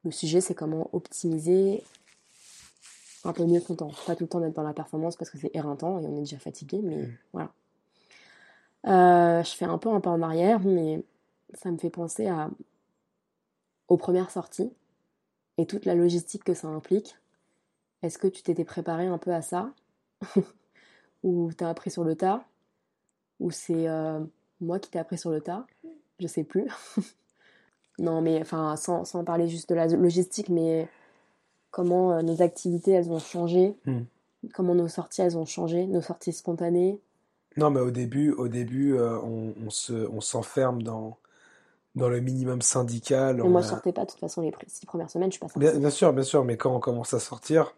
le 0.03 0.11
sujet, 0.11 0.41
c'est 0.41 0.55
comment 0.55 0.89
optimiser 0.91 1.83
un 3.25 3.33
peu 3.33 3.45
mieux 3.45 3.59
son 3.59 3.75
temps. 3.75 3.91
Pas 4.05 4.15
tout 4.15 4.23
le 4.23 4.29
temps 4.29 4.39
d'être 4.39 4.55
dans 4.55 4.63
la 4.63 4.73
performance 4.73 5.15
parce 5.15 5.29
que 5.29 5.37
c'est 5.37 5.51
éreintant 5.53 5.99
et 5.99 6.05
on 6.05 6.15
est 6.15 6.19
déjà 6.21 6.37
fatigué, 6.39 6.79
mais 6.83 7.03
Mm. 7.03 7.17
voilà. 7.33 7.51
Euh, 8.87 9.43
je 9.43 9.51
fais 9.55 9.65
un 9.65 9.77
peu 9.77 9.89
un 9.89 9.99
pas 9.99 10.09
en 10.09 10.21
arrière, 10.21 10.61
mais 10.61 11.03
ça 11.53 11.69
me 11.71 11.77
fait 11.77 11.89
penser 11.89 12.27
à, 12.27 12.49
aux 13.89 13.97
premières 13.97 14.31
sorties 14.31 14.71
et 15.57 15.65
toute 15.65 15.85
la 15.85 15.95
logistique 15.95 16.43
que 16.45 16.53
ça 16.53 16.67
implique. 16.69 17.17
Est-ce 18.01 18.17
que 18.17 18.27
tu 18.27 18.41
t'étais 18.41 18.63
préparé 18.63 19.07
un 19.07 19.17
peu 19.17 19.33
à 19.33 19.41
ça 19.41 19.73
Ou 21.23 21.51
t'as 21.51 21.69
appris 21.69 21.91
sur 21.91 22.05
le 22.05 22.15
tas 22.15 22.45
Ou 23.41 23.51
c'est 23.51 23.89
euh, 23.89 24.21
moi 24.61 24.79
qui 24.79 24.89
t'ai 24.89 24.99
appris 24.99 25.17
sur 25.17 25.31
le 25.31 25.41
tas 25.41 25.67
Je 26.19 26.27
sais 26.27 26.45
plus. 26.45 26.67
non, 27.99 28.21
mais 28.21 28.39
enfin, 28.39 28.77
sans, 28.77 29.03
sans 29.03 29.25
parler 29.25 29.49
juste 29.49 29.67
de 29.69 29.75
la 29.75 29.87
logistique, 29.87 30.47
mais 30.47 30.87
comment 31.71 32.13
euh, 32.13 32.21
nos 32.21 32.41
activités, 32.41 32.91
elles 32.91 33.11
ont 33.11 33.19
changé, 33.19 33.75
Hmm. 33.85 34.01
comment 34.53 34.75
nos 34.75 34.87
sorties, 34.87 35.21
elles 35.21 35.37
ont 35.37 35.45
changé, 35.45 35.85
nos 35.87 36.01
sorties 36.01 36.33
spontanées. 36.33 36.99
Non, 37.57 37.69
mais 37.71 37.79
au 37.79 37.91
début, 37.91 38.31
au 38.31 38.47
début, 38.47 38.95
euh, 38.95 39.17
on, 39.19 39.53
on 39.65 39.69
se, 39.69 39.93
on 39.93 40.21
s'enferme 40.21 40.81
dans, 40.83 41.17
dans 41.95 42.07
le 42.09 42.19
minimum 42.21 42.61
syndical. 42.61 43.37
Mais 43.37 43.41
On 43.41 43.49
moi, 43.49 43.61
je 43.61 43.67
sortais 43.67 43.91
pas, 43.91 44.05
de 44.05 44.11
toute 44.11 44.19
façon, 44.19 44.41
les 44.41 44.53
six 44.67 44.85
premières 44.85 45.09
semaines, 45.09 45.29
je 45.31 45.33
suis 45.33 45.39
pas 45.39 45.47
sortie. 45.47 45.59
Bien, 45.59 45.77
bien 45.79 45.89
sûr, 45.89 46.13
bien 46.13 46.23
sûr, 46.23 46.45
mais 46.45 46.57
quand 46.57 46.73
on 46.73 46.79
commence 46.79 47.13
à 47.13 47.19
sortir, 47.19 47.75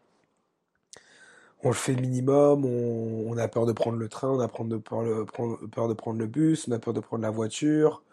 on 1.63 1.69
le 1.69 1.73
fait 1.75 1.93
le 1.93 2.01
minimum, 2.01 2.65
on, 2.65 3.25
on 3.31 3.37
a 3.37 3.47
peur 3.47 3.65
de 3.65 3.71
prendre 3.71 3.97
le 3.97 4.09
train, 4.09 4.29
on 4.29 4.39
a 4.39 4.47
peur 4.47 4.65
de, 4.65 4.77
peur, 4.77 5.01
le- 5.01 5.25
prendre- 5.25 5.57
peur 5.67 5.87
de 5.87 5.93
prendre 5.93 6.19
le 6.19 6.27
bus, 6.27 6.67
on 6.67 6.71
a 6.71 6.79
peur 6.79 6.93
de 6.93 6.99
prendre 6.99 7.21
la 7.23 7.29
voiture, 7.31 8.03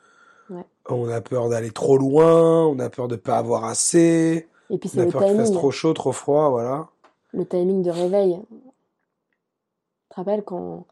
Ouais. 0.51 0.64
on 0.89 1.09
a 1.09 1.20
peur 1.20 1.49
d'aller 1.51 1.70
trop 1.70 1.99
loin, 1.99 2.66
on 2.66 2.79
a 2.79 2.89
peur 2.89 3.09
de 3.09 3.16
pas 3.16 3.37
avoir 3.39 3.64
assez, 3.64 4.49
Et 4.71 4.79
puis 4.79 4.89
c'est 4.89 5.05
le 5.05 5.11
peur 5.11 5.25
qu'il 5.25 5.37
fasse 5.37 5.47
timing, 5.47 5.59
trop 5.59 5.71
chaud, 5.71 5.93
trop 5.95 6.12
froid, 6.12 6.51
voilà. 6.51 6.89
le 7.33 7.47
timing 7.47 7.83
de 7.83 7.91
réveil. 7.91 8.39
Tu 8.51 10.09
te 10.11 10.14
rappelles 10.16 10.45
quand 10.45 10.87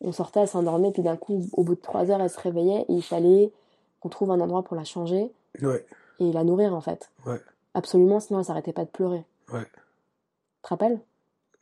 on 0.00 0.12
sortait, 0.12 0.40
elle 0.40 0.48
s'endormait, 0.48 0.92
puis 0.92 1.02
d'un 1.02 1.16
coup, 1.16 1.44
au 1.52 1.64
bout 1.64 1.74
de 1.74 1.80
trois 1.80 2.10
heures, 2.10 2.20
elle 2.20 2.30
se 2.30 2.40
réveillait, 2.40 2.82
et 2.88 2.92
il 2.92 3.02
fallait 3.02 3.52
qu'on 4.00 4.08
trouve 4.08 4.30
un 4.30 4.40
endroit 4.40 4.62
pour 4.62 4.76
la 4.76 4.84
changer 4.84 5.32
Ouais, 5.60 5.84
et 6.20 6.32
la 6.32 6.44
nourrir, 6.44 6.74
en 6.74 6.80
fait. 6.80 7.10
ouais, 7.26 7.40
Absolument, 7.74 8.20
sinon 8.20 8.38
elle 8.40 8.44
s'arrêtait 8.44 8.72
pas 8.72 8.84
de 8.84 8.90
pleurer. 8.90 9.24
ouais. 9.52 9.64
Tu 9.64 10.62
te 10.62 10.68
rappelles? 10.68 11.00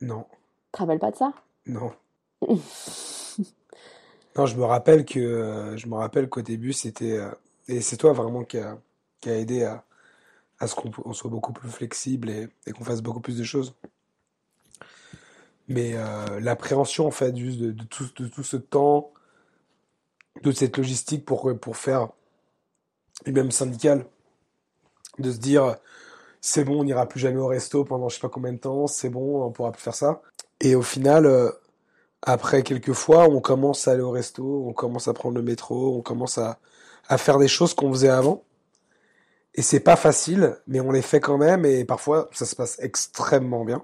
Non, 0.01 0.25
Tu 0.29 0.71
te 0.73 0.77
rappelles 0.79 0.99
pas 0.99 1.11
de 1.11 1.15
ça? 1.15 1.33
Non. 1.65 1.91
Non, 4.35 4.45
je 4.45 4.55
me 4.55 4.65
rappelle 4.65 5.03
que 5.03 5.19
euh, 5.19 5.77
je 5.77 5.87
me 5.87 5.95
rappelle 5.95 6.29
qu'au 6.29 6.43
début 6.43 6.71
c'était 6.71 7.17
euh, 7.17 7.31
et 7.67 7.81
c'est 7.81 7.97
toi 7.97 8.13
vraiment 8.13 8.43
qui 8.43 8.59
a, 8.59 8.77
qui 9.19 9.29
a 9.31 9.35
aidé 9.37 9.63
à, 9.63 9.83
à 10.59 10.67
ce 10.67 10.75
qu'on 10.75 10.91
on 11.05 11.13
soit 11.13 11.29
beaucoup 11.29 11.53
plus 11.53 11.69
flexible 11.69 12.29
et, 12.29 12.71
qu'on 12.71 12.83
fasse 12.83 13.01
beaucoup 13.01 13.19
plus 13.19 13.37
de 13.37 13.43
choses. 13.43 13.75
Mais 15.67 15.93
euh, 15.95 16.39
l'appréhension 16.39 17.07
en 17.07 17.11
fait 17.11 17.35
juste 17.35 17.59
de, 17.59 17.83
tout, 17.83 18.43
ce 18.43 18.57
temps, 18.57 19.11
de 20.43 20.51
cette 20.51 20.77
logistique 20.77 21.25
pour 21.25 21.51
pour 21.59 21.77
faire 21.77 22.09
et 23.25 23.31
même 23.31 23.51
syndicale, 23.51 24.05
de 25.19 25.31
se 25.31 25.37
dire 25.37 25.75
c'est 26.41 26.63
bon, 26.63 26.81
on 26.81 26.83
n'ira 26.83 27.07
plus 27.07 27.19
jamais 27.19 27.39
au 27.39 27.47
resto 27.47 27.83
pendant 27.83 28.09
je 28.09 28.15
sais 28.15 28.21
pas 28.21 28.29
combien 28.29 28.53
de 28.53 28.59
temps, 28.59 28.87
c'est 28.87 29.09
bon, 29.09 29.43
on 29.43 29.51
pourra 29.51 29.71
plus 29.71 29.81
faire 29.81 29.95
ça. 29.95 30.21
Et 30.61 30.75
au 30.75 30.81
final, 30.81 31.25
euh, 31.25 31.51
après 32.21 32.63
quelques 32.63 32.93
fois, 32.93 33.27
on 33.29 33.41
commence 33.41 33.87
à 33.87 33.91
aller 33.91 34.01
au 34.01 34.11
resto, 34.11 34.65
on 34.67 34.73
commence 34.73 35.07
à 35.07 35.13
prendre 35.13 35.35
le 35.35 35.41
métro, 35.43 35.97
on 35.97 36.01
commence 36.01 36.37
à 36.37 36.59
faire 37.17 37.37
des 37.39 37.47
choses 37.47 37.73
qu'on 37.73 37.91
faisait 37.91 38.09
avant. 38.09 38.43
Et 39.57 39.63
c'est 39.63 39.79
pas 39.79 39.95
facile, 39.95 40.55
mais 40.67 40.79
on 40.79 40.91
les 40.91 41.01
fait 41.01 41.19
quand 41.19 41.39
même, 41.39 41.65
et 41.65 41.83
parfois 41.83 42.29
ça 42.31 42.45
se 42.45 42.55
passe 42.55 42.77
extrêmement 42.79 43.65
bien. 43.65 43.83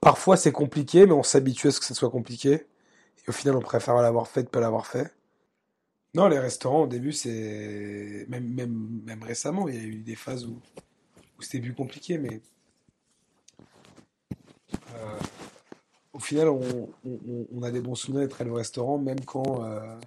Parfois 0.00 0.36
c'est 0.36 0.52
compliqué, 0.52 1.06
mais 1.06 1.12
on 1.12 1.24
s'habitue 1.24 1.68
à 1.68 1.70
ce 1.72 1.80
que 1.80 1.86
ça 1.86 1.94
soit 1.94 2.10
compliqué. 2.10 2.52
Et 2.54 3.28
au 3.28 3.32
final, 3.32 3.56
on 3.56 3.60
préfère 3.60 3.96
l'avoir 3.96 4.28
fait 4.28 4.44
que 4.44 4.50
pas 4.50 4.60
l'avoir 4.60 4.86
fait. 4.86 5.12
Non, 6.14 6.28
les 6.28 6.38
restaurants, 6.38 6.84
au 6.84 6.86
début, 6.86 7.12
c'est... 7.12 8.26
Même, 8.28 8.48
même, 8.48 9.02
même 9.04 9.22
récemment, 9.22 9.68
il 9.68 9.74
y 9.74 9.78
a 9.78 9.82
eu 9.82 9.96
des 9.96 10.14
phases 10.14 10.46
où, 10.46 10.60
c'était 11.40 11.60
plus 11.60 11.74
compliqué, 11.74 12.16
mais... 12.18 12.40
euh, 14.94 15.18
au 16.12 16.20
final, 16.20 16.48
on 16.48 17.62
a 17.62 17.70
des 17.70 17.80
bons 17.80 17.96
souvenirs 17.96 18.22
d'être 18.22 18.40
allé 18.40 18.50
au 18.50 18.54
restaurant, 18.54 18.98
même 18.98 19.20
quand 19.24 19.64
euh, 19.64 19.98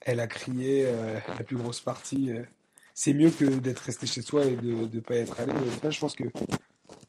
elle 0.00 0.18
a 0.18 0.26
crié 0.26 0.86
euh, 0.86 1.18
la 1.38 1.44
plus 1.44 1.56
grosse 1.56 1.80
partie. 1.80 2.32
C'est 2.94 3.14
mieux 3.14 3.30
que 3.30 3.44
d'être 3.44 3.78
resté 3.80 4.06
chez 4.06 4.22
soi 4.22 4.44
et 4.44 4.56
de 4.56 4.72
ne 4.72 5.00
pas 5.00 5.16
être 5.16 5.40
allé. 5.40 5.52
Je 5.90 5.98
pense 5.98 6.14
que 6.14 6.24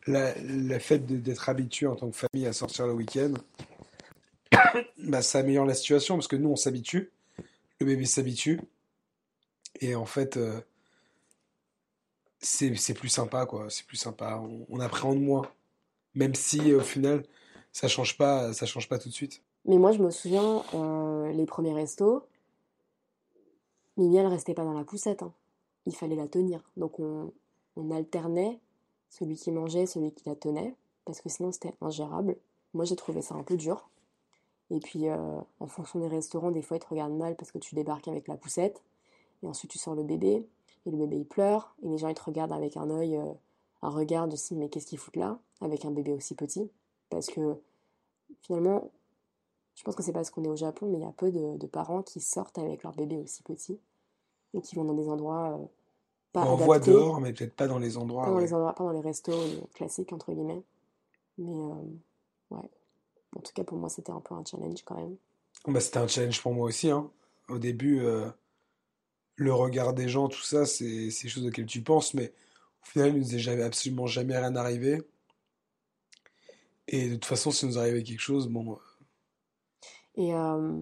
la, 0.08 0.34
la 0.42 0.80
fait 0.80 1.00
d'être 1.00 1.50
habitué 1.50 1.88
en 1.88 1.96
tant 1.96 2.10
que 2.10 2.16
famille 2.16 2.48
à 2.48 2.54
sortir 2.54 2.88
le 2.88 2.94
week-end, 2.94 3.34
bah, 5.00 5.22
ça 5.22 5.40
améliore 5.40 5.66
la 5.66 5.74
situation 5.74 6.16
parce 6.16 6.28
que 6.28 6.36
nous, 6.36 6.50
on 6.50 6.56
s'habitue, 6.56 7.12
le 7.80 7.86
bébé 7.86 8.06
s'habitue, 8.06 8.62
et 9.82 9.96
en 9.96 10.06
fait, 10.06 10.38
euh, 10.38 10.62
c'est 12.40 12.94
plus 12.94 13.10
sympa, 13.10 13.46
quoi. 13.46 13.70
C'est 13.70 13.86
plus 13.86 13.98
sympa. 13.98 14.40
On, 14.42 14.66
on 14.70 14.80
appréhende 14.80 15.20
moins, 15.22 15.50
même 16.16 16.36
si 16.36 16.74
au 16.74 16.82
final, 16.82 17.24
ça 17.72 17.88
change 17.88 18.18
pas, 18.18 18.54
ça 18.54 18.66
change 18.66 18.88
pas 18.88 19.00
tout 19.00 19.10
de 19.10 19.14
suite. 19.14 19.42
Mais 19.66 19.78
moi, 19.78 19.92
je 19.92 20.00
me 20.00 20.12
souviens, 20.12 20.64
euh, 20.74 21.32
les 21.32 21.46
premiers 21.46 21.74
restos, 21.74 22.26
Mimi, 23.98 24.18
elle 24.18 24.28
restait 24.28 24.54
pas 24.54 24.64
dans 24.64 24.74
la 24.74 24.84
poussette. 24.84 25.24
hein. 25.24 25.34
Il 25.86 25.96
fallait 25.96 26.16
la 26.16 26.28
tenir. 26.28 26.62
Donc, 26.78 27.00
on, 27.00 27.32
alternait 27.92 28.60
celui 29.10 29.36
qui 29.36 29.52
mangeait, 29.52 29.86
celui 29.86 30.12
qui 30.12 30.28
la 30.28 30.36
tenait, 30.36 30.76
parce 31.06 31.22
que 31.22 31.30
sinon, 31.30 31.52
c'était 31.52 31.74
ingérable. 31.82 32.38
Moi, 32.74 32.86
j'ai 32.86 32.96
trouvé 32.96 33.22
ça 33.22 33.36
un 33.36 33.44
peu 33.44 33.58
dur. 33.58 33.90
Et 34.70 34.80
puis, 34.80 35.10
euh, 35.10 35.40
en 35.60 35.68
fonction 35.68 36.00
des 36.00 36.08
restaurants, 36.08 36.52
des 36.52 36.62
fois, 36.62 36.78
ils 36.78 36.80
te 36.80 36.88
regardent 36.88 37.18
mal 37.18 37.36
parce 37.36 37.52
que 37.52 37.58
tu 37.58 37.76
débarques 37.76 38.08
avec 38.08 38.28
la 38.28 38.38
poussette. 38.38 38.82
Et 39.44 39.48
ensuite, 39.48 39.72
tu 39.72 39.78
sors 39.78 39.96
le 39.96 40.04
bébé. 40.04 40.48
Et 40.86 40.92
le 40.92 40.98
bébé, 40.98 41.18
il 41.18 41.26
pleure. 41.26 41.76
Et 41.84 41.90
les 41.90 41.98
gens, 41.98 42.08
ils 42.08 42.16
te 42.16 42.24
regardent 42.24 42.54
avec 42.54 42.78
un 42.78 42.90
œil, 42.90 43.18
euh, 43.18 43.34
un 43.82 43.90
regard 43.90 44.28
de 44.28 44.36
si, 44.36 44.56
mais 44.56 44.70
qu'est-ce 44.70 44.88
qu'ils 44.88 44.98
foutent 44.98 45.18
là, 45.18 45.40
avec 45.62 45.86
un 45.86 45.92
bébé 45.92 46.14
aussi 46.14 46.36
petit. 46.36 46.72
Parce 47.10 47.28
que, 47.28 47.58
finalement, 48.42 48.90
je 49.76 49.84
pense 49.84 49.96
que 49.96 50.04
c'est 50.04 50.14
parce 50.14 50.30
qu'on 50.30 50.44
est 50.44 50.50
au 50.50 50.56
Japon, 50.56 50.88
mais 50.90 51.00
il 51.00 51.02
y 51.02 51.06
a 51.06 51.12
peu 51.12 51.32
de 51.32 51.68
parents 51.68 52.04
qui 52.04 52.22
sortent 52.22 52.58
avec 52.58 52.84
leur 52.84 52.94
bébé 52.94 53.18
aussi 53.18 53.44
petit 53.44 53.80
et 54.54 54.62
qui 54.62 54.76
vont 54.76 54.86
dans 54.86 54.94
des 54.94 55.10
endroits 55.10 55.58
euh, 55.60 55.66
pas 56.32 56.46
on 56.46 56.56
voit 56.56 56.80
dehors, 56.80 57.22
mais 57.22 57.32
peut-être 57.32 57.56
pas 57.56 57.68
dans 57.68 57.78
les 57.78 57.98
endroits. 57.98 58.24
pas 58.24 58.30
dans 58.32 58.38
ouais. 58.38 58.44
les 58.44 58.54
endroits, 58.54 58.74
pas 58.74 58.84
dans 58.84 58.92
les 58.92 59.02
restos 59.02 59.32
euh, 59.32 59.62
classiques 59.76 60.12
entre 60.14 60.34
guillemets. 60.34 60.64
Mais 61.38 61.54
euh, 61.54 62.56
ouais, 62.56 62.70
en 63.36 63.40
tout 63.40 63.54
cas 63.54 63.64
pour 63.64 63.78
moi 63.78 63.90
c'était 63.90 64.12
un 64.12 64.20
peu 64.20 64.34
un 64.34 64.44
challenge 64.44 64.84
quand 64.84 64.96
même. 64.96 65.16
Bah, 65.68 65.80
c'était 65.80 66.00
un 66.00 66.08
challenge 66.08 66.42
pour 66.42 66.54
moi 66.54 66.68
aussi. 66.68 66.90
Hein. 66.90 67.10
Au 67.50 67.58
début, 67.58 68.00
euh, 68.02 68.28
le 69.36 69.54
regard 69.54 69.94
des 69.94 70.10
gens, 70.10 70.28
tout 70.28 70.42
ça, 70.42 70.66
c'est 70.66 71.08
des 71.08 71.30
choses 71.30 71.46
auxquelles 71.46 71.66
tu 71.66 71.82
penses, 71.82 72.14
mais 72.14 72.34
au 72.82 72.86
final, 72.86 73.10
il 73.16 73.20
nous 73.20 73.36
est 73.36 73.40
jamais, 73.40 73.64
absolument 73.64 74.08
jamais 74.08 74.38
rien 74.38 74.56
arrivé. 74.56 75.02
Et 76.88 77.10
de 77.10 77.14
toute 77.14 77.26
façon, 77.26 77.52
si 77.52 77.66
nous 77.66 77.78
arrivait 77.78 78.04
quelque 78.04 78.20
chose, 78.20 78.50
bon, 78.50 78.78
Et 80.16 80.34
euh, 80.34 80.82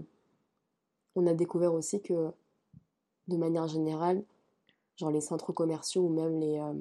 on 1.15 1.27
a 1.27 1.33
découvert 1.33 1.73
aussi 1.73 2.01
que 2.01 2.31
de 3.31 3.37
manière 3.37 3.67
générale, 3.67 4.23
genre 4.97 5.11
les 5.11 5.21
centres 5.21 5.51
commerciaux 5.53 6.03
ou 6.03 6.09
même 6.09 6.39
les 6.39 6.59
euh, 6.59 6.73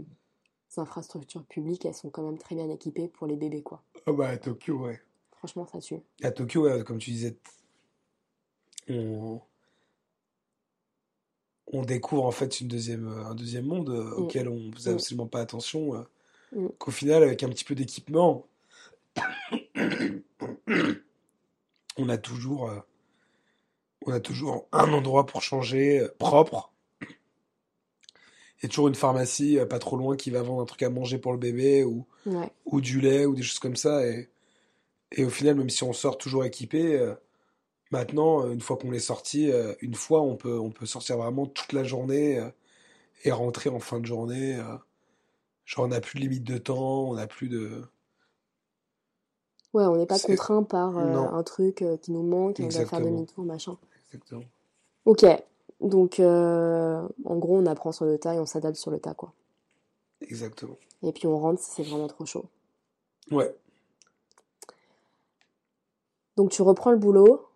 infrastructures 0.77 1.45
publiques, 1.45 1.85
elles 1.87 1.95
sont 1.95 2.11
quand 2.11 2.23
même 2.23 2.39
très 2.39 2.55
bien 2.55 2.69
équipées 2.71 3.09
pour 3.09 3.27
les 3.27 3.37
bébés 3.37 3.63
quoi. 3.63 3.83
ah 4.07 4.13
bah, 4.13 4.29
à 4.29 4.37
Tokyo, 4.37 4.79
ouais. 4.87 5.01
Franchement 5.33 5.67
ça 5.67 5.81
tue. 5.81 6.01
À 6.23 6.31
Tokyo, 6.31 6.65
ouais, 6.65 6.85
comme 6.85 6.99
tu 6.99 7.11
disais, 7.11 7.37
on, 8.89 9.41
on 11.69 11.83
découvre 11.83 12.25
en 12.27 12.31
fait 12.31 12.61
une 12.61 12.69
deuxième, 12.69 13.09
un 13.09 13.35
deuxième 13.35 13.65
monde 13.67 13.91
euh, 13.91 14.11
Mm. 14.11 14.23
auquel 14.23 14.49
on 14.49 14.73
faisait 14.73 14.91
Mm. 14.93 14.95
absolument 14.95 15.27
pas 15.29 15.41
attention. 15.41 15.95
euh, 15.95 16.03
Mm. 16.53 16.67
Qu'au 16.79 16.91
final, 16.91 17.23
avec 17.23 17.43
un 17.45 17.49
petit 17.49 17.65
peu 17.65 17.77
d'équipement, 17.77 18.45
on 21.97 22.09
a 22.09 22.19
toujours, 22.19 22.69
on 24.07 24.13
a 24.13 24.21
toujours 24.21 24.67
un 24.73 24.93
endroit 24.93 25.27
pour 25.27 25.43
changer, 25.43 26.01
euh, 26.01 26.09
propre. 26.19 26.73
Il 27.03 28.65
y 28.65 28.67
a 28.67 28.69
toujours 28.69 28.89
une 28.89 28.95
pharmacie 28.95 29.59
euh, 29.59 29.67
pas 29.67 29.79
trop 29.79 29.97
loin 29.97 30.17
qui 30.17 30.31
va 30.31 30.43
vendre 30.43 30.63
un 30.63 30.67
truc 30.67 30.83
à 30.83 30.91
manger 30.91 31.19
pour 31.19 31.33
le 31.33 31.39
bébé 31.39 31.85
ou, 31.85 32.07
Ouais. 32.27 32.51
ou 32.67 32.81
du 32.81 33.01
lait 33.01 33.25
ou 33.27 33.35
des 33.35 33.43
choses 33.43 33.59
comme 33.59 33.77
ça. 33.77 34.07
Et, 34.07 34.29
et 35.13 35.25
au 35.25 35.31
final, 35.31 35.55
même 35.57 35.71
si 35.71 35.83
on 35.85 35.93
sort 35.93 36.19
toujours 36.19 36.45
équipé, 36.45 36.97
euh, 36.99 37.15
maintenant, 37.91 38.51
une 38.51 38.61
fois 38.61 38.77
qu'on 38.77 38.93
est 38.93 38.99
sorti, 39.01 39.51
euh, 39.51 39.75
une 39.81 39.95
fois, 39.95 40.21
on 40.23 40.37
peut, 40.37 40.59
on 40.59 40.71
peut 40.71 40.87
sortir 40.87 41.17
vraiment 41.19 41.47
toute 41.47 41.73
la 41.73 41.85
journée 41.85 42.39
euh, 42.39 42.51
et 43.25 43.33
rentrer 43.33 43.71
en 43.71 43.81
fin 43.81 43.99
de 44.01 44.07
journée. 44.07 44.57
genre, 45.65 45.85
on 45.87 45.89
n'a 45.89 46.01
plus 46.01 46.19
de 46.19 46.25
limite 46.25 46.45
de 46.45 46.59
temps, 46.59 47.11
on 47.11 47.15
n'a 47.15 47.27
plus 47.27 47.49
de... 47.49 47.83
Ouais, 49.73 49.85
on 49.85 49.97
n'est 49.97 50.07
pas 50.07 50.19
contraint 50.19 50.65
par 50.65 50.99
euh, 50.99 51.17
un 51.17 51.43
truc 51.45 51.83
euh, 51.83 51.97
qui 51.97 52.11
nous 52.11 52.23
manque 52.23 52.59
et 52.59 52.65
on 52.65 52.69
doit 52.69 52.87
faire 52.87 53.01
demi-tour, 53.01 53.45
machin. 53.45 53.77
Exactement. 54.09 54.43
Ok, 55.05 55.25
donc 55.81 56.21
euh, 56.21 57.07
en 57.25 57.37
gros 57.37 57.57
on 57.57 57.67
apprend 57.67 57.93
sur 57.93 58.05
le 58.05 58.19
tas 58.19 58.35
et 58.35 58.39
on 58.39 58.47
s'adapte 58.47 58.77
sur 58.77 58.91
le 58.91 58.99
tas 58.99 59.15
quoi. 59.15 59.33
Exactement. 60.21 60.77
Et 61.03 61.13
puis 61.13 61.27
on 61.27 61.39
rentre 61.39 61.61
si 61.63 61.71
c'est 61.71 61.83
vraiment 61.83 62.07
trop 62.07 62.27
chaud. 62.27 62.45
Ouais. 63.31 63.55
Donc 66.37 66.51
tu 66.51 66.63
reprends 66.63 66.91
le 66.91 66.99
boulot 66.99 67.47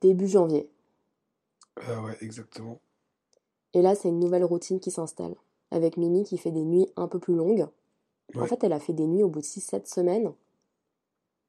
début 0.00 0.26
janvier. 0.26 0.68
Euh, 1.88 2.00
ouais, 2.02 2.16
exactement. 2.20 2.80
Et 3.74 3.82
là 3.82 3.94
c'est 3.94 4.08
une 4.08 4.18
nouvelle 4.18 4.44
routine 4.44 4.80
qui 4.80 4.90
s'installe. 4.90 5.36
Avec 5.70 5.96
Mimi 5.96 6.24
qui 6.24 6.36
fait 6.36 6.50
des 6.50 6.64
nuits 6.64 6.88
un 6.96 7.06
peu 7.06 7.20
plus 7.20 7.36
longues. 7.36 7.68
En 8.36 8.46
fait 8.46 8.64
elle 8.64 8.72
a 8.72 8.80
fait 8.80 8.92
des 8.92 9.06
nuits 9.06 9.22
au 9.22 9.28
bout 9.28 9.40
de 9.40 9.46
6-7 9.46 9.86
semaines. 9.86 10.32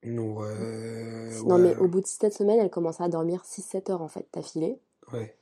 Ouais. 0.03 1.29
Non 1.45 1.55
ouais, 1.55 1.61
mais 1.61 1.75
au 1.77 1.87
bout 1.87 2.01
de 2.01 2.05
6-7 2.05 2.31
semaines 2.31 2.59
elle 2.59 2.69
commençait 2.71 3.03
à 3.03 3.09
dormir 3.09 3.43
6-7 3.43 3.91
heures 3.91 4.01
en 4.01 4.07
fait 4.07 4.27
d'affilée. 4.33 4.79
ouais. 5.13 5.37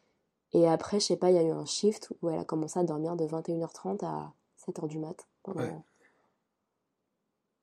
Et 0.53 0.67
après 0.67 0.99
je 0.99 1.05
sais 1.05 1.15
pas 1.17 1.29
il 1.29 1.35
y 1.35 1.39
a 1.39 1.43
eu 1.43 1.51
un 1.51 1.65
shift 1.65 2.11
où 2.21 2.29
elle 2.29 2.39
a 2.39 2.43
commencé 2.45 2.79
à 2.79 2.83
dormir 2.83 3.15
de 3.15 3.25
21h30 3.25 4.03
à 4.03 4.33
7h 4.65 4.87
du 4.87 4.97
mat. 4.99 5.27
Pendant... 5.43 5.61
Ouais. 5.61 5.75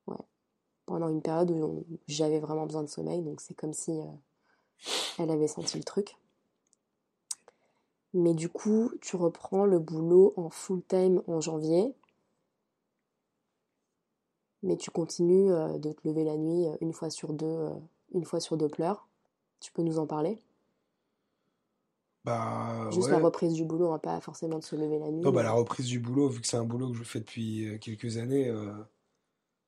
Ouais. 0.06 0.16
Pendant 0.86 1.08
une 1.08 1.20
période 1.22 1.50
où 1.50 1.54
on- 1.64 1.84
j'avais 2.06 2.38
vraiment 2.38 2.64
besoin 2.66 2.82
de 2.84 2.88
sommeil, 2.88 3.22
donc 3.22 3.40
c'est 3.40 3.54
comme 3.54 3.72
si 3.72 3.90
euh, 4.00 4.04
elle 5.18 5.30
avait 5.30 5.48
senti 5.48 5.76
le 5.78 5.84
truc. 5.84 6.16
Mais 8.14 8.34
du 8.34 8.48
coup, 8.48 8.90
tu 9.00 9.16
reprends 9.16 9.66
le 9.66 9.78
boulot 9.78 10.32
en 10.36 10.48
full 10.48 10.82
time 10.84 11.22
en 11.26 11.40
janvier, 11.40 11.94
mais 14.66 14.76
tu 14.76 14.90
continues 14.90 15.50
euh, 15.52 15.78
de 15.78 15.92
te 15.92 16.06
lever 16.06 16.24
la 16.24 16.36
nuit 16.36 16.66
euh, 16.66 16.76
une 16.82 16.92
fois 16.92 17.10
sur 17.10 17.32
deux, 17.32 17.46
euh, 17.46 17.70
une 18.12 18.24
fois 18.24 18.40
sur 18.40 18.56
deux 18.58 18.68
pleurs. 18.68 19.08
Tu 19.60 19.72
peux 19.72 19.82
nous 19.82 19.98
en 19.98 20.06
parler? 20.06 20.38
Bah, 22.24 22.90
Juste 22.90 23.06
ouais. 23.06 23.12
la 23.12 23.18
reprise 23.18 23.52
du 23.54 23.64
boulot, 23.64 23.92
hein, 23.92 23.98
pas 23.98 24.20
forcément 24.20 24.58
de 24.58 24.64
se 24.64 24.76
lever 24.76 24.98
la 24.98 25.10
nuit. 25.10 25.24
Non, 25.24 25.30
bah, 25.32 25.42
la 25.42 25.52
reprise 25.52 25.86
du 25.86 26.00
boulot, 26.00 26.28
vu 26.28 26.40
que 26.40 26.46
c'est 26.46 26.56
un 26.56 26.64
boulot 26.64 26.90
que 26.90 26.96
je 26.98 27.04
fais 27.04 27.20
depuis 27.20 27.78
quelques 27.80 28.16
années, 28.18 28.48
euh, 28.48 28.72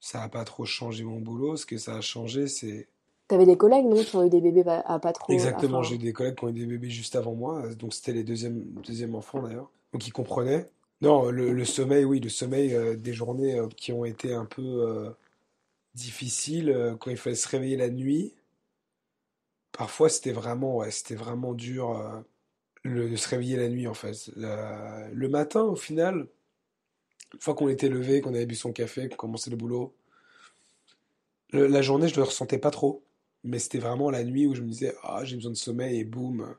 ça 0.01 0.21
n'a 0.21 0.29
pas 0.29 0.45
trop 0.45 0.65
changé 0.67 1.05
mon 1.05 1.21
boulot. 1.21 1.57
Ce 1.57 1.67
que 1.67 1.79
ça 1.79 1.97
a 1.97 2.01
changé, 2.01 2.49
c'est 2.49 2.89
T'avais 3.29 3.47
des 3.47 3.57
collègues, 3.57 3.87
non, 3.87 4.03
qui 4.05 4.17
ont 4.17 4.25
eu 4.25 4.31
des 4.31 4.41
bébés 4.41 4.65
pas- 4.65 4.81
à 4.81 4.99
pas 4.99 5.13
trop. 5.13 5.33
exactement. 5.35 5.83
J'ai 5.83 5.95
eu 5.97 5.99
des 5.99 6.13
collègues 6.13 6.37
qui 6.37 6.45
ont 6.45 6.49
eu 6.49 6.53
des 6.53 6.67
bébés 6.67 6.91
juste 6.91 7.17
avant 7.17 7.35
moi, 7.35 7.75
donc 7.75 7.95
c'était 7.95 8.13
les 8.13 8.25
deuxièmes, 8.25 8.63
deuxièmes 8.87 9.15
enfants 9.15 9.43
d'ailleurs. 9.43 9.71
Donc 9.93 10.07
ils 10.07 10.13
comprenaient. 10.13 10.67
Non, 11.01 11.31
le, 11.31 11.65
sommeil, 11.65 12.05
oui, 12.05 12.19
le 12.21 12.29
sommeil 12.29 12.75
euh, 12.75 12.97
des 12.97 13.13
journées 13.13 13.59
euh, 13.59 13.69
qui 13.69 13.93
ont 13.93 14.05
été 14.05 14.33
un 14.35 14.45
peu 14.47 14.63
euh, 14.63 15.11
difficile 15.95 16.71
euh, 16.71 16.97
quand 16.97 17.11
il 17.11 17.17
fallait 17.17 17.37
se 17.37 17.49
réveiller 17.49 17.77
la 17.77 17.91
nuit. 17.91 18.35
Parfois, 19.73 20.09
c'était 20.09 20.33
vraiment, 20.33 20.83
c'était 20.91 21.15
vraiment 21.15 21.55
dur 21.55 22.25
de 22.85 23.17
se 23.17 23.29
réveiller 23.29 23.57
la 23.57 23.69
nuit, 23.69 23.87
en 23.87 23.95
fait. 23.95 24.31
Le 24.37 25.29
matin, 25.29 25.63
au 25.63 25.77
final, 25.77 26.27
une 27.35 27.41
fois 27.41 27.55
qu'on 27.55 27.69
était 27.69 27.89
levé, 27.89 28.21
qu'on 28.21 28.35
avait 28.35 28.47
bu 28.47 28.57
son 28.57 28.73
café, 28.73 29.09
qu'on 29.09 29.17
commençait 29.17 29.51
le 29.51 29.57
boulot, 29.57 29.95
la 31.53 31.83
journée, 31.83 32.09
je 32.09 32.15
ne 32.15 32.19
le 32.19 32.25
ressentais 32.25 32.59
pas 32.59 32.71
trop. 32.71 33.05
Mais 33.45 33.59
c'était 33.59 33.79
vraiment 33.79 34.11
la 34.11 34.25
nuit 34.25 34.47
où 34.47 34.55
je 34.55 34.63
me 34.63 34.69
disais, 34.69 34.95
ah, 35.03 35.25
j'ai 35.25 35.37
besoin 35.37 35.53
de 35.53 35.57
sommeil, 35.57 36.01
et 36.01 36.05
boum. 36.05 36.57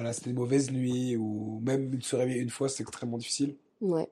Voilà, 0.00 0.14
c'était 0.14 0.30
une 0.30 0.36
mauvaise 0.36 0.70
nuit, 0.70 1.14
ou 1.18 1.60
même 1.62 2.00
se 2.00 2.16
réveiller 2.16 2.40
une 2.40 2.48
fois, 2.48 2.70
c'est 2.70 2.82
extrêmement 2.82 3.18
difficile. 3.18 3.58
Ouais. 3.80 4.10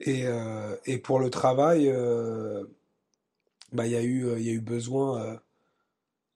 Et, 0.00 0.26
euh, 0.26 0.76
et 0.84 0.98
pour 0.98 1.20
le 1.20 1.30
travail, 1.30 1.88
euh, 1.88 2.64
bah, 3.72 3.86
il 3.86 3.92
y 3.92 3.96
a 3.96 4.02
eu, 4.02 4.26
euh, 4.26 4.40
y 4.40 4.48
a 4.48 4.52
eu 4.52 4.60
besoin 4.60 5.22
euh, 5.22 5.36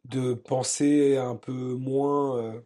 de 0.05 0.35
penser 0.35 1.17
un 1.17 1.37
peu 1.37 1.75
moins. 1.75 2.39
euh, 2.39 2.61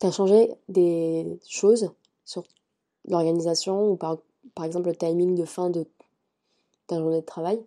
T'as 0.00 0.10
changé 0.10 0.50
des 0.68 1.38
choses 1.48 1.92
sur 2.24 2.42
l'organisation 3.08 3.92
ou 3.92 3.96
par, 3.96 4.18
par 4.54 4.64
exemple 4.64 4.88
le 4.88 4.96
timing 4.96 5.36
de 5.36 5.44
fin 5.44 5.70
de 5.70 5.86
ta 6.86 6.98
journée 6.98 7.20
de 7.20 7.26
travail? 7.26 7.64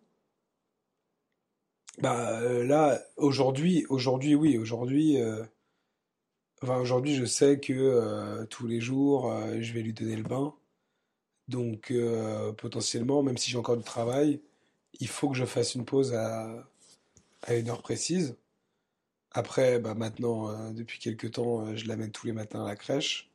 bah, 1.99 2.41
là, 2.63 3.01
aujourd'hui, 3.17 3.85
aujourd'hui, 3.89 4.35
oui, 4.35 4.57
aujourd'hui, 4.57 5.21
euh, 5.21 5.43
aujourd'hui, 6.71 7.15
je 7.15 7.25
sais 7.25 7.59
que 7.59 7.73
euh, 7.73 8.45
tous 8.45 8.67
les 8.67 8.81
jours, 8.81 9.31
euh, 9.31 9.57
je 9.61 9.73
vais 9.73 9.81
lui 9.81 9.93
donner 9.93 10.15
le 10.15 10.23
bain. 10.23 10.55
Donc, 11.47 11.91
euh, 11.91 12.53
potentiellement, 12.53 13.23
même 13.23 13.37
si 13.37 13.51
j'ai 13.51 13.57
encore 13.57 13.77
du 13.77 13.83
travail, 13.83 14.41
il 14.99 15.07
faut 15.07 15.29
que 15.29 15.37
je 15.37 15.45
fasse 15.45 15.75
une 15.75 15.85
pause 15.85 16.13
à, 16.13 16.67
une 17.49 17.69
heure 17.69 17.81
précise. 17.81 18.37
Après, 19.31 19.79
bah 19.79 19.95
maintenant, 19.95 20.71
depuis 20.73 20.99
quelques 20.99 21.31
temps, 21.31 21.75
je 21.75 21.87
l'amène 21.87 22.11
tous 22.11 22.27
les 22.27 22.33
matins 22.33 22.63
à 22.63 22.67
la 22.67 22.75
crèche. 22.75 23.31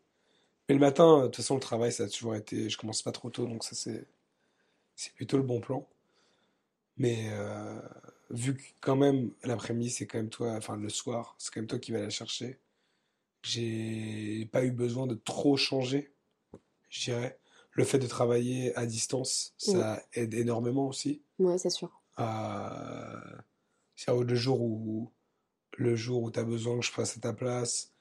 Mais 0.68 0.74
le 0.74 0.80
matin, 0.80 1.22
de 1.22 1.26
toute 1.26 1.36
façon, 1.36 1.54
le 1.56 1.60
travail, 1.60 1.92
ça 1.92 2.04
a 2.04 2.08
toujours 2.08 2.36
été. 2.36 2.70
Je 2.70 2.78
commence 2.78 3.02
pas 3.02 3.12
trop 3.12 3.30
tôt, 3.30 3.46
donc 3.46 3.64
ça, 3.64 3.74
c'est 3.74 5.14
plutôt 5.14 5.36
le 5.38 5.42
bon 5.42 5.60
plan. 5.60 5.86
Mais 6.98 7.30
vu 8.30 8.54
que 8.56 8.62
quand 8.80 8.96
même, 8.96 9.32
l'après-midi, 9.44 9.90
c'est 9.90 10.06
quand 10.06 10.18
même 10.18 10.30
toi, 10.30 10.52
enfin 10.56 10.76
le 10.76 10.88
soir, 10.88 11.34
c'est 11.38 11.52
quand 11.52 11.60
même 11.60 11.68
toi 11.68 11.78
qui 11.78 11.92
vas 11.92 12.00
la 12.00 12.10
chercher, 12.10 12.58
j'ai 13.42 14.46
pas 14.52 14.64
eu 14.64 14.70
besoin 14.72 15.06
de 15.06 15.14
trop 15.14 15.56
changer, 15.56 16.12
je 16.90 17.04
dirais. 17.04 17.38
Le 17.72 17.84
fait 17.84 17.98
de 17.98 18.06
travailler 18.06 18.74
à 18.76 18.86
distance, 18.86 19.54
ça 19.56 20.02
aide 20.14 20.34
énormément 20.34 20.88
aussi. 20.88 21.22
Ouais, 21.38 21.58
c'est 21.58 21.70
sûr. 21.70 21.90
à- 22.16 23.22
c'est-à-dire 23.94 24.24
le 24.24 24.34
jour 24.34 24.60
où 24.60 25.12
le 25.76 25.94
jour 25.94 26.22
où 26.24 26.30
tu 26.32 26.40
as 26.40 26.44
besoin 26.44 26.78
que 26.80 26.84
je 26.84 26.90
fasse 26.90 27.16
à 27.16 27.20
ta 27.20 27.32
place, 27.32 27.92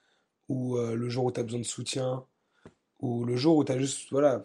ou 0.50 0.78
euh, 0.78 0.96
le 0.96 1.10
jour 1.10 1.26
où 1.26 1.32
tu 1.32 1.40
as 1.40 1.44
besoin 1.44 1.60
de 1.60 1.66
soutien, 1.66 2.26
ou 3.00 3.24
le 3.26 3.36
jour 3.36 3.58
où 3.58 3.64
tu 3.64 3.72
as 3.72 3.78
juste, 3.78 4.10
voilà, 4.10 4.44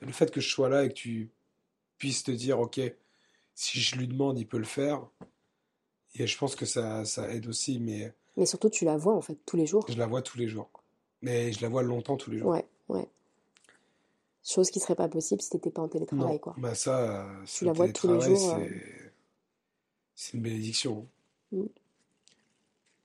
le 0.00 0.10
fait 0.12 0.32
que 0.32 0.40
je 0.40 0.48
sois 0.48 0.68
là 0.68 0.84
et 0.84 0.88
que 0.88 0.94
tu 0.94 1.30
puisses 1.98 2.24
te 2.24 2.32
dire, 2.32 2.58
ok, 2.58 2.80
si 3.54 3.80
je 3.80 3.94
lui 3.96 4.08
demande, 4.08 4.38
il 4.40 4.48
peut 4.48 4.58
le 4.58 4.64
faire, 4.64 5.06
et 6.16 6.26
je 6.26 6.36
pense 6.36 6.56
que 6.56 6.66
ça, 6.66 7.04
ça 7.04 7.30
aide 7.32 7.46
aussi, 7.46 7.78
mais 7.78 8.12
Mais 8.36 8.46
surtout, 8.46 8.70
tu 8.70 8.84
la 8.84 8.96
vois 8.96 9.14
en 9.14 9.20
fait 9.20 9.36
tous 9.46 9.56
les 9.56 9.66
jours. 9.66 9.84
je 9.88 9.98
la 9.98 10.06
vois 10.06 10.22
tous 10.22 10.38
les 10.38 10.48
jours. 10.48 10.70
Mais 11.20 11.52
je 11.52 11.60
la 11.62 11.68
vois 11.68 11.82
longtemps 11.82 12.16
tous 12.16 12.30
les 12.30 12.38
jours. 12.38 12.48
Ouais, 12.50 12.66
ouais. 12.88 13.06
Chose 14.44 14.70
qui 14.70 14.80
serait 14.80 14.96
pas 14.96 15.08
possible 15.08 15.40
si 15.40 15.50
t'étais 15.50 15.70
pas 15.70 15.82
en 15.82 15.88
télétravail, 15.88 16.32
Non, 16.34 16.38
quoi. 16.38 16.54
bah 16.58 16.74
ça, 16.74 16.98
euh, 16.98 17.44
Tu 17.46 17.64
la 17.64 17.72
vois 17.72 17.88
tous 17.90 18.12
les 18.12 18.20
jours, 18.20 18.56
euh. 18.58 18.66
c'est 20.16 20.32
une 20.34 20.42
bénédiction. 20.42 21.06
Mm. 21.52 21.62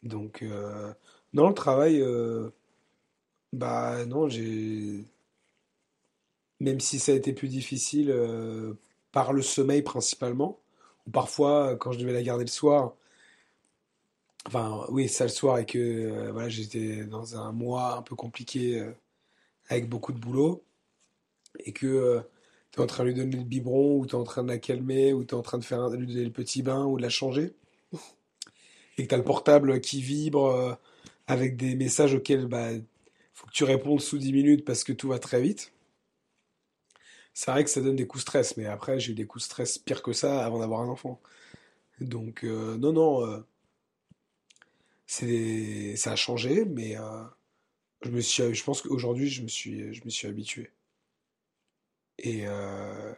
Donc, 0.03 0.41
euh, 0.41 0.91
non, 1.34 1.49
le 1.49 1.53
travail, 1.53 2.01
euh, 2.01 2.49
bah 3.53 4.05
non, 4.05 4.28
j'ai. 4.28 5.05
Même 6.59 6.80
si 6.80 6.97
ça 6.97 7.11
a 7.11 7.15
été 7.15 7.34
plus 7.34 7.49
difficile 7.49 8.11
par 9.11 9.32
le 9.32 9.43
sommeil 9.43 9.84
principalement, 9.84 10.57
ou 11.05 11.11
parfois 11.11 11.75
quand 11.75 11.91
je 11.91 11.99
devais 11.99 12.13
la 12.13 12.23
garder 12.23 12.45
le 12.45 12.49
soir, 12.49 12.95
enfin 14.47 14.85
oui, 14.89 15.09
ça 15.09 15.25
le 15.25 15.29
soir 15.29 15.59
et 15.59 15.65
que 15.65 15.77
euh, 15.77 16.31
voilà, 16.31 16.49
j'étais 16.49 17.05
dans 17.05 17.37
un 17.37 17.51
mois 17.51 17.97
un 17.97 18.01
peu 18.01 18.15
compliqué 18.15 18.79
euh, 18.79 18.91
avec 19.69 19.89
beaucoup 19.89 20.13
de 20.13 20.19
boulot, 20.19 20.63
et 21.59 21.73
que 21.73 22.21
tu 22.71 22.79
es 22.79 22.83
en 22.83 22.87
train 22.87 23.03
de 23.03 23.09
lui 23.09 23.15
donner 23.15 23.37
le 23.37 23.43
biberon, 23.43 23.97
ou 23.99 24.05
tu 24.05 24.15
es 24.15 24.17
en 24.17 24.23
train 24.23 24.43
de 24.43 24.49
la 24.49 24.57
calmer, 24.59 25.13
ou 25.13 25.23
tu 25.25 25.35
es 25.35 25.37
en 25.37 25.41
train 25.41 25.57
de 25.57 25.65
faire 25.65 25.89
lui 25.89 26.07
donner 26.07 26.25
le 26.25 26.31
petit 26.31 26.63
bain, 26.63 26.85
ou 26.85 26.97
de 26.97 27.01
la 27.01 27.09
changer, 27.09 27.53
et 28.97 29.03
que 29.03 29.09
tu 29.09 29.15
as 29.15 29.17
le 29.17 29.23
portable 29.23 29.79
qui 29.81 30.01
vibre 30.01 30.45
euh, 30.45 30.73
avec 31.27 31.57
des 31.57 31.75
messages 31.75 32.13
auxquels 32.13 32.47
bah, 32.47 32.69
faut 33.33 33.47
que 33.47 33.51
tu 33.51 33.63
répondes 33.63 34.01
sous 34.01 34.17
10 34.17 34.33
minutes 34.33 34.65
parce 34.65 34.83
que 34.83 34.93
tout 34.93 35.09
va 35.09 35.19
très 35.19 35.41
vite. 35.41 35.73
C'est 37.33 37.51
vrai 37.51 37.63
que 37.63 37.69
ça 37.69 37.81
donne 37.81 37.95
des 37.95 38.07
coups 38.07 38.23
de 38.23 38.29
stress, 38.29 38.57
mais 38.57 38.65
après 38.65 38.99
j'ai 38.99 39.11
eu 39.11 39.15
des 39.15 39.27
coups 39.27 39.43
de 39.43 39.45
stress 39.45 39.77
pire 39.77 40.01
que 40.01 40.13
ça 40.13 40.43
avant 40.45 40.59
d'avoir 40.59 40.81
un 40.81 40.89
enfant. 40.89 41.21
Donc 41.99 42.43
euh, 42.43 42.77
non, 42.77 42.93
non, 42.93 43.25
euh, 43.25 43.45
c'est, 45.08 45.95
ça 45.95 46.12
a 46.12 46.16
changé, 46.16 46.66
mais 46.66 46.97
euh, 46.97 47.24
je 48.01 48.12
me 48.12 48.22
suis, 48.22 48.53
je 48.53 48.64
pense 48.64 48.82
qu'aujourd'hui 48.82 49.30
je 49.30 49.41
me 49.41 49.47
suis, 49.47 49.93
je 49.93 50.03
me 50.05 50.10
suis 50.10 50.28
habitué. 50.28 50.70
Et, 52.20 52.43
euh, 52.45 53.14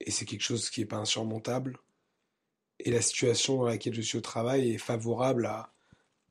et 0.00 0.10
c'est 0.10 0.24
quelque 0.24 0.42
chose 0.42 0.70
qui 0.70 0.80
n'est 0.80 0.86
pas 0.86 0.96
insurmontable. 0.96 1.78
Et 2.80 2.90
la 2.90 3.02
situation 3.02 3.58
dans 3.58 3.64
laquelle 3.64 3.94
je 3.94 4.02
suis 4.02 4.18
au 4.18 4.22
travail 4.22 4.72
est 4.72 4.78
favorable 4.78 5.46
à, 5.46 5.72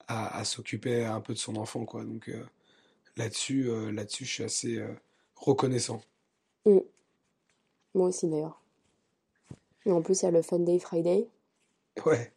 à, 0.07 0.37
à 0.37 0.43
s'occuper 0.45 1.05
un 1.05 1.21
peu 1.21 1.33
de 1.33 1.39
son 1.39 1.55
enfant, 1.55 1.85
quoi. 1.85 2.03
Donc 2.03 2.29
euh, 2.29 2.43
là-dessus, 3.15 3.69
là-dessus, 3.91 4.25
je 4.25 4.31
suis 4.31 4.43
assez 4.43 4.85
reconnaissant. 5.35 6.01
Moi 6.65 8.07
aussi 8.07 8.27
d'ailleurs. 8.27 8.61
Et 9.85 9.91
en 9.91 10.01
plus, 10.01 10.21
il 10.21 10.25
y 10.25 10.27
a 10.27 10.31
le 10.31 10.41
Fun 10.41 10.59
Day 10.59 10.79
Friday. 10.79 11.27
Ouais, 12.05 12.33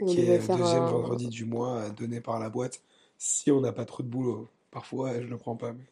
On 0.00 0.06
qui 0.06 0.20
est 0.20 0.38
le 0.38 0.40
faire 0.40 0.60
deuxième 0.60 0.84
un... 0.84 0.86
vendredi 0.86 1.28
du 1.28 1.44
mois 1.46 1.90
donné 1.90 2.20
par 2.20 2.38
la 2.38 2.50
boîte, 2.50 2.82
si 3.18 3.50
on 3.50 3.60
n'a 3.60 3.72
pas 3.72 3.84
trop 3.86 4.02
de 4.02 4.08
boulot. 4.08 4.48
Parfois, 4.70 5.20
je 5.20 5.26
le 5.28 5.38
prends 5.38 5.56
pas, 5.56 5.72
mais 5.72 5.86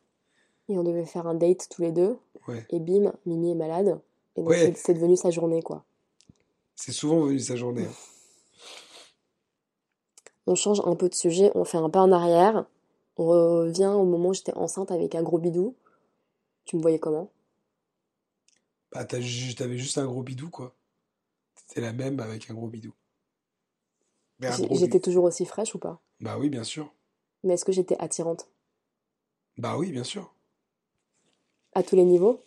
Et 0.68 0.78
on 0.78 0.84
devait 0.84 1.04
faire 1.04 1.26
un 1.26 1.34
date 1.34 1.68
tous 1.68 1.82
les 1.82 1.90
deux. 1.90 2.16
ouais. 2.48 2.66
Et 2.70 2.78
bim, 2.78 3.12
Mimi 3.26 3.50
est 3.50 3.54
malade. 3.56 4.00
Et 4.36 4.42
donc 4.44 4.54
Ouais. 4.54 4.72
c'est 4.76 4.94
devenu 4.94 5.16
sa 5.16 5.30
journée, 5.30 5.62
quoi. 5.62 5.84
C'est 6.76 6.92
souvent 6.92 7.26
venu 7.26 7.38
sa 7.40 7.56
journée. 7.56 7.84
hein. 7.84 7.94
On 10.48 10.56
change 10.56 10.80
un 10.84 10.96
peu 10.96 11.09
de 11.09 11.14
sujet, 11.14 11.52
on 11.54 11.64
fait 11.64 11.78
un 11.78 11.90
pas 11.90 12.02
en 12.02 12.11
arrière. 12.11 12.66
On 13.18 13.26
revient 13.28 13.92
au 13.94 14.04
moment 14.04 14.30
où 14.30 14.34
j'étais 14.34 14.52
enceinte 14.54 14.90
avec 14.90 15.14
un 15.14 15.22
gros 15.22 15.38
bidou. 15.38 15.76
Tu 16.64 16.76
me 16.76 16.82
voyais 16.82 16.98
comment? 17.00 17.30
Bah, 18.92 19.06
t'avais 19.06 19.22
juste 19.22 19.96
un 19.96 20.04
gros 20.04 20.22
bidou, 20.22 20.50
quoi. 20.50 20.76
C'était 21.56 21.80
la 21.82 21.92
même 21.92 22.20
avec 22.20 22.50
un 22.50 22.54
gros 22.54 22.68
bidou. 22.68 22.94
Mais 24.02 24.04
un 24.04 24.12
J- 24.12 24.18
gros 24.18 24.28
J'étais 24.72 25.01
toujours 25.01 25.24
aussi 25.24 25.45
fraîche 25.47 25.74
ou 25.74 25.78
pas? 25.78 26.01
Bah 26.20 26.36
oui, 26.39 26.49
bien 26.49 26.64
sûr. 26.64 26.93
Mais 27.43 27.55
est-ce 27.55 27.64
que 27.64 27.72
j'étais 27.72 27.97
attirante? 27.99 28.49
Bah 29.59 29.76
oui, 29.76 29.93
bien 29.93 30.05
sûr. 30.05 30.32
À 31.72 31.82
tous 31.82 31.97
les 31.97 32.05
niveaux? 32.05 32.43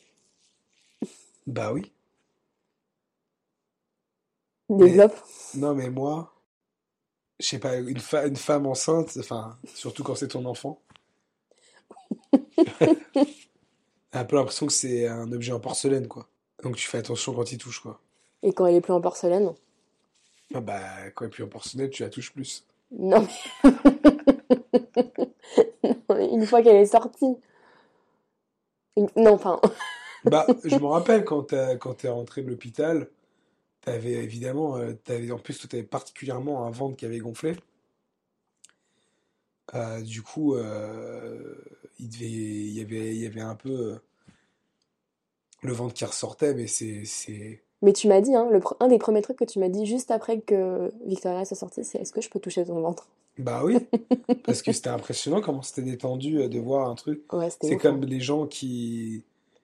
Bah 1.46 1.72
oui. 1.72 1.92
Développe. 4.70 5.16
Non, 5.54 5.76
mais 5.76 5.90
moi, 5.90 6.34
je 7.40 7.48
sais 7.48 7.60
pas, 7.60 7.76
une, 7.76 8.00
fa- 8.00 8.26
une 8.28 8.38
femme 8.38 8.66
enceinte, 8.68 9.18
enfin, 9.20 9.58
surtout 9.76 10.04
quand 10.04 10.16
c'est 10.16 10.30
ton 10.30 10.46
enfant, 10.46 10.82
un 14.14 14.24
peu 14.26 14.38
l'impression 14.38 14.68
que 14.68 14.72
c'est 14.74 15.06
un 15.08 15.32
objet 15.34 15.52
en 15.52 15.60
porcelaine, 15.60 16.08
quoi. 16.08 16.30
Donc 16.64 16.76
tu 16.78 16.88
fais 16.88 17.00
attention 17.00 17.34
quand 17.34 17.52
il 17.52 17.58
touche, 17.58 17.80
quoi. 17.82 18.00
Et 18.44 18.54
quand 18.54 18.68
elle 18.68 18.76
est 18.76 18.82
plus 18.82 18.94
en 18.94 19.02
porcelaine? 19.02 19.56
Ah 20.54 20.62
bah, 20.62 21.10
quand 21.16 21.26
il 21.26 21.28
est 21.28 21.32
plus 21.32 21.44
en 21.44 21.48
porcelaine, 21.48 21.90
tu 21.90 22.04
la 22.04 22.10
touches 22.10 22.34
plus. 22.34 22.66
Non. 22.92 23.28
Une 26.10 26.46
fois 26.46 26.62
qu'elle 26.62 26.76
est 26.78 26.86
sortie. 26.86 27.38
Non, 29.16 29.34
enfin... 29.34 29.60
Bah, 30.24 30.46
je 30.64 30.76
me 30.76 30.86
rappelle 30.86 31.26
quand 31.26 31.46
t'es 31.46 32.08
rentré 32.08 32.44
de 32.44 32.50
l'hôpital, 32.50 33.10
t'avais 33.82 34.12
évidemment, 34.12 34.78
euh, 34.78 34.94
t'avais, 34.94 35.32
en 35.32 35.40
plus, 35.40 35.58
toi, 35.58 35.68
t'avais 35.68 35.82
particulièrement 35.82 36.68
un 36.68 36.70
ventre 36.70 36.96
qui 36.96 37.08
avait 37.08 37.18
gonflé. 37.18 37.56
Euh, 39.74 40.02
du 40.02 40.22
coup, 40.22 40.56
euh, 40.56 41.56
il 42.00 42.10
devait, 42.10 42.26
il 42.26 42.74
y 42.74 42.82
avait, 42.82 43.16
il 43.16 43.22
y 43.22 43.26
avait 43.26 43.42
un 43.42 43.56
peu 43.56 43.70
euh, 43.70 44.00
le 45.62 45.74
ventre 45.74 45.94
qui 45.94 46.06
ressortait, 46.06 46.54
mais 46.54 46.68
c'est, 46.68 47.64
Mais 47.82 47.94
tu 47.94 48.08
m'as 48.08 48.22
dit, 48.22 48.36
hein, 48.36 48.48
le 48.52 48.60
un 48.80 48.88
des 48.88 49.00
premiers 49.00 49.22
trucs 49.22 49.38
que 49.38 49.44
tu 49.46 49.58
m'as 49.60 49.70
dit 49.70 49.86
juste 49.86 50.12
après 50.12 50.40
que 50.42 50.92
Victoria 51.06 51.46
soit 51.46 51.58
sortie, 51.58 51.84
c'est 51.84 51.98
est-ce 52.00 52.12
que 52.14 52.22
je 52.22 52.30
peux 52.30 52.40
toucher 52.40 52.66
ton 52.66 52.80
ventre? 52.82 53.08
bah 53.38 53.64
oui, 53.64 53.78
parce 54.44 54.62
que 54.62 54.72
c'était 54.72 54.90
impressionnant 54.90 55.42
comment 55.42 55.62
c'était 55.64 55.82
détendu 55.82 56.38
euh, 56.42 56.48
de 56.50 56.60
voir 56.60 56.90
un 56.90 56.96
truc. 56.96 57.24
Ouais, 57.34 57.50
C'est 57.50 57.78
comme 57.78 58.04
hein. 58.04 58.06
les 58.06 58.20
gens 58.20 58.46
qui, 58.46 59.24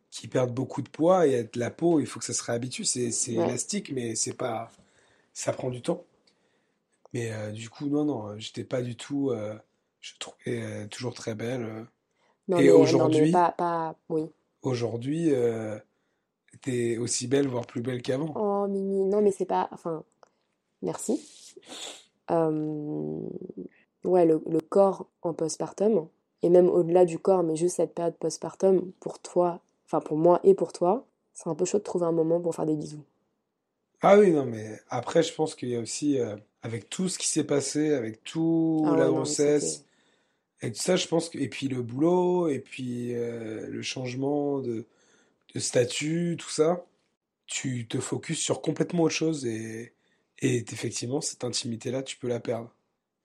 qui 0.10 0.28
perdent 0.28 0.54
beaucoup 0.54 0.82
de 0.82 0.90
poids 0.90 1.28
et 1.28 1.48
la 1.56 1.70
peau, 1.70 2.00
il 2.00 2.08
faut 2.08 2.18
que 2.20 2.26
ça 2.26 2.34
se 2.34 2.44
réhabitue. 2.44 2.86
C'est 2.86 3.12
c'est 3.12 3.34
Ouais. 3.34 3.46
élastique, 3.46 3.92
mais 3.92 4.16
c'est 4.16 4.34
pas, 4.34 4.72
ça 5.34 5.52
prend 5.54 5.70
du 5.70 5.82
temps. 5.82 6.04
Mais 7.14 7.32
euh, 7.32 7.52
du 7.52 7.70
coup, 7.70 7.88
non, 7.88 8.06
non, 8.06 8.38
j'étais 8.40 8.64
pas 8.64 8.82
du 8.82 8.96
tout. 8.96 9.30
euh, 9.32 9.56
je 10.00 10.14
trouvais 10.18 10.62
euh, 10.64 10.88
toujours 10.88 11.14
très 11.14 11.36
belle. 11.36 11.86
Non, 12.48 12.58
Et 12.60 12.70
aujourd'hui- 12.72 13.32
pas, 13.32 13.52
pas, 13.52 13.96
oui. 14.10 14.24
Aujourd'hui, 14.64 15.34
euh, 15.34 15.78
t'es 16.62 16.98
aussi 16.98 17.28
belle, 17.28 17.48
voire 17.48 17.66
plus 17.66 17.82
belle 17.82 18.02
qu'avant. 18.02 18.34
Oh, 18.36 18.68
Mimi, 18.68 19.04
non, 19.04 19.22
mais 19.22 19.32
c'est 19.32 19.46
pas. 19.46 19.70
Enfin, 19.72 20.04
merci. 20.82 21.22
Euh, 22.32 23.20
Ouais, 24.08 24.26
le, 24.26 24.42
le 24.50 24.62
corps 24.62 25.08
en 25.22 25.34
postpartum, 25.34 26.08
et 26.42 26.50
même 26.50 26.70
au-delà 26.70 27.04
du 27.04 27.20
corps, 27.20 27.44
mais 27.44 27.58
juste 27.58 27.76
cette 27.76 27.94
période 27.94 28.16
postpartum, 28.16 28.92
pour 29.02 29.20
toi, 29.20 29.60
enfin 29.86 30.00
pour 30.00 30.18
moi 30.18 30.40
et 30.44 30.54
pour 30.54 30.72
toi, 30.72 31.06
c'est 31.34 31.50
un 31.50 31.56
peu 31.56 31.66
chaud 31.66 31.80
de 31.80 31.84
trouver 31.84 32.06
un 32.06 32.14
moment 32.14 32.40
pour 32.40 32.56
faire 32.56 32.66
des 32.66 32.76
bisous. 32.76 33.04
Ah 34.02 34.18
oui, 34.18 34.32
non, 34.32 34.46
mais 34.46 34.80
après, 34.90 35.24
je 35.24 35.34
pense 35.34 35.56
qu'il 35.56 35.70
y 35.70 35.76
a 35.76 35.80
aussi, 35.80 36.20
euh, 36.20 36.38
avec 36.62 36.90
tout 36.90 37.10
ce 37.10 37.18
qui 37.20 37.28
s'est 37.28 37.44
passé, 37.44 37.94
avec 37.94 38.24
tout 38.24 38.86
Ah 38.88 38.96
la 38.96 39.08
grossesse, 39.08 39.84
et 40.62 40.72
tout 40.72 40.82
ça, 40.82 40.96
je 40.96 41.08
pense 41.08 41.28
que, 41.30 41.38
et 41.38 41.50
puis 41.50 41.68
le 41.68 41.82
boulot, 41.82 42.48
et 42.48 42.60
puis 42.60 43.14
euh, 43.14 43.68
le 43.68 43.82
changement 43.82 44.60
de, 44.60 44.86
de 45.54 45.60
statut, 45.60 46.36
tout 46.40 46.50
ça, 46.50 46.86
tu 47.48 47.88
te 47.88 48.00
focuses 48.00 48.40
sur 48.40 48.62
complètement 48.62 49.04
autre 49.06 49.16
chose, 49.16 49.46
et, 49.46 49.94
et 50.40 50.58
effectivement, 50.74 51.22
cette 51.22 51.44
intimité-là, 51.46 52.04
tu 52.04 52.18
peux 52.18 52.28
la 52.30 52.40
perdre. 52.42 52.74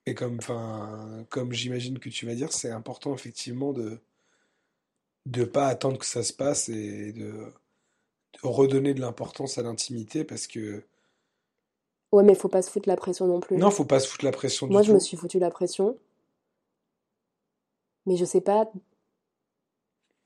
Et 0.07 0.15
comme, 0.15 0.39
enfin, 0.39 1.27
comme 1.31 1.53
j'imagine 1.53 1.99
que 2.01 2.11
tu 2.11 2.27
vas 2.27 2.35
dire, 2.37 2.53
c'est 2.53 2.71
important, 2.73 3.15
effectivement, 3.15 3.73
de 3.75 4.01
de 5.27 5.45
pas 5.45 5.67
attendre 5.69 5.99
que 5.99 6.07
ça 6.07 6.23
se 6.23 6.33
passe 6.33 6.69
et 6.69 7.13
de, 7.13 7.33
de 8.43 8.49
redonner 8.49 8.95
de 8.95 9.01
l'importance 9.01 9.59
à 9.59 9.63
l'intimité, 9.63 10.25
parce 10.25 10.47
que 10.47 10.85
Ouais, 12.13 12.23
mais 12.23 12.35
faut 12.35 12.49
pas 12.49 12.63
se 12.63 12.71
foutre 12.71 12.89
la 12.89 12.97
pression 12.97 13.27
non 13.27 13.41
plus. 13.41 13.57
Non, 13.57 13.71
faut 13.71 13.85
pas 13.87 13.99
se 14.01 14.07
foutre 14.09 14.25
la 14.25 14.33
pression 14.33 14.67
du 14.67 14.73
Moi, 14.73 14.83
je 14.83 14.89
tout. 14.89 14.95
me 14.95 14.99
suis 15.01 15.17
foutu 15.17 15.39
la 15.39 15.51
pression, 15.51 15.99
mais 18.07 18.17
je 18.17 18.25
sais 18.25 18.41
pas 18.41 18.71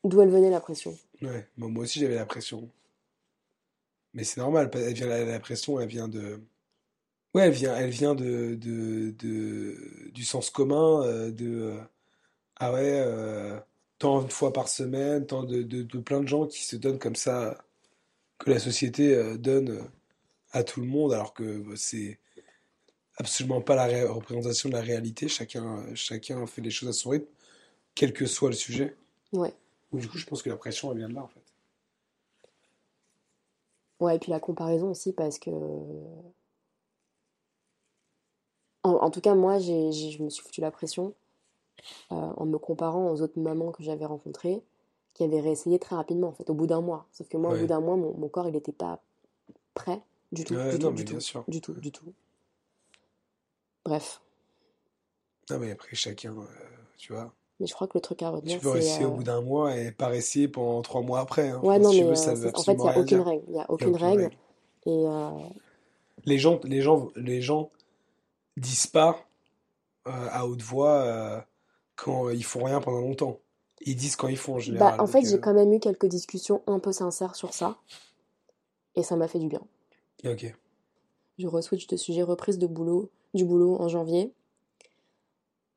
d'où 0.05 0.23
elle 0.23 0.31
venait 0.31 0.49
la 0.51 0.61
pression. 0.61 0.97
Ouais, 1.23 1.47
moi 1.57 1.85
aussi 1.85 2.01
j'avais 2.01 2.15
la 2.15 2.27
pression. 2.27 2.71
Mais 4.15 4.25
c'est 4.25 4.41
normal, 4.41 4.71
elle 4.75 4.95
vient, 4.95 5.07
la, 5.07 5.41
pression, 5.41 5.79
elle 5.81 5.89
vient 5.89 6.09
de... 6.09 6.41
Ouais, 7.35 7.45
elle 7.45 7.53
vient, 7.53 7.77
elle 7.77 7.91
vient 7.91 8.15
de, 8.15 8.55
de, 8.55 9.11
de- 9.13 10.11
du 10.13 10.25
sens 10.25 10.51
commun, 10.51 11.03
euh, 11.05 11.31
de... 11.31 11.47
euh, 11.49 11.81
ah 12.57 12.73
ouais, 12.73 13.01
euh, 13.07 13.59
tant 13.99 14.23
de 14.23 14.33
fois 14.33 14.53
par 14.53 14.69
semaine, 14.69 15.27
tant 15.27 15.45
de, 15.45 15.63
de, 15.63 15.83
de 15.83 15.99
plein 15.99 16.21
de 16.21 16.29
gens 16.29 16.47
qui 16.47 16.65
se 16.65 16.77
donnent 16.77 16.99
comme 16.99 17.17
ça, 17.17 17.59
que 18.39 18.51
la 18.51 18.59
société 18.59 19.37
donne 19.39 19.89
à 20.53 20.65
tout 20.65 20.81
le 20.81 20.87
monde, 20.87 21.13
alors 21.15 21.35
que 21.35 21.59
bah, 21.59 21.75
c'est 21.77 22.19
absolument 23.17 23.61
pas 23.61 23.75
la 23.75 23.85
ré- 23.87 24.05
représentation 24.05 24.69
de 24.69 24.75
la 24.75 24.81
réalité. 24.83 25.29
Chacun, 25.29 25.85
chacun 25.95 26.47
fait 26.47 26.63
les 26.63 26.71
choses 26.71 26.89
à 26.91 26.93
son 26.93 27.11
rythme, 27.11 27.27
quel 27.95 28.13
que 28.13 28.27
soit 28.27 28.51
le 28.51 28.57
sujet. 28.57 28.97
Ouais. 29.33 29.55
Donc, 29.97 30.03
du 30.03 30.11
coup, 30.11 30.19
je 30.19 30.27
pense 30.27 30.43
que 30.43 30.51
la 30.51 30.57
pression, 30.57 30.93
elle 30.93 30.99
vient 30.99 31.09
de 31.09 31.15
là, 31.15 31.23
en 31.23 31.29
fait. 31.29 31.41
Ouais, 33.99 34.17
et 34.17 34.19
puis 34.19 34.31
la 34.31 34.41
comparaison 34.41 34.91
aussi, 34.91 35.15
parce 35.15 35.39
que. 35.39 35.51
En, 38.83 38.91
en 38.91 39.11
tout 39.11 39.23
cas, 39.23 39.35
moi, 39.35 39.59
je 39.59 40.23
me 40.23 40.29
suis 40.29 40.43
foutu 40.43 40.61
la 40.61 40.71
pression 40.71 41.15
euh, 42.13 42.15
en 42.15 42.45
me 42.45 42.59
comparant 42.59 43.11
aux 43.11 43.23
autres 43.23 43.41
mamans 43.41 43.73
que 43.73 43.83
j'avais 43.83 44.05
rencontrées, 44.05 44.63
qui 45.15 45.25
avaient 45.25 45.41
réessayé 45.41 45.79
très 45.79 45.97
rapidement, 45.97 46.29
en 46.29 46.33
fait, 46.33 46.51
au 46.51 46.55
bout 46.55 46.67
d'un 46.67 46.83
mois. 46.83 47.07
Sauf 47.11 47.27
que 47.29 47.39
moi, 47.39 47.55
au 47.55 47.59
bout 47.59 47.67
d'un 47.67 47.81
mois, 47.81 47.97
mon, 47.97 48.13
mon 48.13 48.29
corps, 48.29 48.47
il 48.49 48.53
n'était 48.53 48.73
pas 48.73 49.03
prêt 49.73 50.03
du 50.31 50.45
tout, 50.45 50.55
Ouais, 50.55 50.73
du 50.73 50.79
non, 50.79 50.91
tout, 50.91 50.91
mais 50.91 50.97
du 50.99 51.05
bien 51.05 51.15
tout, 51.15 51.21
sûr. 51.21 51.45
du 51.49 51.63
tout, 51.63 51.73
du 51.73 51.91
tout. 51.91 52.13
Bref. 53.87 54.21
Non, 55.49 55.59
mais 55.59 55.71
après, 55.71 55.97
chacun, 55.97 56.37
euh, 56.37 56.45
tu 56.99 57.15
vois. 57.15 57.33
Mais 57.61 57.67
je 57.67 57.75
crois 57.75 57.87
que 57.89 57.97
le 57.97 58.03
truc 58.03 58.23
à 58.23 58.29
Tu 58.29 58.33
retenir, 58.37 58.61
peux 58.61 58.69
c'est. 58.69 58.75
réussir 58.75 59.09
au 59.09 59.13
euh, 59.13 59.17
bout 59.17 59.25
d'un 59.25 59.41
mois 59.41 59.77
et 59.77 59.91
pas 59.93 60.09
réussir 60.09 60.51
pendant 60.53 60.83
trois 60.83 61.03
mois 61.03 61.21
après. 61.21 61.49
hein. 61.49 61.61
Ouais, 61.63 61.79
non, 61.79 61.91
si 61.91 61.97
tu 61.99 62.03
mais 62.03 62.09
veux, 62.09 62.13
euh, 62.13 62.15
ça 62.17 62.35
veut 62.35 62.51
en 62.55 62.63
fait, 62.63 62.73
il 62.73 62.77
n'y 62.79 62.89
a 62.89 62.99
aucune 62.99 63.21
règle. 63.21 63.45
Il 63.49 63.53
n'y 63.55 63.61
a 63.61 63.71
aucune 63.71 63.89
aucune 63.89 63.97
règle. 64.07 64.23
règle. 64.25 64.37
Et 64.87 64.91
euh, 65.07 65.31
Les 66.25 66.39
gens, 66.39 66.61
les 66.65 66.83
gens, 66.83 67.09
les 67.17 67.41
gens 67.41 67.71
disent 68.57 68.87
pas 68.87 69.27
euh, 70.07 70.29
à 70.31 70.47
haute 70.47 70.63
voix 70.63 71.45
quand 71.97 72.31
ils 72.31 72.45
font 72.45 72.65
rien 72.65 72.81
pendant 72.81 73.01
longtemps. 73.01 73.41
Ils 73.85 73.97
disent 73.97 74.17
quand 74.17 74.29
ils 74.29 74.37
font 74.37 74.57
en 74.57 74.73
bah, 74.73 74.97
en 74.99 75.07
fait, 75.07 75.25
j'ai 75.25 75.39
quand 75.41 75.55
même 75.55 75.73
eu 75.73 75.81
quelques 75.81 76.07
discussions 76.07 76.63
un 76.67 76.79
peu 76.79 76.93
sincères 76.93 77.35
sur 77.37 77.53
ça. 77.53 77.77
Et 78.95 79.03
ça 79.03 79.17
m'a 79.17 79.29
fait 79.29 79.39
du 79.39 79.49
bien. 79.49 79.61
Ok. 80.25 80.55
Je 81.39 81.47
re-switch 81.47 81.87
de 81.87 81.97
sujet, 81.97 82.23
reprise 82.23 82.59
de 82.59 82.67
boulot, 82.67 83.11
du 83.35 83.45
boulot 83.45 83.77
en 83.81 83.89
janvier. 83.89 84.33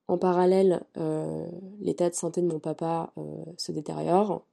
En 0.09 0.17
parallèle, 0.17 0.83
euh, 0.97 1.47
l'état 1.81 2.09
de 2.09 2.15
santé 2.15 2.41
de 2.41 2.47
mon 2.47 2.59
papa 2.59 3.13
euh, 3.19 3.45
se 3.57 3.71
détériore. 3.71 4.43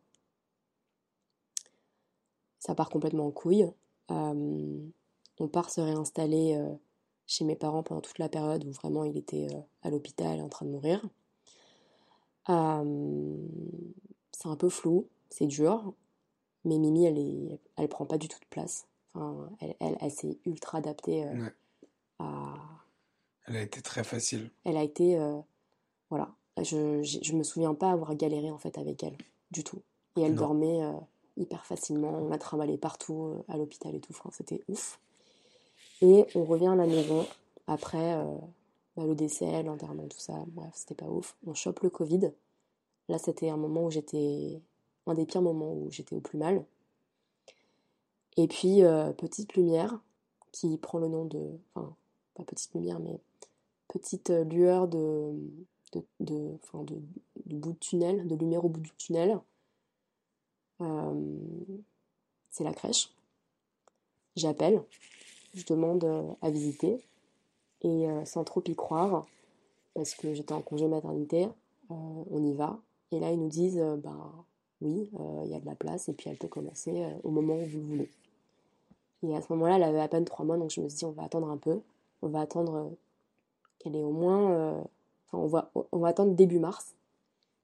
Ça 2.59 2.75
part 2.75 2.91
complètement 2.91 3.29
en 3.29 3.31
couille. 3.31 3.67
Euh, 4.11 4.79
on 5.41 5.49
part 5.49 5.71
se 5.71 5.81
réinstaller 5.81 6.63
chez 7.27 7.47
mes 7.47 7.57
parents 7.57 7.83
pendant 7.83 8.03
toute 8.03 8.19
la 8.19 8.29
période 8.29 8.67
où 8.67 8.71
vraiment 8.71 9.05
il 9.05 9.17
était 9.17 9.49
à 9.83 9.89
l'hôpital 9.89 10.43
en 10.43 10.51
train 10.51 10.67
de 10.67 10.73
mourir. 10.73 11.09
C'est 12.47 14.49
un 14.49 14.57
peu 14.57 14.69
flou, 14.69 15.09
c'est 15.31 15.47
dur, 15.47 15.95
mais 16.65 16.79
Mimi, 16.79 17.07
elle 17.07 17.19
est, 17.19 17.59
elle 17.77 17.89
prend 17.89 18.05
pas 18.05 18.19
du 18.19 18.29
tout 18.29 18.39
de 18.39 18.47
place. 18.51 18.87
Enfin, 19.15 19.51
elle, 19.61 19.75
elle, 19.81 19.97
elle 20.01 20.11
s'est 20.11 20.39
ultra 20.45 20.79
adaptée 20.79 21.25
Ouais. 21.25 21.53
à. 22.19 22.55
Elle 23.47 23.57
a 23.57 23.63
été 23.63 23.81
très 23.83 24.05
facile. 24.05 24.51
Elle 24.65 24.77
a 24.77 24.83
été, 24.83 25.19
euh, 25.19 25.39
voilà. 26.11 26.35
Je, 26.63 27.03
j'ai- 27.03 27.23
je 27.23 27.35
me 27.35 27.43
souviens 27.43 27.75
pas 27.75 27.91
avoir 27.93 28.15
galéré 28.15 28.51
en 28.51 28.59
fait 28.59 28.79
avec 28.79 29.03
elle 29.05 29.17
du 29.51 29.63
tout. 29.63 29.83
Et 30.17 30.23
elle 30.23 30.33
Non. 30.35 30.43
dormait 30.49 30.83
euh, 30.83 30.93
hyper 31.37 31.65
facilement. 31.67 32.11
On 32.11 32.29
l'a 32.29 32.39
trimballée 32.39 32.79
partout 32.79 33.27
euh, 33.27 33.43
à 33.53 33.57
l'hôpital 33.57 33.95
et 33.95 34.01
tout. 34.01 34.13
Enfin, 34.13 34.31
c'était 34.33 34.63
ouf. 34.69 34.99
Et 36.03 36.27
on 36.35 36.45
revient 36.45 36.69
à 36.69 36.75
la 36.77 36.87
maison 36.87 37.27
après 37.67 38.15
bah, 38.97 39.05
le 39.05 39.15
décès, 39.15 39.63
l'enterrement, 39.63 40.07
tout 40.09 40.19
ça. 40.19 40.35
Bref, 40.49 40.73
c'était 40.75 40.95
pas 40.95 41.07
ouf. 41.07 41.37
On 41.47 41.55
chope 41.55 41.81
le 41.81 41.91
Covid. 41.91 42.33
Là, 43.09 43.19
c'était 43.19 43.49
un 43.49 43.57
moment 43.57 43.85
où 43.85 43.91
j'étais. 43.91 44.61
Un 45.07 45.15
des 45.15 45.25
pires 45.25 45.41
moments 45.43 45.73
où 45.73 45.89
j'étais 45.91 46.15
au 46.17 46.21
plus 46.21 46.37
mal. 46.39 46.65
Et 48.37 48.49
puis, 48.49 48.81
petite 49.17 49.55
lumière 49.55 50.01
qui 50.53 50.77
prend 50.79 50.99
le 50.99 51.09
nom 51.09 51.25
de. 51.25 51.59
Enfin, 51.75 51.95
pas 52.35 52.45
petite 52.45 52.75
lumière, 52.75 52.99
mais 53.01 53.19
petite 53.99 54.31
euh, 54.31 54.45
lueur 54.45 54.89
de. 54.89 55.35
De, 55.93 56.05
de, 56.19 56.59
enfin, 56.65 56.83
de, 56.83 57.01
bout 57.47 57.73
de 57.73 57.79
tunnel, 57.79 58.27
de 58.27 58.35
lumière 58.35 58.65
au 58.65 58.69
bout 58.69 58.81
du 58.81 58.91
tunnel. 58.97 59.39
Euh, 60.81 61.15
c'est 62.51 62.65
la 62.65 62.75
crèche. 62.75 63.15
J'appelle, 64.35 64.83
je 65.55 65.65
demande 65.65 66.05
euh, 66.05 66.29
à 66.43 66.51
visiter 66.51 66.99
et 67.83 68.07
sans 68.25 68.43
trop 68.43 68.63
y 68.67 68.75
croire, 68.75 69.27
parce 69.95 70.15
que 70.15 70.35
j'étais 70.35 70.53
en 70.53 70.61
congé 70.61 70.89
maternité, 70.89 71.47
on 71.89 72.45
y 72.45 72.53
va. 72.53 72.81
Et 73.13 73.21
là, 73.21 73.31
ils 73.31 73.39
nous 73.39 73.49
disent, 73.49 73.81
bah 74.03 74.33
oui, 74.81 75.09
il 75.45 75.51
y 75.51 75.55
a 75.55 75.61
de 75.61 75.67
la 75.67 75.77
place 75.77 76.09
et 76.09 76.15
puis 76.15 76.29
elle 76.29 76.37
peut 76.37 76.49
commencer 76.49 77.07
au 77.23 77.31
moment 77.31 77.55
où 77.55 77.65
vous 77.65 77.79
le 77.79 77.85
voulez. 77.85 78.11
Et 79.23 79.37
à 79.37 79.41
ce 79.41 79.53
moment-là, 79.53 79.77
elle 79.77 79.85
avait 79.85 80.01
à 80.01 80.09
peine 80.09 80.25
trois 80.25 80.45
mois, 80.45 80.57
donc 80.57 80.71
je 80.71 80.81
me 80.81 80.89
suis 80.89 80.99
dit, 80.99 81.05
on 81.05 81.13
va 81.13 81.23
attendre 81.23 81.49
un 81.49 81.59
peu, 81.59 81.81
on 82.23 82.29
va 82.29 82.41
attendre 82.41 82.97
qu'elle 83.87 83.97
ait 83.97 84.03
au 84.03 84.11
moins, 84.11 84.51
euh, 84.51 84.81
enfin, 85.27 85.39
on 85.39 85.47
va, 85.47 85.71
on 85.93 85.99
va 85.99 86.09
attendre 86.09 86.35
début 86.35 86.59
mars 86.59 86.97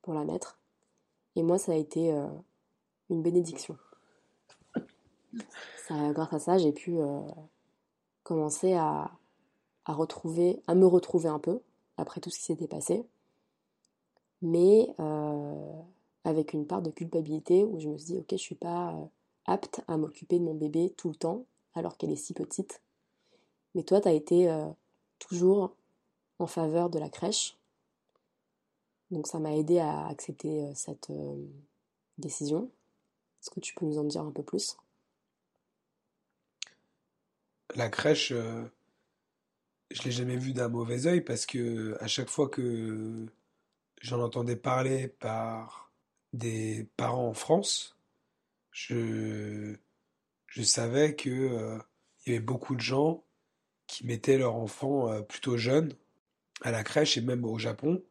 pour 0.03 0.15
la 0.15 0.25
mettre. 0.25 0.61
Et 1.35 1.43
moi, 1.43 1.59
ça 1.59 1.73
a 1.73 1.75
été 1.75 2.13
euh, 2.13 2.29
une 3.11 3.23
bénédiction. 3.23 3.77
Grâce 5.91 6.33
à 6.33 6.39
ça, 6.39 6.57
j'ai 6.59 6.73
pu 6.73 6.99
euh, 6.99 7.21
commencer 8.23 8.73
à, 8.73 9.11
à 9.85 9.93
retrouver, 9.93 10.63
à 10.67 10.75
me 10.75 10.87
retrouver 10.87 11.29
un 11.29 11.39
peu 11.39 11.61
après 11.99 12.21
tout 12.21 12.31
ce 12.31 12.39
qui 12.39 12.45
s'était 12.45 12.69
passé, 12.69 13.05
mais 14.41 14.95
avec 16.25 16.55
une 16.55 16.67
part 16.67 16.81
de 16.81 16.91
culpabilité 16.91 17.63
où 17.65 17.79
je 17.79 17.89
me 17.89 17.99
suis 17.99 18.15
dit, 18.15 18.19
ok, 18.19 18.29
je 18.31 18.37
suis 18.37 18.55
pas 18.55 18.95
apte 19.45 19.83
à 19.87 19.99
m'occuper 19.99 20.39
de 20.39 20.45
mon 20.45 20.55
bébé 20.55 20.95
tout 20.97 21.11
le 21.11 21.15
temps 21.15 21.45
alors 21.75 21.99
qu'elle 21.99 22.11
est 22.11 22.17
si 22.17 22.33
petite. 22.33 22.81
Mais 23.75 23.83
toi, 23.83 24.01
tu 24.01 24.09
as 24.09 24.13
été 24.13 24.51
toujours 25.19 25.75
en 26.43 26.47
faveur 26.47 26.91
de 26.91 26.99
la 26.99 27.09
crèche. 27.09 27.57
Donc 29.11 29.27
ça 29.27 29.39
m'a 29.39 29.55
aidé 29.55 29.79
à 29.79 30.07
accepter 30.07 30.65
euh, 30.65 30.73
cette 30.75 31.11
euh, 31.11 31.37
décision. 32.19 32.71
Est-ce 33.41 33.51
que 33.51 33.61
tu 33.61 33.75
peux 33.75 33.87
nous 33.87 33.99
en 33.99 34.05
dire 34.05 34.23
un 34.23 34.31
peu 34.31 34.43
plus? 34.43 34.77
La 37.75 37.89
crèche, 37.89 38.33
euh, 38.33 38.65
je 39.91 40.03
l'ai 40.03 40.11
jamais 40.11 40.37
vue 40.37 40.53
d'un 40.53 40.69
mauvais 40.69 41.07
œil 41.07 41.21
parce 41.23 41.47
que 41.47 41.97
à 42.01 42.07
chaque 42.07 42.29
fois 42.29 42.49
que 42.49 43.27
j'en 44.01 44.21
entendais 44.21 44.57
parler 44.57 45.09
par 45.09 45.91
des 46.33 46.89
parents 46.97 47.29
en 47.29 47.35
France, 47.35 47.97
je, 48.71 49.77
savais 50.63 51.15
que 51.15 51.31
euh, 51.31 51.79
il 52.25 52.33
y 52.33 52.37
avait 52.37 52.45
beaucoup 52.45 52.75
de 52.75 52.81
gens 52.81 53.25
qui 53.87 54.07
mettaient 54.07 54.39
leurs 54.39 54.57
enfants 54.57 55.11
euh, 55.11 55.23
plutôt 55.23 55.57
jeunes 55.57 55.93
à 56.63 56.71
la 56.71 56.83
crèche 56.85 57.17
et 57.19 57.21
même 57.21 57.45
au 57.45 57.59
Japon. 57.59 58.03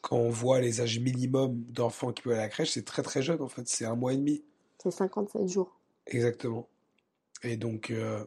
Quand 0.00 0.16
on 0.16 0.30
voit 0.30 0.60
les 0.60 0.80
âges 0.80 0.98
minimum 0.98 1.62
d'enfants 1.68 2.12
qui 2.12 2.22
peuvent 2.22 2.32
aller 2.32 2.40
à 2.42 2.44
la 2.46 2.48
crèche, 2.48 2.72
c'est 2.72 2.84
très 2.84 3.02
très 3.02 3.22
jeune 3.22 3.40
en 3.40 3.48
fait, 3.48 3.68
c'est 3.68 3.84
un 3.84 3.94
mois 3.94 4.12
et 4.12 4.16
demi. 4.16 4.42
C'est 4.82 4.90
57 4.90 5.46
jours. 5.48 5.78
Exactement. 6.06 6.68
Et 7.44 7.56
donc, 7.56 7.90
euh, 7.90 8.24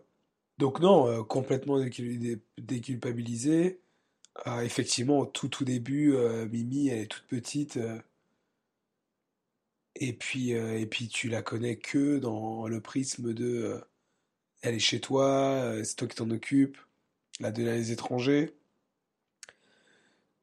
donc 0.58 0.80
non, 0.80 1.08
euh, 1.08 1.24
complètement 1.24 1.78
décul- 1.80 2.18
dé- 2.20 2.40
déculpabilisé. 2.58 3.80
Euh, 4.48 4.62
effectivement, 4.62 5.20
au 5.20 5.26
tout 5.26 5.48
tout 5.50 5.66
début, 5.66 6.14
Mimi, 6.52 6.90
elle 6.90 7.00
est 7.00 7.08
toute 7.08 7.26
petite. 7.28 7.80
et 9.96 10.14
puis, 10.14 10.52
et 10.52 10.86
puis 10.86 11.08
tu 11.08 11.30
la 11.30 11.42
connais 11.42 11.78
que 11.78 12.18
dans 12.20 12.68
le 12.68 12.82
prisme 12.82 13.34
de, 13.34 13.82
elle 14.62 14.76
est 14.76 14.80
chez 14.80 15.00
toi, 15.00 15.74
c'est 15.84 15.96
toi 15.96 16.08
qui 16.08 16.16
t'en 16.16 16.30
occupes, 16.32 16.78
la 17.40 17.52
donner 17.52 17.70
à 17.72 17.76
les 17.76 17.92
étrangers. 17.92 18.54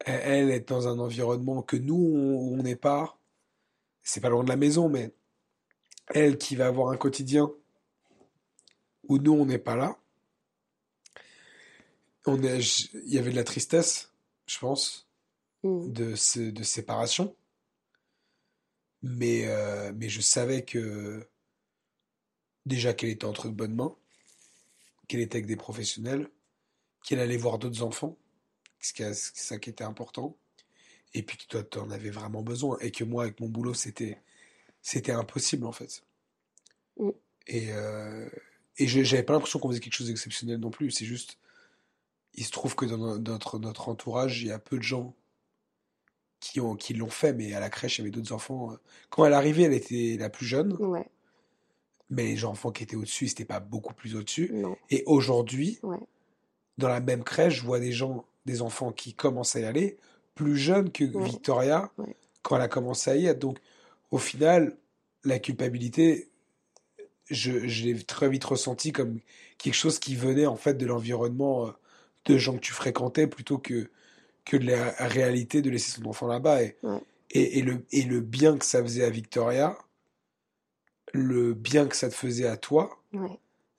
Elle, 0.05 0.50
est 0.50 0.68
dans 0.68 0.88
un 0.88 0.98
environnement 0.98 1.62
que 1.62 1.76
nous, 1.76 1.94
on 1.96 2.62
n'est 2.62 2.76
pas. 2.76 3.18
C'est 4.03 4.20
pas 4.20 4.30
loin 4.30 4.42
de 4.42 4.48
la 4.48 4.57
maison, 4.57 4.88
mais 4.88 5.14
elle 6.09 6.38
qui 6.38 6.57
va 6.57 6.66
avoir 6.66 6.90
un 6.90 6.96
quotidien 6.96 7.50
où 9.09 9.18
nous, 9.18 9.32
on 9.32 9.46
n'est 9.46 9.59
pas 9.59 9.76
là. 9.76 9.96
On 12.26 12.42
est, 12.42 12.59
il 12.94 13.12
y 13.12 13.18
avait 13.18 13.30
de 13.30 13.36
la 13.36 13.44
tristesse, 13.44 14.12
je 14.46 14.59
pense, 14.59 15.09
Mm. 15.62 15.92
de 15.92 16.62
séparation. 16.62 17.36
Mais, 19.03 19.46
euh, 19.46 19.92
mais 19.94 20.09
je 20.09 20.20
savais 20.20 20.64
que 20.64 21.28
déjà 22.66 22.94
qu'elle 22.94 23.11
était 23.11 23.24
entre 23.24 23.48
de 23.48 23.55
bonnes 23.55 23.74
mains, 23.74 23.96
qu'elle 25.09 25.20
était 25.20 25.36
avec 25.36 25.46
des 25.46 25.57
professionnels, 25.57 26.30
qu'elle 27.05 27.20
allait 27.20 27.36
voir 27.36 27.59
d'autres 27.59 27.82
enfants, 27.82 28.16
ce 28.16 28.20
qui 28.20 28.70
est 28.70 28.70
c'est 28.70 28.71
ça 28.82 29.58
qui 29.58 29.70
était 29.70 29.84
important, 29.84 30.36
et 31.14 31.22
puis 31.22 31.36
que 31.38 31.46
toi, 31.46 31.62
tu 31.62 31.78
en 31.78 31.90
avais 31.90 32.10
vraiment 32.10 32.42
besoin, 32.42 32.78
et 32.80 32.90
que 32.90 33.04
moi, 33.04 33.24
avec 33.24 33.40
mon 33.40 33.48
boulot, 33.48 33.74
c'était, 33.74 34.18
c'était 34.80 35.12
impossible 35.12 35.66
en 35.66 35.72
fait. 35.72 36.02
Mm. 36.98 37.10
Et, 37.48 37.72
euh, 37.72 38.28
et 38.78 38.86
je- 38.86 39.02
j'avais 39.02 39.22
pas 39.22 39.32
l'impression 39.32 39.58
qu'on 39.58 39.68
faisait 39.68 39.80
quelque 39.80 39.94
chose 39.94 40.06
d'exceptionnel 40.08 40.58
non 40.58 40.70
plus, 40.70 40.90
c'est 40.90 41.04
juste, 41.04 41.38
il 42.34 42.44
se 42.44 42.50
trouve 42.50 42.74
que 42.74 42.86
dans 42.86 42.96
no- 42.98 43.18
notre, 43.18 43.58
notre 43.58 43.88
entourage, 43.88 44.42
il 44.42 44.48
y 44.48 44.52
a 44.52 44.58
peu 44.58 44.78
de 44.78 44.82
gens 44.82 45.14
qui 46.40 46.60
ont, 46.60 46.74
qui 46.74 46.94
l'ont 46.94 47.10
fait, 47.10 47.32
mais 47.32 47.52
à 47.54 47.60
la 47.60 47.70
crèche, 47.70 47.98
il 47.98 48.00
y 48.00 48.04
avait 48.04 48.10
d'autres 48.10 48.32
enfants. 48.32 48.76
Quand 49.10 49.24
elle 49.24 49.32
arrivait, 49.34 49.62
elle 49.64 49.74
était 49.74 50.16
la 50.18 50.28
plus 50.28 50.46
jeune, 50.46 50.72
Ouais, 50.74 51.06
mais 52.10 52.24
les 52.24 52.44
enfants 52.44 52.72
qui 52.72 52.82
étaient 52.82 52.96
au-dessus, 52.96 53.28
c'était 53.28 53.44
pas 53.44 53.60
beaucoup 53.60 53.94
plus 53.94 54.16
au-dessus. 54.16 54.50
non. 54.52 54.76
Et 54.90 55.02
aujourd'hui, 55.06 55.78
Ouais. 55.82 56.00
dans 56.78 56.88
la 56.88 57.00
même 57.00 57.22
crèche, 57.22 57.56
je 57.60 57.62
vois 57.62 57.78
des 57.80 57.92
gens, 57.92 58.24
des 58.45 58.62
enfants 58.62 58.93
qui 58.93 59.14
commencent 59.14 59.57
à 59.57 59.61
y 59.61 59.64
aller, 59.64 59.97
plus 60.34 60.57
jeunes 60.57 60.90
que 60.90 61.05
Ouais. 61.05 61.24
Victoria 61.24 61.90
Ouais. 61.99 62.16
quand 62.43 62.57
elle 62.57 62.62
a 62.62 62.68
commencé 62.68 63.11
à 63.11 63.16
y 63.16 63.26
être. 63.26 63.38
Donc, 63.38 63.59
au 64.11 64.18
final, 64.18 64.76
la 65.24 65.38
culpabilité, 65.38 66.30
je, 67.30 67.66
je 67.68 67.84
l'ai 67.84 68.03
très 68.03 68.28
vite 68.28 68.45
ressenti 68.45 68.93
comme 68.93 69.20
quelque 69.59 69.74
chose 69.74 69.99
qui 69.99 70.16
venait 70.16 70.47
en 70.47 70.57
fait 70.57 70.74
de 70.74 70.86
l'environnement 70.86 71.66
euh, 71.68 71.70
de 72.24 72.36
gens 72.38 72.55
que 72.55 72.61
tu 72.61 72.72
fréquentais 72.72 73.26
plutôt 73.26 73.59
que, 73.59 73.90
que 74.45 74.57
de 74.57 74.66
la 74.66 74.90
réalité 74.99 75.62
de 75.62 75.70
laisser 75.70 75.93
son 75.93 76.07
enfant 76.07 76.26
là-bas. 76.26 76.62
Et, 76.62 76.76
Ouais. 76.82 76.99
et, 77.30 77.59
et 77.59 77.62
le, 77.62 77.84
et 77.93 78.03
le 78.03 78.20
bien 78.20 78.59
que 78.59 78.64
ça 78.64 78.82
faisait 78.82 79.05
à 79.05 79.11
Victoria, 79.11 79.76
le 81.12 81.55
bien 81.55 81.86
que 81.86 81.97
ça 81.97 82.09
te 82.09 82.14
faisait 82.14 82.47
à 82.47 82.57
toi, 82.57 82.99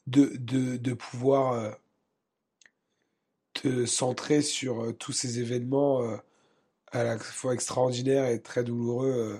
de, 0.07 0.31
de, 0.37 0.77
de 0.77 0.93
pouvoir 0.93 1.53
euh, 1.53 1.71
te 3.63 3.85
centrer 3.85 4.41
sur 4.41 4.83
euh, 4.83 4.91
tous 4.91 5.13
ces 5.13 5.39
événements 5.39 6.03
euh, 6.03 6.17
à 6.91 7.03
la 7.05 7.17
fois 7.17 7.53
extraordinaires 7.53 8.27
et 8.27 8.41
très 8.41 8.63
douloureux 8.63 9.07
euh, 9.09 9.39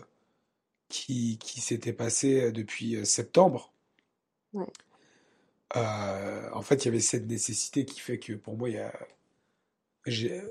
qui, 0.87 1.37
qui 1.39 1.59
s'étaient 1.59 1.93
passés 1.93 2.51
depuis 2.53 3.05
septembre. 3.05 3.73
Ouais. 4.53 4.65
Euh, 5.75 6.49
en 6.53 6.61
fait, 6.61 6.83
il 6.83 6.85
y 6.85 6.87
avait 6.89 6.99
cette 7.01 7.27
nécessité 7.27 7.83
qui 7.85 7.99
fait 7.99 8.19
que 8.19 8.33
pour 8.33 8.57
moi, 8.57 8.69
il 8.69 8.75
y 8.75 8.79
a 8.79 8.93
j'ai 10.05 10.41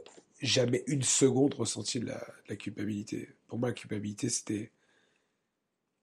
jamais 0.40 0.82
une 0.86 1.02
seconde 1.02 1.54
ressenti 1.54 2.00
de 2.00 2.06
la, 2.06 2.18
de 2.18 2.50
la 2.50 2.56
culpabilité. 2.56 3.30
Pour 3.46 3.58
moi, 3.58 3.68
la 3.68 3.74
culpabilité, 3.74 4.28
c'était 4.28 4.70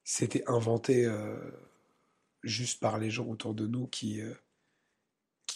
c'était 0.04 0.44
inventé 0.48 1.06
euh, 1.06 1.38
juste 2.44 2.80
par 2.80 2.98
les 2.98 3.12
gens 3.12 3.28
autour 3.28 3.54
de 3.54 3.68
nous 3.68 3.86
qui 3.88 4.22
euh, 4.22 4.34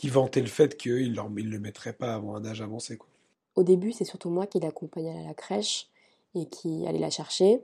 qui 0.04 0.10
vantaient 0.10 0.42
le 0.42 0.48
fait 0.48 0.76
qu'ils 0.76 1.14
ne 1.14 1.42
le 1.50 1.60
mettraient 1.60 1.94
pas 1.94 2.14
avant 2.14 2.36
un 2.36 2.44
âge 2.44 2.60
avancé. 2.60 2.98
Quoi. 2.98 3.08
Au 3.56 3.64
début, 3.64 3.94
c'est 3.94 4.04
surtout 4.04 4.30
moi 4.30 4.46
qui 4.48 4.60
l'accompagnais 4.60 5.18
à 5.18 5.24
la 5.26 5.34
crèche 5.34 5.88
et 6.36 6.46
qui 6.46 6.86
allait 6.86 7.00
la 7.00 7.10
chercher. 7.10 7.62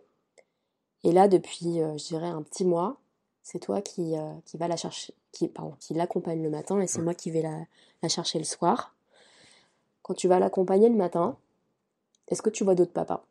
Et 1.03 1.11
là, 1.11 1.27
depuis, 1.27 1.81
euh, 1.81 1.97
je 1.97 2.05
dirais, 2.07 2.29
un 2.29 2.41
petit 2.41 2.63
mois, 2.63 2.95
c'est 3.43 3.59
toi 3.59 3.81
qui, 3.81 4.15
euh, 4.15 4.31
qui 4.45 4.55
va 4.55 4.69
la 4.69 4.77
chercher, 4.77 5.13
qui, 5.33 5.49
pardon, 5.49 5.75
qui 5.81 5.93
l'accompagne 5.93 6.41
le 6.41 6.49
matin 6.49 6.79
et 6.79 6.87
c'est 6.87 6.99
Ouais. 6.99 7.03
moi 7.03 7.13
qui 7.13 7.29
vais 7.29 7.41
la, 7.41 7.59
la 8.01 8.07
chercher 8.07 8.37
le 8.39 8.45
soir. 8.45 8.95
Quand 10.01 10.13
tu 10.13 10.29
vas 10.29 10.39
l'accompagner 10.39 10.87
le 10.87 10.95
matin, 10.95 11.37
est-ce 12.29 12.41
que 12.41 12.49
tu 12.49 12.63
vois 12.63 12.75
d'autres 12.75 12.93
papas? 12.93 13.25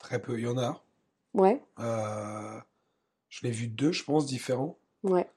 Très 0.00 0.20
peu. 0.20 0.36
Il 0.40 0.44
y 0.44 0.48
en 0.48 0.58
a. 0.58 0.82
Ouais, 1.34 1.62
Euh, 1.78 2.58
je 3.28 3.46
l'ai 3.46 3.52
vu 3.52 3.68
deux, 3.68 3.92
je 3.92 4.02
pense, 4.02 4.26
différents. 4.26 4.76
ouais. 5.04 5.28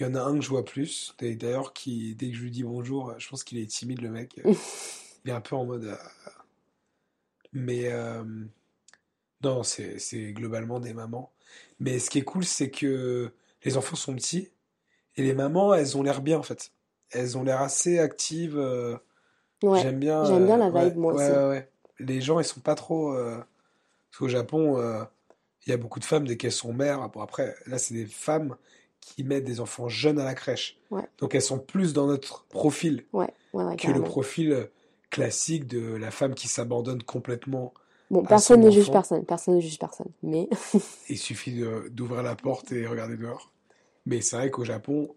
Il 0.00 0.04
y 0.04 0.06
en 0.06 0.14
a 0.14 0.20
un 0.22 0.34
que 0.36 0.40
je 0.40 0.48
vois 0.48 0.64
plus. 0.64 1.14
D'ailleurs, 1.20 1.74
qui, 1.74 2.14
dès 2.14 2.30
que 2.30 2.36
je 2.36 2.42
lui 2.42 2.50
dis 2.50 2.62
bonjour, 2.64 3.14
je 3.18 3.28
pense 3.28 3.44
qu'il 3.44 3.58
est 3.58 3.66
timide, 3.66 4.00
le 4.00 4.08
mec. 4.10 4.40
Il 5.24 5.30
est 5.30 5.34
un 5.34 5.42
peu 5.42 5.54
en 5.54 5.66
mode. 5.66 5.84
euh, 5.84 5.96
Mais 7.52 7.92
euh, 7.92 8.24
non, 9.42 9.62
c'est 9.62 10.32
globalement 10.32 10.80
des 10.80 10.94
mamans. 10.94 11.32
Mais 11.78 11.98
ce 11.98 12.10
qui 12.10 12.18
est 12.18 12.24
cool, 12.24 12.44
c'est 12.44 12.70
que 12.70 13.32
les 13.64 13.76
enfants 13.76 13.96
sont 13.96 14.14
petits 14.14 14.48
et 15.16 15.22
les 15.22 15.34
mamans, 15.34 15.74
elles 15.74 15.96
ont 15.98 16.02
l'air 16.02 16.22
bien 16.22 16.38
en 16.38 16.42
fait. 16.42 16.72
Elles 17.10 17.36
ont 17.36 17.42
l'air 17.42 17.60
assez 17.60 17.98
actives. 17.98 18.58
euh, 18.58 18.96
Ouais, 19.62 19.82
J'aime 19.82 19.98
bien. 19.98 20.24
j'aime 20.24 20.46
bien 20.46 20.56
la 20.56 20.70
vibe, 20.70 20.76
ouais, 20.76 20.94
moi 20.94 21.12
ouais, 21.14 21.58
aussi. 21.58 21.66
Les 21.98 22.22
gens, 22.22 22.40
ils 22.40 22.44
sont 22.46 22.60
pas 22.60 22.74
trop. 22.74 23.12
Parce 23.14 24.18
qu'au 24.18 24.28
Japon, 24.28 24.80
il 25.66 25.70
y 25.70 25.72
a 25.74 25.76
beaucoup 25.76 26.00
de 26.00 26.04
femmes 26.06 26.26
dès 26.26 26.38
qu'elles 26.38 26.50
sont 26.52 26.72
mères. 26.72 27.10
Bon, 27.10 27.20
après, 27.20 27.54
là, 27.66 27.76
c'est 27.76 27.92
des 27.92 28.06
femmes 28.06 28.56
qui 29.00 29.24
mettent 29.24 29.44
des 29.44 29.60
enfants 29.60 29.88
jeunes 29.88 30.18
à 30.18 30.24
la 30.24 30.34
crèche. 30.34 30.78
Ouais. 30.90 31.04
Donc 31.18 31.34
elles 31.34 31.42
sont 31.42 31.58
plus 31.58 31.92
dans 31.92 32.06
notre 32.06 32.44
profil 32.44 33.04
ouais, 33.12 33.28
ouais, 33.52 33.64
ouais, 33.64 33.76
que 33.76 33.90
le 33.90 34.02
profil 34.02 34.68
classique 35.10 35.66
de 35.66 35.94
la 35.94 36.10
femme 36.10 36.34
qui 36.34 36.48
s'abandonne 36.48 37.02
complètement. 37.02 37.74
Bon, 38.10 38.24
personne 38.24 38.60
son 38.60 38.66
ne 38.66 38.70
juge 38.72 38.90
personne, 38.90 39.24
personne 39.24 39.56
ne 39.56 39.60
juge 39.60 39.78
personne. 39.78 40.10
Mais 40.22 40.48
Il 41.08 41.18
suffit 41.18 41.62
d'ouvrir 41.90 42.22
la 42.22 42.36
porte 42.36 42.72
et 42.72 42.86
regarder 42.86 43.16
dehors. 43.16 43.52
Mais 44.06 44.20
c'est 44.20 44.36
vrai 44.36 44.50
qu'au 44.50 44.64
Japon, 44.64 45.14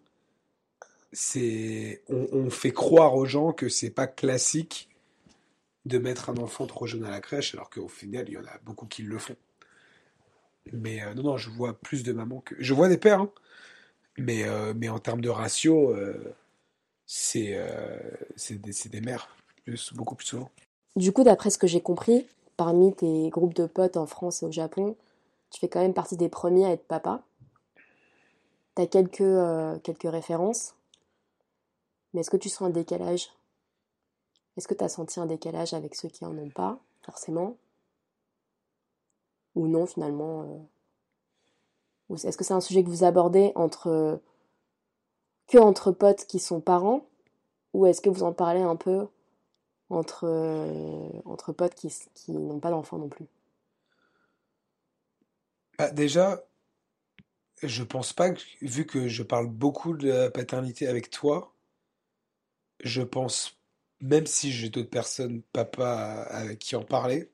c'est 1.11 2.03
on, 2.09 2.27
on 2.31 2.49
fait 2.49 2.71
croire 2.71 3.15
aux 3.15 3.25
gens 3.25 3.51
que 3.51 3.69
c'est 3.69 3.89
pas 3.89 4.07
classique 4.07 4.89
de 5.85 5.97
mettre 5.97 6.29
un 6.29 6.37
enfant 6.37 6.65
trop 6.65 6.85
jeune 6.87 7.03
à 7.03 7.09
la 7.09 7.19
crèche, 7.19 7.53
alors 7.55 7.69
qu'au 7.69 7.87
final, 7.87 8.25
il 8.27 8.33
y 8.33 8.37
en 8.37 8.45
a 8.45 8.57
beaucoup 8.63 8.85
qui 8.85 9.03
le 9.03 9.17
font. 9.17 9.35
Mais 10.71 11.03
euh, 11.03 11.13
non, 11.13 11.23
non, 11.23 11.37
je 11.37 11.49
vois 11.49 11.73
plus 11.73 12.03
de 12.03 12.13
mamans 12.13 12.41
que. 12.41 12.55
Je 12.57 12.73
vois 12.73 12.87
des 12.87 12.97
pères, 12.97 13.21
hein. 13.21 13.31
Mais, 14.17 14.43
euh, 14.43 14.73
mais 14.75 14.89
en 14.89 14.99
termes 14.99 15.21
de 15.21 15.29
ratio, 15.29 15.89
euh, 15.91 16.35
c'est 17.05 17.55
euh, 17.55 17.99
c'est 18.35 18.61
des, 18.61 19.01
mères, 19.01 19.35
beaucoup 19.93 20.15
plus 20.15 20.27
souvent. 20.27 20.49
du 20.95 21.11
coup, 21.11 21.23
d'après 21.23 21.49
ce 21.49 21.57
que 21.57 21.67
j'ai 21.67 21.81
compris, 21.81 22.27
parmi 22.57 22.93
tes 22.93 23.29
groupes 23.29 23.53
de 23.53 23.65
potes 23.65 23.97
en 23.97 24.05
France 24.05 24.43
et 24.43 24.45
au 24.45 24.51
Japon, 24.51 24.95
tu 25.49 25.59
fais 25.59 25.67
quand 25.67 25.81
même 25.81 25.93
partie 25.93 26.17
des 26.17 26.29
premiers 26.29 26.65
à 26.65 26.71
être 26.71 26.87
papa. 26.87 27.23
T'as 28.75 28.87
quelques, 28.87 29.83
quelques 29.83 30.11
références, 30.11 30.73
mais 32.13 32.21
est-ce 32.21 32.31
que 32.31 32.37
tu 32.37 32.49
sens 32.49 32.67
un 32.67 32.71
décalage? 32.71 33.29
Est-ce 34.57 34.67
que 34.67 34.73
tu 34.73 34.83
as 34.83 34.89
senti 34.89 35.19
un 35.19 35.27
décalage 35.27 35.73
avec 35.73 35.93
ceux 35.95 36.09
qui 36.09 36.25
en 36.25 36.35
ont 36.37 36.49
pas, 36.49 36.79
forcément? 37.03 37.55
Ou 39.55 39.67
non, 39.67 39.85
finalement 39.85 40.67
Est-ce 42.11 42.37
que 42.37 42.43
c'est 42.43 42.53
un 42.53 42.61
sujet 42.61 42.83
que 42.83 42.89
vous 42.89 43.03
abordez 43.03 43.51
entre 43.55 44.21
que 45.47 45.57
entre 45.57 45.91
potes 45.91 46.25
qui 46.25 46.39
sont 46.39 46.61
parents? 46.61 47.07
Ou 47.73 47.85
est-ce 47.87 48.01
que 48.01 48.09
vous 48.09 48.23
en 48.23 48.33
parlez 48.33 48.61
un 48.61 48.75
peu 48.75 49.07
entre, 49.89 50.25
euh, 50.27 51.09
entre 51.25 51.53
potes 51.53 51.75
qui 51.75 52.31
n'ont 52.31 52.59
pas 52.59 52.69
d'enfants 52.69 52.97
non 52.97 53.09
plus? 53.09 53.25
Bah, 55.77 55.89
déjà, 55.89 56.43
je 57.63 57.83
pense 57.83 58.13
pas 58.13 58.29
que, 58.31 58.41
vu 58.61 58.85
que 58.85 59.07
je 59.07 59.23
parle 59.23 59.47
beaucoup 59.47 59.93
de 59.95 60.07
la 60.09 60.31
paternité 60.31 60.87
avec 60.87 61.09
toi, 61.09 61.53
je 62.83 63.01
pense, 63.01 63.59
même 64.01 64.27
si 64.27 64.51
j'ai 64.51 64.69
d'autres 64.69 64.89
personnes, 64.89 65.41
papa, 65.53 66.27
avec 66.29 66.59
qui 66.59 66.75
en 66.75 66.83
parler, 66.83 67.31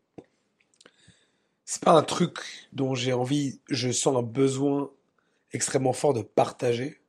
c'est 1.71 1.83
pas 1.83 1.91
un 1.91 2.01
truc 2.01 2.39
dont 2.73 2.95
j'ai 2.95 3.13
envie, 3.13 3.59
je 3.69 3.91
sens 3.91 4.17
un 4.17 4.23
besoin 4.23 4.89
extrêmement 5.51 5.93
fort 5.93 6.15
de 6.15 6.23
partager. 6.23 6.99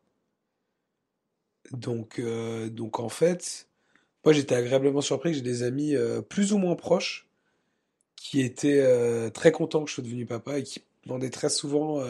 Donc, 1.70 2.18
euh, 2.18 2.68
donc 2.68 3.00
en 3.00 3.08
fait, 3.08 3.68
moi 4.22 4.34
j'étais 4.34 4.54
agréablement 4.54 5.00
surpris 5.00 5.30
que 5.30 5.36
j'ai 5.36 5.42
des 5.42 5.62
amis 5.62 5.96
euh, 5.96 6.20
plus 6.20 6.52
ou 6.52 6.58
moins 6.58 6.74
proches 6.76 7.26
qui 8.16 8.42
étaient 8.42 8.82
euh, 8.82 9.30
très 9.30 9.50
contents 9.50 9.82
que 9.82 9.88
je 9.88 9.94
sois 9.94 10.04
devenu 10.04 10.26
papa 10.26 10.58
et 10.58 10.62
qui 10.62 10.82
demandaient 11.06 11.30
très 11.30 11.48
souvent 11.48 12.04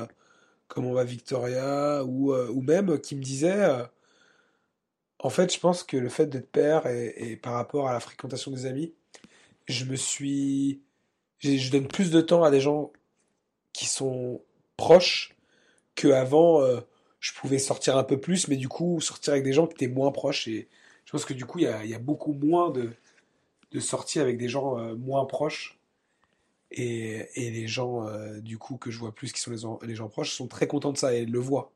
comment 0.66 0.92
va 0.92 1.05
Victoria 1.05 2.03
ou, 2.05 2.34
ou 2.34 2.62
même 2.62 3.01
qui 3.01 3.14
me 3.14 3.22
disaient 3.22 3.86
en 5.20 5.30
fait 5.30 5.55
je 5.55 5.61
pense 5.61 5.84
que 5.84 5.96
le 5.96 6.09
fait 6.09 6.26
d'être 6.26 6.51
père 6.51 6.88
et, 6.88 7.36
par 7.36 7.53
rapport 7.53 7.88
à 7.88 7.92
la 7.92 8.01
fréquentation 8.01 8.51
des 8.51 8.66
amis, 8.66 8.92
je 9.68 9.84
me 9.84 9.94
suis 9.94 10.82
je 11.41 11.70
donne 11.70 11.88
plus 11.88 12.11
de 12.11 12.20
temps 12.20 12.45
à 12.45 12.51
des 12.51 12.61
gens 12.61 12.93
qui 13.72 13.86
sont 13.86 14.43
proches 14.76 15.36
qu'avant 15.95 16.62
euh, 16.62 16.80
je 17.20 17.32
pouvais 17.34 17.59
sortir 17.59 17.97
un 17.97 18.05
peu 18.05 18.20
plus 18.20 18.49
mais 18.49 18.57
du 18.57 18.68
coup 18.68 19.01
sortir 19.01 19.32
avec 19.34 19.45
des 19.45 19.53
gens 19.53 19.66
qui 19.66 19.74
étaient 19.74 19.93
moins 19.95 20.12
proches 20.12 20.49
et 20.49 20.68
je 21.05 21.12
pense 21.12 21.24
que 21.24 21.34
du 21.34 21.45
coup 21.47 21.59
il 21.59 21.64
y 21.64 21.68
a, 21.68 21.84
il 21.84 21.91
y 21.91 21.95
a 21.95 21.99
beaucoup 21.99 22.32
moins 22.32 22.70
de, 22.70 22.91
de 23.72 23.80
sorties 23.80 24.20
avec 24.20 24.38
des 24.38 24.49
gens 24.49 24.78
euh, 24.78 24.95
moins 24.97 25.24
proches 25.26 25.78
et, 26.70 27.26
et 27.34 27.51
les 27.51 27.66
gens 27.68 28.07
euh, 28.07 28.41
du 28.41 28.59
coup 28.59 28.76
que 28.76 28.91
je 28.91 28.99
vois 28.99 29.14
plus 29.14 29.32
qui 29.32 29.41
sont 29.41 29.51
les, 29.51 29.64
en- 29.64 29.78
les 29.82 29.95
gens 29.97 30.09
proches 30.09 30.32
sont 30.32 30.49
très 30.49 30.66
contents 30.66 30.93
de 30.93 30.99
ça 30.99 31.14
et 31.14 31.24
le 31.26 31.38
voient. 31.38 31.72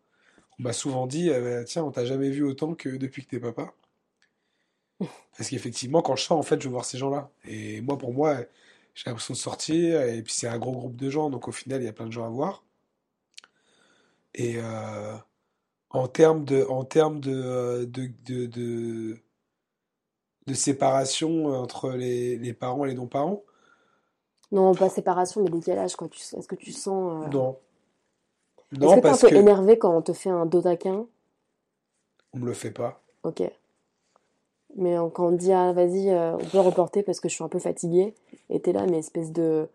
On 0.59 0.65
m'a 0.65 0.73
souvent 0.73 1.07
dit 1.07 1.31
euh, 1.31 1.65
tiens 1.65 1.85
on 1.85 1.91
t'a 1.93 2.05
jamais 2.05 2.31
vu 2.31 2.45
autant 2.45 2.75
que 2.75 2.89
depuis 2.91 3.25
que 3.25 3.31
t'es 3.31 3.41
papa. 3.41 3.75
Parce 5.37 5.51
qu'effectivement 5.51 6.03
quand 6.03 6.17
je 6.17 6.23
sors 6.25 6.39
en 6.39 6.43
fait 6.43 6.61
je 6.61 6.67
veux 6.69 6.73
voir 6.73 6.85
ces 6.85 6.99
gens-là 6.99 7.31
et 7.45 7.81
moi 7.81 7.99
pour 7.99 8.13
moi 8.15 8.39
j'ai 8.95 9.05
l'impression 9.11 9.35
de 9.35 9.39
sortir 9.39 10.03
et 10.03 10.23
puis 10.23 10.33
c'est 10.33 10.49
un 10.49 10.59
gros 10.59 10.73
groupe 10.73 10.97
de 10.97 11.11
gens 11.11 11.31
donc 11.31 11.49
au 11.49 11.53
final 11.53 11.83
il 11.83 11.85
y 11.85 11.89
a 11.89 11.93
plein 11.93 12.07
de 12.07 12.13
gens 12.13 12.27
à 12.27 12.29
voir. 12.31 12.65
Et 14.35 14.57
euh, 14.59 15.17
en 15.91 16.09
termes 16.09 16.45
de, 16.45 16.65
en 16.69 16.85
termes 16.85 17.21
de, 17.21 17.33
euh, 17.35 17.87
de, 17.87 18.11
de, 18.27 18.47
de, 18.47 19.19
de 20.47 20.55
séparation 20.55 21.47
entre 21.47 21.91
les, 21.93 22.37
les 22.39 22.55
parents 22.55 22.85
et 22.85 22.89
les 22.89 22.95
non-parents, 22.95 23.45
Non, 24.53 24.75
pas 24.75 24.89
séparation, 24.89 25.43
mais 25.43 25.51
décalage, 25.51 25.97
quoi. 25.97 26.09
Est-ce 26.09 26.49
que 26.49 26.55
tu 26.55 26.73
sens. 26.73 27.27
euh, 27.27 27.29
non. 27.29 27.59
Est-ce 28.81 28.95
que 28.95 29.01
t'es 29.01 29.09
un 29.11 29.17
peu 29.19 29.29
que 29.29 29.35
énervé 29.35 29.79
quand 29.79 29.97
on 29.97 30.03
te 30.03 30.13
fait 30.13 30.31
un 30.31 30.47
dos 30.47 30.63
taquin? 30.63 31.07
on 32.35 32.39
me 32.39 32.47
le 32.47 32.53
fait 32.53 32.71
pas. 32.71 33.03
Ok. 33.23 33.43
Mais 34.77 34.97
euh, 34.99 35.09
quand 35.09 35.29
on 35.29 35.33
dit, 35.33 35.53
ah, 35.53 35.73
vas-y, 35.73 36.11
euh, 36.11 36.35
on 36.37 36.45
peut 36.45 36.61
reporter 36.61 37.03
parce 37.03 37.21
que 37.21 37.29
je 37.29 37.35
suis 37.35 37.45
un 37.45 37.49
peu 37.49 37.59
fatiguée, 37.61 38.15
et 38.51 38.61
t'es 38.61 38.73
là, 38.73 38.87
mais 38.87 38.99
espèce 38.99 39.33
de. 39.33 39.69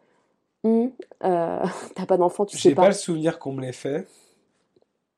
Hum, 0.64 0.92
euh, 1.24 1.64
t'as 1.96 2.06
pas 2.06 2.18
d'enfant, 2.18 2.46
tu 2.46 2.58
sais 2.58 2.70
J'ai 2.70 2.76
pas 2.76 2.84
pas. 2.84 2.88
le 2.90 2.94
souvenir 2.96 3.40
qu'on 3.40 3.54
me 3.54 3.62
l'ait 3.62 3.72
fait. 3.72 4.08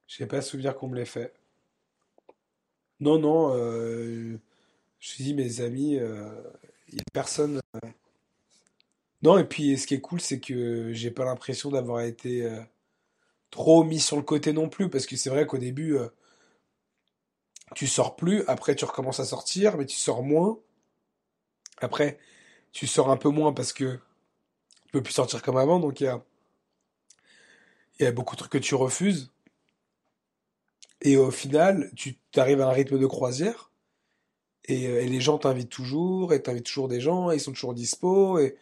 J'ai 0.08 0.26
pas 0.28 0.38
le 0.38 0.42
souvenir 0.44 0.76
qu'on 0.76 0.88
me 0.88 0.96
l'ait 0.96 1.06
fait. 1.06 1.34
Non, 3.00 3.18
non, 3.18 3.52
euh, 3.56 4.38
je 5.00 5.16
dis 5.24 5.34
mes 5.34 5.62
amis, 5.62 5.94
il 5.96 6.96
y 6.96 7.00
a 7.00 7.04
personne. 7.14 7.60
euh. 7.76 7.80
Non, 9.24 9.38
et 9.38 9.44
puis 9.46 9.78
ce 9.78 9.88
qui 9.88 9.96
est 9.96 10.02
cool, 10.02 10.20
c'est 10.22 10.40
que 10.40 10.92
j'ai 10.94 11.12
pas 11.12 11.26
l'impression 11.26 11.70
d'avoir 11.72 12.02
été 12.02 12.44
euh, 12.46 12.60
trop 13.52 13.84
mis 13.84 14.00
sur 14.00 14.18
le 14.18 14.24
côté 14.24 14.54
non 14.54 14.70
plus, 14.70 14.90
parce 14.90 15.06
que 15.06 15.16
c'est 15.16 15.30
vrai 15.30 15.46
qu'au 15.48 15.58
début, 15.60 15.96
euh, 15.98 16.08
tu 17.76 17.88
sors 17.88 18.16
plus, 18.16 18.44
après 18.48 18.76
tu 18.76 18.86
recommences 18.86 19.20
à 19.20 19.26
sortir, 19.26 19.78
mais 19.78 19.86
tu 19.86 19.98
sors 19.98 20.24
moins. 20.24 20.60
Après, 21.80 22.18
tu 22.72 22.88
sors 22.88 23.10
un 23.10 23.18
peu 23.18 23.30
moins 23.30 23.54
parce 23.54 23.74
que 23.74 23.96
tu 24.86 24.92
peux 24.94 25.04
plus 25.04 25.14
sortir 25.14 25.42
comme 25.42 25.58
avant, 25.58 25.80
donc 25.80 26.00
il 26.02 26.06
y 26.06 26.08
a, 26.08 26.24
y 28.00 28.06
a 28.06 28.12
beaucoup 28.12 28.36
de 28.36 28.40
trucs 28.40 28.52
que 28.52 28.58
tu 28.58 28.76
refuses. 28.76 29.32
Et 31.02 31.18
au 31.18 31.32
final, 31.32 31.92
tu 31.96 32.18
arrives 32.36 32.62
à 32.62 32.68
un 32.68 32.72
rythme 32.72 33.00
de 33.00 33.08
croisière, 33.08 33.72
et, 34.66 34.88
euh, 34.88 35.02
et 35.02 35.08
les 35.08 35.22
gens 35.22 35.38
t'invitent 35.40 35.70
toujours, 35.70 36.34
et 36.34 36.42
t'invites 36.44 36.66
toujours 36.66 36.88
des 36.88 37.02
gens, 37.02 37.32
et 37.32 37.36
ils 37.36 37.40
sont 37.40 37.54
toujours 37.54 37.74
dispo, 37.74 38.40
et, 38.40 38.58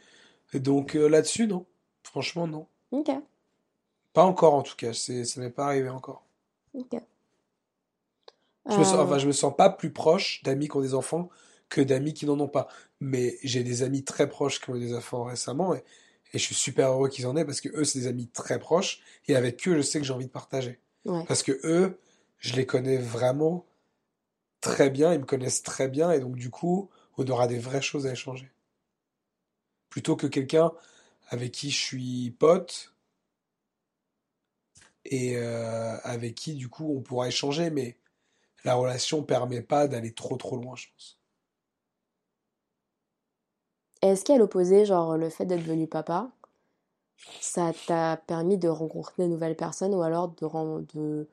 et 0.53 0.60
donc 0.60 0.95
euh, 0.95 1.07
là-dessus, 1.10 1.47
non. 1.47 1.66
Franchement, 2.03 2.47
non. 2.47 2.68
Ok, 2.91 3.10
Pas 4.14 4.24
encore 4.24 4.53
en 4.53 4.62
tout 4.62 4.76
cas, 4.76 4.93
ça 4.93 5.14
m'est 5.41 5.49
pas 5.49 5.66
arrivé 5.66 5.89
encore. 5.89 6.24
ok. 6.74 6.95
Je 8.70 8.78
me 8.78 8.84
sens, 8.84 8.95
Euh, 8.95 9.03
enfin, 9.03 9.17
je 9.17 9.28
me 9.28 9.32
sens 9.32 9.55
pas 9.55 9.70
plus 9.70 9.91
proche 9.91 10.41
d'amis 10.43 10.67
qui 10.70 10.78
ont 10.78 10.82
des 10.82 10.93
enfants 10.93 11.30
que 11.70 11.82
d'amis 11.82 12.13
qui 12.13 12.26
n'en 12.26 12.39
ont 12.39 12.47
pas. 12.47 12.67
Mais 12.99 13.38
j'ai 13.43 13.63
des 13.63 13.84
amis 13.84 14.03
très 14.03 14.30
proches 14.30 14.59
qui 14.61 14.70
ont 14.70 14.76
eu 14.76 14.80
des 14.80 14.93
enfants 14.95 15.24
récemment 15.24 15.74
et, 15.76 15.84
et 16.34 16.39
je 16.39 16.43
suis 16.43 16.55
super 16.55 16.91
heureux 16.91 17.09
qu'ils 17.09 17.28
en 17.28 17.36
aient 17.36 17.45
parce 17.45 17.61
que 17.61 17.70
eux, 17.70 17.84
c'est 17.86 17.99
des 17.99 18.07
amis 18.07 18.28
très 18.28 18.59
proches 18.59 19.01
et 19.28 19.36
avec 19.36 19.67
eux, 19.67 19.76
je 19.78 19.82
sais 19.82 19.99
que 19.99 20.05
j'ai 20.05 20.13
envie 20.13 20.26
de 20.28 20.32
partager. 20.32 20.80
ouais. 21.05 21.26
Parce 21.28 21.43
que 21.43 21.59
eux, 21.63 21.99
je 22.39 22.55
les 22.55 22.65
connais 22.65 22.97
vraiment 22.97 23.65
très 24.61 24.89
bien, 24.89 25.13
ils 25.13 25.20
me 25.20 25.26
connaissent 25.26 25.63
très 25.63 25.88
bien 25.89 26.11
et 26.11 26.20
donc 26.20 26.36
du 26.36 26.49
coup, 26.49 26.89
on 27.17 27.26
aura 27.28 27.47
des 27.47 27.59
vraies 27.59 27.82
choses 27.82 28.07
à 28.07 28.11
échanger. 28.11 28.51
Plutôt 29.89 30.15
que 30.15 30.28
quelqu'un 30.28 30.72
avec 31.30 31.51
qui 31.51 31.70
je 31.72 31.78
suis 31.78 32.32
pote 32.32 32.93
et 35.05 35.38
euh, 35.38 35.97
avec 36.03 36.36
qui 36.36 36.53
du 36.55 36.70
coup 36.70 36.93
on 36.95 37.01
pourra 37.01 37.28
échanger, 37.28 37.70
mais 37.70 37.97
la 38.64 38.76
relation 38.76 39.24
permet 39.24 39.62
pas 39.62 39.88
d'aller 39.88 40.14
trop 40.14 40.38
trop 40.38 40.57
loin, 40.57 40.76
je 40.76 40.88
pense. 40.91 41.20
Est-ce 44.01 44.24
qu'à 44.24 44.38
l'opposé, 44.38 44.86
genre 44.86 45.18
le 45.18 45.30
fait 45.30 45.45
d'être 45.45 45.64
devenu 45.64 45.88
papa, 45.88 46.32
ça 47.41 47.74
t'a 47.88 48.18
permis 48.18 48.57
de 48.57 48.70
rencontrer 48.70 49.24
de 49.24 49.28
nouvelles 49.28 49.57
personnes 49.57 49.93
ou 49.93 50.01
alors 50.01 50.30
de, 50.30 51.28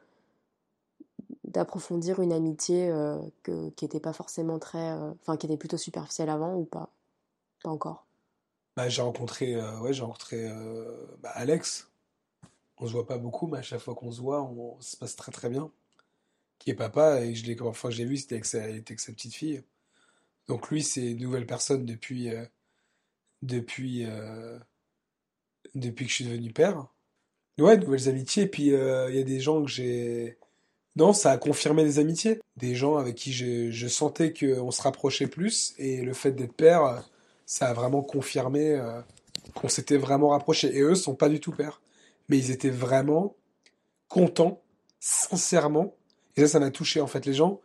d'approfondir 1.44 2.20
une 2.20 2.32
amitié 2.32 2.90
euh, 2.90 3.18
que, 3.44 3.70
qui 3.70 3.84
était 3.84 4.00
pas 4.00 4.12
forcément 4.12 4.58
très, 4.58 4.92
euh, 4.92 5.12
enfin 5.22 5.36
qui 5.36 5.46
était 5.46 5.56
plutôt 5.56 5.76
superficielle 5.76 6.28
avant 6.28 6.54
ou 6.54 6.64
pas? 6.64 6.90
Pas 7.62 7.70
encore. 7.70 8.04
Bah, 8.76 8.88
j'ai 8.88 9.02
rencontré, 9.02 9.54
euh, 9.54 9.78
ouais, 9.78 9.92
j'ai 9.92 10.02
rencontré 10.02 10.50
bah, 11.20 11.30
Alex. 11.34 11.88
On 12.78 12.86
se 12.86 12.92
voit 12.92 13.06
pas 13.06 13.16
beaucoup, 13.16 13.46
mais 13.46 13.58
à 13.58 13.62
chaque 13.62 13.80
fois 13.80 13.94
qu'on 13.94 14.10
se 14.10 14.20
voit, 14.20 14.42
on, 14.42 14.78
ça 14.80 14.90
se 14.90 14.96
passe 14.96 15.16
très 15.16 15.32
très 15.32 15.48
bien. 15.48 15.70
Qui 16.58 16.70
est 16.70 16.74
papa, 16.74 17.20
et 17.20 17.34
je 17.34 17.46
l'ai, 17.46 17.54
l'ai 17.54 18.04
vu, 18.04 18.16
c'était 18.16 18.36
avec 18.36 18.44
sa, 18.44 18.62
sa 18.96 19.12
petite 19.12 19.34
fille. 19.34 19.62
Donc 20.48 20.70
lui, 20.70 20.82
c'est 20.82 21.12
une 21.12 21.20
nouvelle 21.20 21.46
personne 21.46 21.84
depuis, 21.84 22.30
euh, 22.30 22.44
depuis, 23.42 24.04
euh, 24.04 24.58
depuis 25.74 26.06
que 26.06 26.10
je 26.10 26.14
suis 26.14 26.24
devenu 26.24 26.52
père. 26.52 26.86
Ouais, 27.58 27.76
nouvelles 27.76 28.08
amitiés, 28.08 28.44
et 28.44 28.48
puis 28.48 28.72
euh, 28.72 29.08
il 29.10 29.16
y 29.16 29.20
a 29.20 29.24
des 29.24 29.40
gens 29.40 29.62
que 29.62 29.70
j'ai... 29.70 30.38
Non, 30.96 31.12
ça 31.12 31.32
a 31.32 31.38
confirmé 31.38 31.84
des 31.84 31.98
amitiés. 31.98 32.40
Des 32.56 32.74
gens 32.74 32.96
avec 32.96 33.16
qui 33.16 33.32
je, 33.32 33.70
je 33.70 33.88
sentais 33.88 34.32
qu'on 34.32 34.70
se 34.70 34.82
rapprochait 34.82 35.26
plus, 35.26 35.74
et 35.78 36.02
le 36.02 36.14
fait 36.14 36.32
d'être 36.32 36.54
père, 36.54 37.06
ça 37.44 37.68
a 37.68 37.72
vraiment 37.74 38.02
confirmé 38.02 38.80
qu'on 39.54 39.68
s'était 39.68 39.98
vraiment 39.98 40.30
rapprochés. 40.30 40.74
Et 40.76 40.80
eux 40.80 40.94
sont 40.94 41.14
pas 41.14 41.28
du 41.28 41.38
tout 41.38 41.52
pères. 41.52 41.80
Mais 42.28 42.38
ils 42.38 42.50
étaient 42.50 42.70
vraiment 42.70 43.36
contents, 44.08 44.62
sincèrement. 45.00 45.94
Et 46.36 46.42
ça, 46.42 46.48
ça 46.48 46.60
m'a 46.60 46.70
touché, 46.70 47.00
en 47.00 47.06
fait. 47.06 47.26
Les 47.26 47.34
gens 47.34 47.60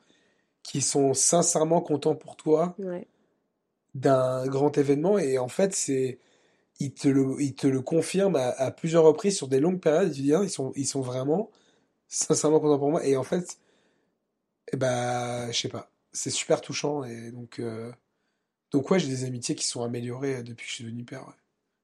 qui 0.64 0.82
sont 0.82 1.14
sincèrement 1.14 1.82
contents 1.82 2.16
pour 2.16 2.36
toi 2.36 2.76
Ouais. 2.80 3.08
d'un 3.96 4.46
grand 4.48 4.78
événement, 4.78 5.18
et 5.20 5.38
en 5.38 5.48
fait, 5.48 5.74
c'est... 5.74 6.20
Ils 6.80 6.94
te 6.94 7.08
le, 7.08 7.36
ils 7.40 7.54
te 7.54 7.68
le 7.68 7.82
confirment 7.82 8.38
à, 8.38 8.50
à 8.50 8.72
plusieurs 8.72 9.04
reprises 9.04 9.38
sur 9.38 9.48
des 9.48 9.60
longues 9.60 9.80
périodes. 9.80 10.12
Tu 10.14 10.22
dis, 10.22 10.34
hein, 10.34 10.42
ils 10.44 10.50
sont, 10.50 10.72
ils 10.76 10.88
sont 10.88 11.02
vraiment 11.02 11.52
sincèrement 12.08 12.60
contents 12.60 12.80
pour 12.80 12.90
moi. 12.90 13.06
Et 13.06 13.16
en 13.18 13.24
fait, 13.24 13.60
eh 14.74 14.78
ben, 14.78 15.52
je 15.52 15.60
sais 15.60 15.70
pas. 15.70 15.92
C'est 16.12 16.32
super 16.32 16.60
touchant. 16.62 17.04
Et 17.04 17.32
donc, 17.32 17.60
euh, 17.60 17.92
donc 18.72 18.90
ouais, 18.90 19.00
j'ai 19.00 19.10
des 19.10 19.26
amitiés 19.26 19.54
qui 19.54 19.66
sont 19.68 19.84
améliorées 19.84 20.38
euh, 20.38 20.44
depuis 20.44 20.66
que 20.66 20.70
je 20.72 20.76
suis 20.76 20.84
devenu 20.84 21.04
père. 21.06 21.28
ouais. 21.28 21.34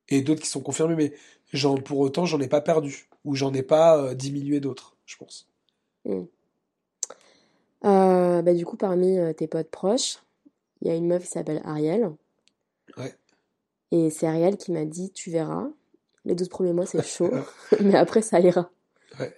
Et 0.10 0.22
d'autres 0.24 0.42
qui 0.42 0.48
sont 0.50 0.62
confirmées, 0.62 0.96
mais 0.96 1.14
j'en, 1.54 1.76
pour 1.78 2.00
autant, 2.00 2.26
j'en 2.26 2.40
ai 2.42 2.48
pas 2.48 2.62
perdu. 2.62 3.08
Ou 3.24 3.36
j'en 3.36 3.54
ai 3.54 3.64
pas 3.64 3.98
euh, 4.02 4.14
diminué 4.16 4.60
d'autres, 4.60 4.98
je 5.06 5.18
pense. 5.18 5.48
Mm. 6.06 6.24
Euh, 7.86 8.42
bah, 8.42 8.54
du 8.54 8.66
coup, 8.66 8.78
parmi 8.78 9.18
euh, 9.18 9.34
tes 9.34 9.48
potes 9.48 9.70
proches, 9.72 10.20
il 10.82 10.88
y 10.90 10.92
a 10.92 10.96
une 10.96 11.08
meuf 11.08 11.24
qui 11.24 11.30
s'appelle 11.30 11.62
Ariel. 11.66 12.12
Ouais. 12.98 13.18
Et 13.92 14.10
c'est 14.12 14.28
Ariel 14.28 14.56
qui 14.58 14.72
m'a 14.72 14.86
dit, 14.86 15.12
tu 15.12 15.30
verras, 15.30 15.68
les 16.24 16.36
12 16.36 16.48
premiers 16.50 16.72
mois 16.72 16.86
c'est 16.86 17.04
chaud, 17.06 17.32
mais 17.82 17.96
après 17.96 18.22
ça 18.22 18.40
ira. 18.40 18.70
Ouais. 19.20 19.34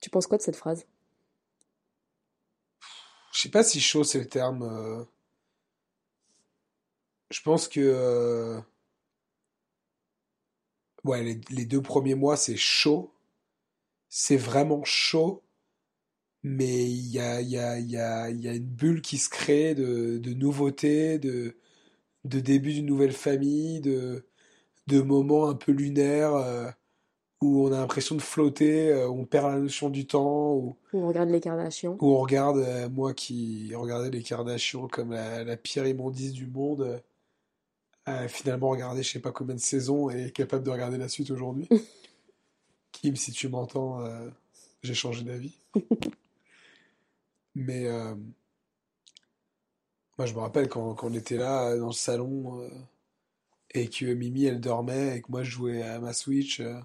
Tu 0.00 0.08
penses 0.08 0.26
quoi 0.26 0.38
de 0.38 0.42
cette 0.42 0.56
phrase? 0.56 0.86
Je 3.32 3.40
sais 3.42 3.50
pas 3.50 3.62
si 3.62 3.80
chaud 3.80 4.02
c'est 4.02 4.18
le 4.18 4.26
terme. 4.28 4.62
euh, 4.64 5.04
Je 7.30 7.40
pense 7.42 7.68
que 7.68 8.60
ouais, 11.04 11.22
les, 11.22 11.40
les 11.50 11.64
deux 11.64 11.80
premiers 11.82 12.14
mois 12.14 12.36
c'est 12.36 12.56
chaud. 12.56 13.12
C'est 14.08 14.36
vraiment 14.36 14.84
chaud. 14.84 15.44
Mais 16.42 16.84
il 16.84 17.10
y 17.10 17.18
a, 17.18 17.40
y 17.40 17.58
a, 17.58 17.78
y 17.78 17.96
a, 17.96 18.30
y 18.30 18.48
a 18.48 18.54
une 18.54 18.64
bulle 18.64 19.02
qui 19.02 19.18
se 19.18 19.28
crée 19.28 19.74
de, 19.74 20.18
de 20.18 20.32
nouveautés, 20.32 21.18
de, 21.18 21.56
de 22.24 22.40
début 22.40 22.72
d'une 22.74 22.86
nouvelle 22.86 23.12
famille, 23.12 23.80
de, 23.80 24.24
de 24.86 25.00
moments 25.00 25.48
un 25.48 25.54
peu 25.54 25.72
lunaires 25.72 26.34
euh, 26.34 26.70
où 27.42 27.66
on 27.66 27.72
a 27.72 27.78
l'impression 27.78 28.14
de 28.14 28.22
flotter, 28.22 28.90
euh, 28.90 29.08
où 29.08 29.20
on 29.20 29.24
perd 29.24 29.50
la 29.52 29.58
notion 29.58 29.90
du 29.90 30.06
temps, 30.06 30.54
où, 30.54 30.76
On 30.92 31.08
regarde 31.08 31.30
les 31.30 31.40
Kardashians. 31.40 31.96
où 32.00 32.12
on 32.14 32.18
regarde, 32.20 32.58
euh, 32.58 32.88
moi 32.88 33.14
qui 33.14 33.74
regardais 33.74 34.10
les 34.10 34.22
Kardashians 34.22 34.88
comme 34.88 35.12
la, 35.12 35.44
la 35.44 35.56
pire 35.56 35.86
immondice 35.86 36.32
du 36.32 36.46
monde, 36.46 37.02
finalement 38.28 38.68
regardé 38.68 39.02
je 39.02 39.10
sais 39.10 39.18
pas 39.18 39.32
combien 39.32 39.56
de 39.56 39.60
saisons 39.60 40.10
et 40.10 40.30
capable 40.30 40.62
de 40.62 40.70
regarder 40.70 40.96
la 40.96 41.08
suite 41.08 41.32
aujourd'hui. 41.32 41.68
Kim, 42.92 43.16
si 43.16 43.32
tu 43.32 43.48
m'entends, 43.48 43.98
j'ai 44.84 44.94
changé 44.94 45.24
d'avis. 45.24 45.58
Mais 47.56 47.86
euh, 47.86 48.14
moi, 50.18 50.26
je 50.26 50.34
me 50.34 50.40
rappelle 50.40 50.68
quand, 50.68 50.94
quand 50.94 51.08
on 51.08 51.14
était 51.14 51.38
là 51.38 51.76
dans 51.76 51.86
le 51.88 51.92
salon 51.92 52.60
euh, 52.62 52.68
et 53.74 53.88
que 53.88 54.06
Mimi, 54.06 54.44
elle 54.46 54.60
dormait 54.60 55.16
et 55.18 55.22
que 55.22 55.30
moi, 55.30 55.42
je 55.42 55.50
jouais 55.50 55.82
à 55.82 55.98
ma 56.00 56.12
Switch 56.12 56.60
euh, 56.60 56.78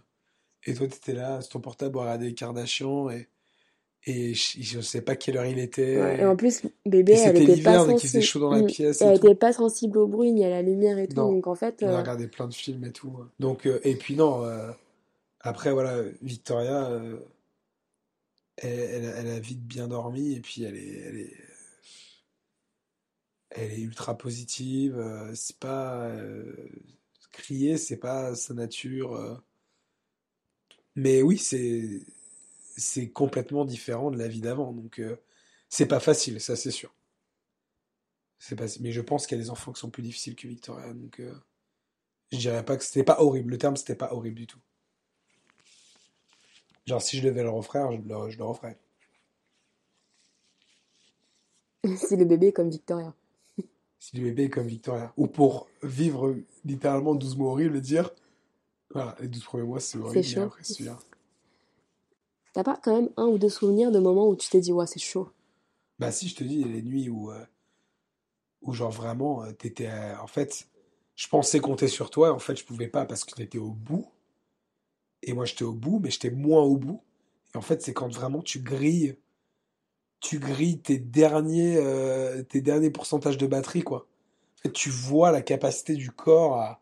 et 0.65 0.73
toi, 0.73 0.87
tu 0.87 0.95
étais 0.95 1.13
là 1.13 1.41
sur 1.41 1.51
ton 1.53 1.59
portable 1.61 1.97
à 1.99 2.01
regarder 2.03 2.27
les 2.27 2.33
Kardashians 2.35 3.09
et, 3.09 3.27
et 4.05 4.33
je, 4.33 4.61
je 4.61 4.81
sais 4.81 5.01
pas 5.01 5.15
quelle 5.15 5.37
heure 5.37 5.45
il 5.45 5.59
était. 5.59 6.01
Ouais, 6.01 6.21
Et 6.21 6.25
en 6.25 6.35
plus, 6.37 6.63
bébé, 6.85 7.13
elle 7.13 7.37
était 7.37 7.61
pas 7.63 7.79
sensible. 7.79 8.23
chaud 8.23 8.39
dans 8.39 8.51
la 8.51 8.61
Mm. 8.63 8.67
pièce 8.67 9.01
elle 9.01 9.19
tout. 9.19 9.25
était 9.27 9.35
pas 9.35 9.53
sensible 9.53 9.97
au 9.99 10.07
bruit 10.07 10.31
ni 10.31 10.45
à 10.45 10.49
la 10.49 10.61
lumière 10.61 10.97
et 10.99 11.07
tout. 11.07 11.15
Non. 11.19 11.33
Donc 11.33 11.47
en 11.47 11.55
fait, 11.55 11.83
On 11.83 11.87
a 11.89 11.99
regardé 11.99 12.27
plein 12.27 12.47
de 12.47 12.53
films 12.53 12.85
et 12.85 12.91
tout. 12.91 13.13
Donc, 13.39 13.67
et 13.83 13.95
puis 13.95 14.15
non, 14.15 14.43
après, 15.41 15.71
voilà, 15.71 16.01
Victoria, 16.21 16.89
elle, 18.67 19.27
a 19.27 19.39
vite 19.39 19.65
bien 19.65 19.87
dormi 19.87 20.33
et 20.35 20.41
puis 20.41 20.63
elle 20.63 20.75
est, 20.75 20.97
elle 20.99 21.17
est, 21.17 21.37
elle 23.51 23.71
est 23.71 23.81
ultra 23.81 24.17
positive. 24.17 24.97
euh, 24.97 25.33
c'est 25.35 25.57
pas 25.59 26.07
euh, 26.09 26.53
crier, 27.31 27.77
c'est 27.77 27.97
pas 27.97 28.35
sa 28.35 28.53
nature. 28.53 29.15
euh. 29.15 29.35
Mais 30.95 31.21
oui, 31.21 31.37
c'est 31.37 32.01
c'est 32.77 33.09
complètement 33.11 33.65
différent 33.65 34.11
de 34.11 34.17
la 34.17 34.27
vie 34.27 34.41
d'avant. 34.41 34.71
Donc 34.73 34.99
euh, 34.99 35.17
c'est 35.69 35.87
pas 35.87 35.99
facile, 35.99 36.41
ça 36.41 36.55
c'est 36.55 36.71
sûr. 36.71 36.93
C'est 38.39 38.55
pas, 38.57 38.65
mais 38.81 38.91
je 38.91 38.99
pense 39.01 39.25
qu'il 39.25 39.37
y 39.37 39.41
a 39.41 39.43
des 39.43 39.49
enfants 39.51 39.71
qui 39.71 39.79
sont 39.79 39.89
plus 39.89 40.03
difficiles 40.03 40.35
que 40.35 40.47
Victoria. 40.47 40.93
Donc 40.93 41.19
euh, 41.21 41.33
je 42.31 42.37
dirais 42.39 42.65
pas 42.65 42.77
que 42.77 42.83
c'était 42.83 43.03
pas 43.05 43.21
horrible. 43.21 43.51
Le 43.51 43.57
terme 43.59 43.77
c'était 43.77 43.95
pas 43.95 44.13
horrible 44.13 44.37
du 44.37 44.47
tout. 44.47 44.59
Genre 46.85 47.01
si 47.01 47.17
je 47.17 47.27
devais 47.27 47.43
le 47.43 47.49
refaire, 47.49 47.91
je 47.91 47.97
le, 47.97 48.29
je 48.29 48.37
le 48.37 48.43
referais. 48.43 48.77
si 51.95 52.15
le 52.15 52.25
bébé 52.25 52.47
est 52.47 52.53
comme 52.53 52.69
Victoria. 52.69 53.13
Si 53.99 54.17
le 54.17 54.23
bébé 54.23 54.45
est 54.45 54.49
comme 54.49 54.65
Victoria. 54.65 55.13
Ou 55.15 55.27
pour 55.27 55.67
vivre 55.83 56.35
littéralement 56.65 57.13
12 57.13 57.37
mois 57.37 57.51
horribles 57.51 57.77
et 57.77 57.81
dire 57.81 58.09
voilà, 58.89 59.15
les 59.19 59.27
12 59.27 59.43
premiers 59.43 59.63
mois 59.63 59.79
c'est 59.79 59.99
horrible, 59.99 60.39
après 60.41 60.63
c'est 60.63 60.83
bien. 60.83 60.97
T'as 62.53 62.63
pas 62.63 62.79
quand 62.83 62.93
même 62.93 63.09
un 63.15 63.27
ou 63.27 63.37
deux 63.37 63.49
souvenirs 63.49 63.91
de 63.91 63.99
moments 63.99 64.27
où 64.27 64.35
tu 64.35 64.49
t'es 64.49 64.59
dit, 64.59 64.73
ouais, 64.73 64.87
c'est 64.87 64.99
chaud? 64.99 65.29
Bah 65.99 66.11
si, 66.11 66.27
je 66.27 66.35
te 66.35 66.43
dis, 66.43 66.63
les 66.63 66.81
nuits 66.81 67.09
où, 67.09 67.31
euh, 67.31 67.45
où 68.61 68.73
genre 68.73 68.91
vraiment, 68.91 69.43
euh, 69.43 69.51
t'étais... 69.53 69.87
euh, 69.87 70.19
en 70.19 70.27
fait, 70.27 70.67
je 71.15 71.27
pensais 71.27 71.59
compter 71.59 71.87
sur 71.87 72.09
toi, 72.09 72.27
et 72.27 72.31
en 72.31 72.39
fait, 72.39 72.57
je 72.57 72.65
pouvais 72.65 72.87
pas 72.87 73.05
parce 73.05 73.23
que 73.23 73.33
t'étais 73.33 73.57
au 73.57 73.71
bout. 73.71 74.11
Et 75.23 75.33
moi, 75.33 75.45
j'étais 75.45 75.63
au 75.63 75.73
bout, 75.73 75.99
mais 75.99 76.09
j'étais 76.09 76.31
moins 76.31 76.61
au 76.61 76.77
bout. 76.77 77.01
Et 77.53 77.57
en 77.57 77.61
fait, 77.61 77.81
c'est 77.81 77.93
quand 77.93 78.11
vraiment 78.11 78.41
tu 78.41 78.59
grilles, 78.59 79.17
tu 80.19 80.39
grilles 80.39 80.79
tes 80.79 80.97
derniers, 80.97 81.77
euh, 81.77 82.43
tes 82.43 82.61
derniers 82.61 82.91
pourcentages 82.91 83.37
de 83.37 83.47
batterie, 83.47 83.83
quoi. 83.83 84.07
Tu 84.73 84.89
vois 84.89 85.31
la 85.31 85.41
capacité 85.41 85.95
du 85.95 86.11
corps 86.11 86.57
à... 86.57 86.81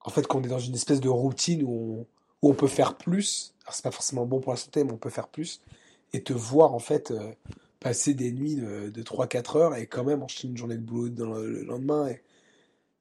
En 0.00 0.10
fait, 0.10 0.26
qu'on 0.26 0.42
est 0.42 0.48
dans 0.48 0.58
une 0.58 0.74
espèce 0.74 1.00
de 1.00 1.08
routine 1.08 1.62
où 1.64 2.06
on, 2.42 2.54
peut 2.54 2.66
faire 2.66 2.96
plus. 2.96 3.54
Alors, 3.64 3.74
c'est 3.74 3.82
pas 3.82 3.90
forcément 3.90 4.26
bon 4.26 4.40
pour 4.40 4.52
la 4.52 4.58
santé, 4.58 4.84
mais 4.84 4.92
on 4.92 4.98
peut 4.98 5.10
faire 5.10 5.28
plus. 5.28 5.62
Et 6.12 6.22
te 6.22 6.32
voir, 6.32 6.74
en 6.74 6.78
fait... 6.78 7.10
euh, 7.10 7.32
passer 7.84 8.14
des 8.14 8.32
nuits 8.32 8.56
de, 8.56 8.88
de 8.88 9.02
3-4 9.02 9.58
heures 9.58 9.74
et 9.76 9.86
quand 9.86 10.04
même 10.04 10.22
enchaîner 10.22 10.52
une 10.52 10.56
journée 10.56 10.76
de 10.78 10.80
boulot 10.80 11.10
dans 11.10 11.34
le, 11.34 11.50
le 11.50 11.64
lendemain. 11.64 12.08
Et 12.08 12.22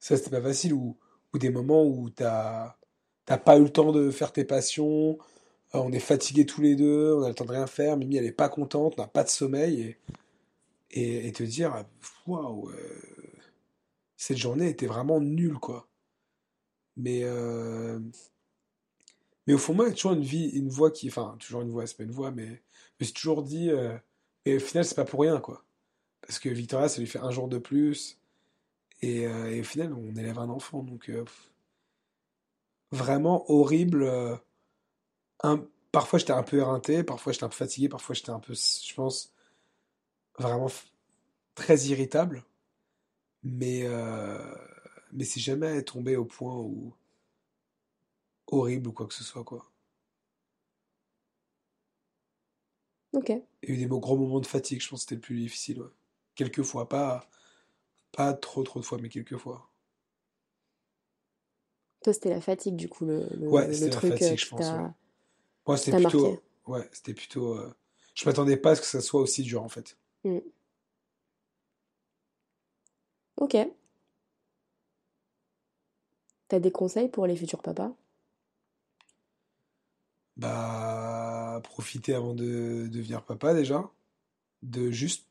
ça, 0.01 0.17
c'était 0.17 0.29
pas 0.29 0.41
facile. 0.41 0.73
Ou, 0.73 0.97
ou 1.33 1.37
des 1.37 1.49
moments 1.49 1.85
où 1.85 2.09
t'as 2.09 2.75
t'as 3.25 3.37
pas 3.37 3.57
eu 3.57 3.63
le 3.63 3.71
temps 3.71 3.91
de 3.91 4.11
faire 4.11 4.31
tes 4.31 4.45
passions, 4.45 5.17
euh, 5.75 5.79
on 5.79 5.91
est 5.91 5.99
fatigués 5.99 6.45
tous 6.45 6.61
les 6.61 6.75
deux, 6.75 7.13
on 7.15 7.23
a 7.23 7.29
le 7.29 7.35
temps 7.35 7.45
de 7.45 7.51
rien 7.51 7.67
faire, 7.67 7.97
Mimi 7.97 8.17
elle 8.17 8.25
est 8.25 8.31
pas 8.31 8.49
contente, 8.49 8.95
on 8.97 9.01
n'a 9.01 9.07
pas 9.07 9.23
de 9.23 9.29
sommeil. 9.29 9.97
Et, 10.91 11.27
et, 11.27 11.31
te 11.33 11.43
dire, 11.43 11.85
waouh, 12.27 12.69
euh, 12.69 12.75
cette 14.17 14.37
journée 14.37 14.69
était 14.69 14.85
vraiment 14.85 15.19
nulle, 15.19 15.57
quoi. 15.59 15.87
Mais, 16.97 17.21
euh, 17.23 17.99
mais 19.47 19.53
au 19.53 19.57
fond, 19.57 19.73
moi, 19.73 19.85
il 19.85 19.89
y 19.89 19.91
a 19.91 19.95
toujours 19.95 20.13
une 20.13 20.21
vie, 20.23 20.49
une 20.49 20.69
voix 20.69 20.91
qui. 20.91 21.07
Enfin, 21.09 21.35
toujours 21.39 21.61
une 21.61 21.71
voix, 21.71 21.87
c'est 21.87 21.97
pas 21.97 22.03
une 22.03 22.11
voix, 22.11 22.31
mais 22.31 22.45
je 22.47 22.51
me 23.01 23.05
suis 23.05 23.13
toujours 23.13 23.43
dit. 23.43 23.69
euh, 23.71 23.97
et 24.45 24.57
au 24.57 24.59
final, 24.59 24.85
c'est 24.85 24.95
pas 24.95 25.05
pour 25.05 25.21
rien, 25.21 25.39
quoi. 25.39 25.63
Parce 26.21 26.39
que 26.39 26.49
Victoria, 26.49 26.89
ça 26.89 26.99
lui 27.01 27.07
fait 27.07 27.19
un 27.19 27.31
jour 27.31 27.47
de 27.47 27.57
plus. 27.57 28.19
Et, 29.01 29.23
et 29.23 29.61
au 29.61 29.63
final, 29.63 29.93
on 29.93 30.15
élève 30.15 30.39
un 30.39 30.49
enfant. 30.49 30.83
Donc, 30.83 31.11
vraiment 32.93 33.49
horrible. 33.51 34.03
euh, 34.03 34.37
un, 35.43 35.63
parfois, 35.91 36.17
j'étais 36.19 36.31
un 36.33 36.41
peu 36.43 36.57
éreinté, 36.57 37.03
parfois, 37.03 37.33
j'étais 37.33 37.43
un 37.45 37.49
peu 37.49 37.55
fatigué, 37.55 37.87
parfois, 37.89 38.15
j'étais 38.15 38.31
un 38.31 38.39
peu, 38.39 38.53
je 38.55 38.93
pense, 38.95 39.33
vraiment 40.37 40.69
très 41.55 41.77
irritable. 41.87 42.43
Mais, 43.43 43.83
euh, 43.85 44.55
mais 45.11 45.25
c'est 45.25 45.39
jamais 45.39 45.83
tombé 45.83 46.15
au 46.17 46.25
point 46.25 46.55
où 46.57 46.93
horrible 48.47 48.87
ou 48.87 48.93
quoi 48.93 49.05
que 49.05 49.13
ce 49.13 49.21
soit, 49.25 49.43
quoi. 49.43 49.69
Ok. 53.11 53.29
Il 53.63 53.69
y 53.69 53.71
a 53.71 53.75
eu 53.75 53.77
des 53.79 53.87
gros 53.87 54.15
moments 54.15 54.39
de 54.39 54.45
fatigue, 54.45 54.79
je 54.79 54.87
pense 54.89 54.99
que 54.99 55.09
c'était 55.09 55.15
le 55.15 55.21
plus 55.21 55.39
difficile, 55.39 55.81
ouais. 55.81 55.89
Quelques 56.35 56.61
fois, 56.61 56.87
pas, 56.87 57.27
pas 58.13 58.33
trop 58.33 58.63
trop 58.63 58.79
de 58.81 58.85
fois, 58.85 58.99
mais 59.01 59.09
quelques 59.09 59.37
fois. 59.37 59.72
Toi, 62.03 62.13
c'était 62.13 62.29
la 62.29 62.41
fatigue, 62.41 62.75
du 62.75 62.89
coup, 62.89 63.05
le, 63.05 63.27
le, 63.39 63.49
Ouais, 63.49 63.65
le 63.65 63.71
c'était 63.73 63.85
la 63.89 63.91
truc 63.91 64.11
fatigue, 64.11 64.33
euh, 64.33 64.37
je 64.37 64.49
pense, 64.49 64.71
ouais. 64.71 64.89
Moi, 65.67 65.77
c'était 65.77 65.91
t'a 65.91 65.97
plutôt, 66.09 66.43
ouais, 66.67 66.89
c'était 66.91 67.13
plutôt, 67.13 67.53
euh, 67.55 67.73
je 68.15 68.25
m'attendais 68.25 68.57
pas 68.57 68.71
à 68.71 68.75
ce 68.75 68.81
que 68.81 68.87
ça 68.87 69.01
soit 69.01 69.21
aussi 69.21 69.43
dur, 69.43 69.63
en 69.63 69.69
fait. 69.69 69.97
Mm. 70.25 70.39
Ok. 73.35 73.55
T'as 76.47 76.59
des 76.61 76.71
conseils 76.71 77.09
pour 77.09 77.27
les 77.27 77.35
futurs 77.35 77.61
papas? 77.61 77.91
Bah, 80.37 81.61
profiter 81.63 82.13
avant 82.15 82.33
de 82.33 82.87
devenir 82.91 83.23
papa, 83.23 83.53
déjà. 83.53 83.89
De 84.63 84.91
juste 84.91 85.27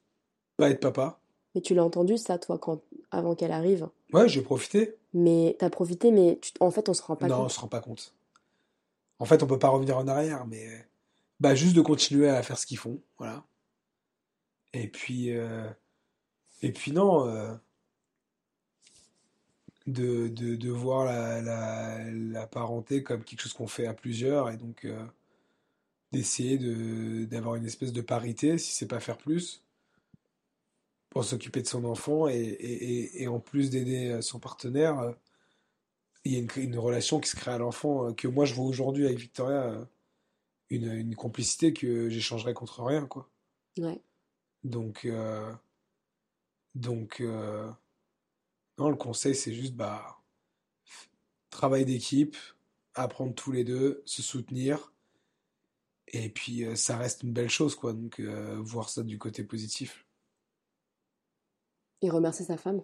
pas 0.59 0.71
être 0.71 0.81
papa. 0.81 1.22
Mais 1.55 1.61
tu 1.61 1.75
l'as 1.75 1.85
entendu, 1.85 2.17
ça, 2.19 2.39
toi, 2.39 2.59
quand... 2.59 2.81
avant 3.11 3.35
qu'elle 3.35 3.53
arrive. 3.53 3.89
Ouais, 4.13 4.29
j'ai 4.29 4.43
profité. 4.43 4.97
Mais 5.15 5.57
t'as 5.59 5.71
profité, 5.71 6.11
mais 6.11 6.39
tu- 6.41 6.53
en 6.61 6.71
fait, 6.71 6.89
on 6.89 6.95
se 6.95 7.03
rend 7.03 7.17
pas 7.17 7.27
Non, 7.29 7.37
on 7.37 7.43
compte. 7.43 7.51
se 7.53 7.61
rend 7.61 7.69
pas 7.69 7.81
compte. 7.81 8.15
En 9.19 9.25
fait, 9.25 9.43
on 9.43 9.47
peut 9.47 9.59
pas 9.59 9.69
revenir 9.69 9.97
en 9.99 10.09
arrière, 10.09 10.47
mais 10.47 10.87
bah 11.41 11.55
juste 11.55 11.75
de 11.77 11.81
continuer 11.83 12.29
à 12.29 12.43
faire 12.43 12.59
ce 12.59 12.67
qu'ils 12.67 12.79
font, 12.79 13.01
voilà. 13.19 13.45
Et 14.73 14.89
puis, 14.89 15.31
euh, 15.37 15.69
et 16.63 16.73
puis 16.73 16.93
non, 16.93 17.27
euh, 17.29 17.55
de, 19.87 20.29
de, 20.29 20.57
de 20.57 20.71
voir 20.71 21.05
la, 21.05 21.41
la, 21.43 22.11
la 22.11 22.47
parenté 22.47 23.03
comme 23.03 23.23
quelque 23.25 23.41
chose 23.41 23.53
qu'on 23.53 23.67
fait 23.67 23.87
à 23.87 23.95
plusieurs, 23.95 24.51
et 24.51 24.57
donc 24.57 24.85
euh, 24.85 25.05
d'essayer 26.13 26.59
de 26.59 27.25
d'avoir 27.25 27.57
une 27.57 27.67
espèce 27.67 27.93
de 27.93 28.01
parité, 28.01 28.59
si 28.59 28.73
c'est 28.73 28.87
pas 28.89 29.01
faire 29.01 29.19
plus, 29.19 29.63
pour 31.13 31.25
s'occuper 31.25 31.61
de 31.61 31.67
son 31.67 31.85
enfant, 31.85 32.27
et, 32.27 32.35
et, 32.37 33.23
et, 33.23 33.29
en 33.29 33.39
plus 33.39 33.69
d'aider 33.69 34.11
euh, 34.13 34.23
son 34.23 34.41
partenaire. 34.41 34.99
euh, 34.99 35.13
il 36.25 36.33
y 36.33 36.37
a 36.37 36.39
une, 36.39 36.49
une 36.57 36.79
relation 36.79 37.21
qui 37.21 37.29
se 37.29 37.37
crée 37.37 37.51
à 37.51 37.59
l'enfant 37.59 38.09
euh, 38.09 38.13
que 38.15 38.29
moi 38.29 38.47
je 38.47 38.55
vois 38.55 38.65
aujourd'hui 38.65 39.05
avec 39.05 39.19
Victoria, 39.19 39.87
une, 40.71 40.91
une 40.91 41.15
complicité 41.17 41.75
que 41.75 42.09
j'échangerais 42.09 42.55
contre 42.55 42.83
rien, 42.83 43.07
quoi. 43.07 43.29
Ouais. 43.79 44.01
Donc, 44.65 45.05
euh, 45.05 45.53
donc 46.75 47.21
euh, 47.21 47.71
non, 48.79 48.89
le 48.89 48.97
conseil 48.97 49.35
c'est 49.35 49.53
juste 49.53 49.75
bah, 49.75 50.23
travail 51.51 51.85
d'équipe, 51.85 52.37
apprendre 52.95 53.35
tous 53.35 53.53
les 53.53 53.65
deux, 53.65 54.03
se 54.07 54.23
soutenir, 54.23 54.95
et 56.09 56.31
puis 56.31 56.65
ça 56.77 56.97
reste 56.97 57.23
une 57.23 57.33
belle 57.35 57.51
chose, 57.51 57.75
quoi. 57.75 57.93
Donc, 57.93 58.19
euh, 58.21 58.57
voir 58.61 58.89
ça 58.89 59.03
du 59.03 59.19
côté 59.19 59.45
positif. 59.45 60.07
Et 62.03 62.11
remercier 62.11 62.45
sa 62.45 62.57
femme. 62.57 62.83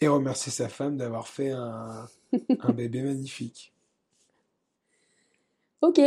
Et 0.00 0.06
remercier 0.06 0.52
sa 0.52 0.68
femme 0.68 0.96
d'avoir 0.96 1.26
fait 1.26 1.50
un, 1.50 2.06
un 2.60 2.72
bébé 2.72 3.02
magnifique. 3.02 3.74
Ok. 5.80 6.00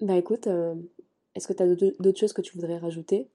Bah 0.00 0.16
écoute, 0.16 0.46
euh, 0.46 0.74
est-ce 1.34 1.46
que 1.46 1.52
t'as 1.52 1.66
d'autres 1.66 1.94
d'autres 2.00 2.18
choses 2.18 2.32
que 2.32 2.42
tu 2.42 2.54
voudrais 2.54 2.78
rajouter? 2.78 3.28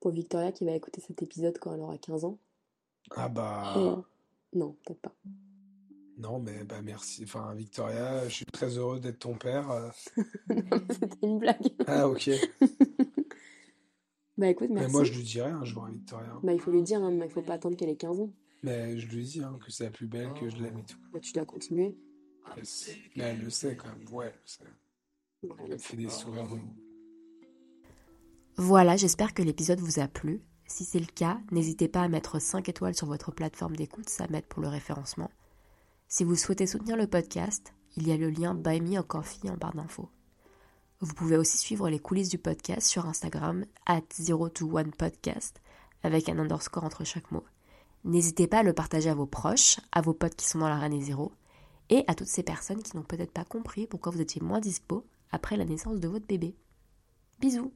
Pour 0.00 0.12
Victoria 0.12 0.52
qui 0.52 0.64
va 0.64 0.72
écouter 0.72 1.00
cet 1.00 1.22
épisode 1.22 1.58
quand 1.58 1.74
elle 1.74 1.80
aura 1.80 1.98
15 1.98 2.24
ans? 2.24 2.38
Ah 3.10 3.28
bah. 3.28 3.74
Euh, 3.76 3.96
non, 4.52 4.76
peut-être 4.84 5.00
pas. 5.00 5.14
Non, 6.18 6.38
mais 6.38 6.62
bah 6.64 6.82
merci. 6.82 7.24
Enfin, 7.24 7.54
Victoria, 7.54 8.28
je 8.28 8.34
suis 8.34 8.46
très 8.46 8.76
heureux 8.76 9.00
d'être 9.00 9.18
ton 9.18 9.34
père. 9.36 9.92
C'était 10.90 11.26
une 11.26 11.38
blague. 11.38 11.72
Ah, 11.86 12.08
ok. 12.08 12.30
Bah 14.36 14.48
écoute, 14.48 14.68
Mais 14.70 14.80
merci. 14.80 14.92
moi, 14.92 15.04
je 15.04 15.12
lui 15.12 15.22
dirai 15.22 15.50
un 15.50 15.64
jour 15.64 15.84
à 15.84 15.90
Victoria. 15.90 16.38
Bah 16.42 16.52
il 16.52 16.60
faut 16.60 16.70
lui 16.72 16.82
dire, 16.82 17.02
hein, 17.02 17.10
mais 17.12 17.26
il 17.26 17.30
faut 17.30 17.42
pas 17.42 17.54
attendre 17.54 17.76
qu'elle 17.76 17.88
ait 17.88 17.96
15 17.96 18.20
ans. 18.20 18.30
Mais 18.62 18.98
je 18.98 19.06
lui 19.08 19.24
dis 19.24 19.42
hein, 19.42 19.58
que 19.64 19.70
c'est 19.70 19.84
la 19.84 19.90
plus 19.90 20.06
belle, 20.06 20.32
que 20.34 20.48
je 20.48 20.56
l'aime 20.56 20.78
et 20.78 20.84
tout. 20.84 20.98
Bah, 21.12 21.20
tu 21.20 21.32
dois 21.32 21.44
continuer. 21.44 21.96
Yes. 22.56 22.90
Mais 23.16 23.24
elle 23.24 23.40
le 23.40 23.50
sait 23.50 23.76
quand 23.76 23.88
même. 23.88 24.08
Ouais, 24.12 24.26
elle 24.26 24.32
le 24.32 24.46
sait. 24.46 24.64
Elle 25.42 25.70
me 25.72 25.78
fait 25.78 25.96
des 25.96 26.08
sourires. 26.08 26.48
Voilà, 28.56 28.96
j'espère 28.96 29.34
que 29.34 29.42
l'épisode 29.42 29.80
vous 29.80 30.00
a 30.00 30.08
plu. 30.08 30.42
Si 30.66 30.84
c'est 30.84 31.00
le 31.00 31.06
cas, 31.06 31.38
n'hésitez 31.50 31.88
pas 31.88 32.02
à 32.02 32.08
mettre 32.08 32.40
5 32.40 32.68
étoiles 32.68 32.94
sur 32.94 33.06
votre 33.06 33.32
plateforme 33.32 33.76
d'écoute, 33.76 34.08
ça 34.08 34.26
m'aide 34.28 34.46
pour 34.46 34.62
le 34.62 34.68
référencement. 34.68 35.30
Si 36.08 36.24
vous 36.24 36.36
souhaitez 36.36 36.66
soutenir 36.66 36.96
le 36.96 37.06
podcast, 37.06 37.74
il 37.96 38.08
y 38.08 38.12
a 38.12 38.16
le 38.16 38.30
lien 38.30 38.54
Buy 38.54 38.80
Me 38.80 38.98
a 38.98 39.02
Coffee 39.02 39.50
en 39.50 39.56
barre 39.56 39.74
d'infos. 39.74 40.08
Vous 41.04 41.12
pouvez 41.12 41.36
aussi 41.36 41.58
suivre 41.58 41.90
les 41.90 41.98
coulisses 41.98 42.30
du 42.30 42.38
podcast 42.38 42.88
sur 42.88 43.04
Instagram, 43.04 43.66
at 43.84 44.00
021podcast, 44.18 45.60
avec 46.02 46.30
un 46.30 46.38
underscore 46.38 46.82
entre 46.82 47.04
chaque 47.04 47.30
mot. 47.30 47.44
N'hésitez 48.04 48.46
pas 48.46 48.60
à 48.60 48.62
le 48.62 48.72
partager 48.72 49.10
à 49.10 49.14
vos 49.14 49.26
proches, 49.26 49.80
à 49.92 50.00
vos 50.00 50.14
potes 50.14 50.34
qui 50.34 50.48
sont 50.48 50.60
dans 50.60 50.68
la 50.70 50.78
l'année 50.78 51.02
zéro, 51.02 51.32
et 51.90 52.04
à 52.06 52.14
toutes 52.14 52.28
ces 52.28 52.42
personnes 52.42 52.82
qui 52.82 52.96
n'ont 52.96 53.02
peut-être 53.02 53.32
pas 53.32 53.44
compris 53.44 53.86
pourquoi 53.86 54.12
vous 54.12 54.22
étiez 54.22 54.40
moins 54.40 54.60
dispo 54.60 55.04
après 55.30 55.58
la 55.58 55.66
naissance 55.66 56.00
de 56.00 56.08
votre 56.08 56.26
bébé. 56.26 56.56
Bisous 57.38 57.70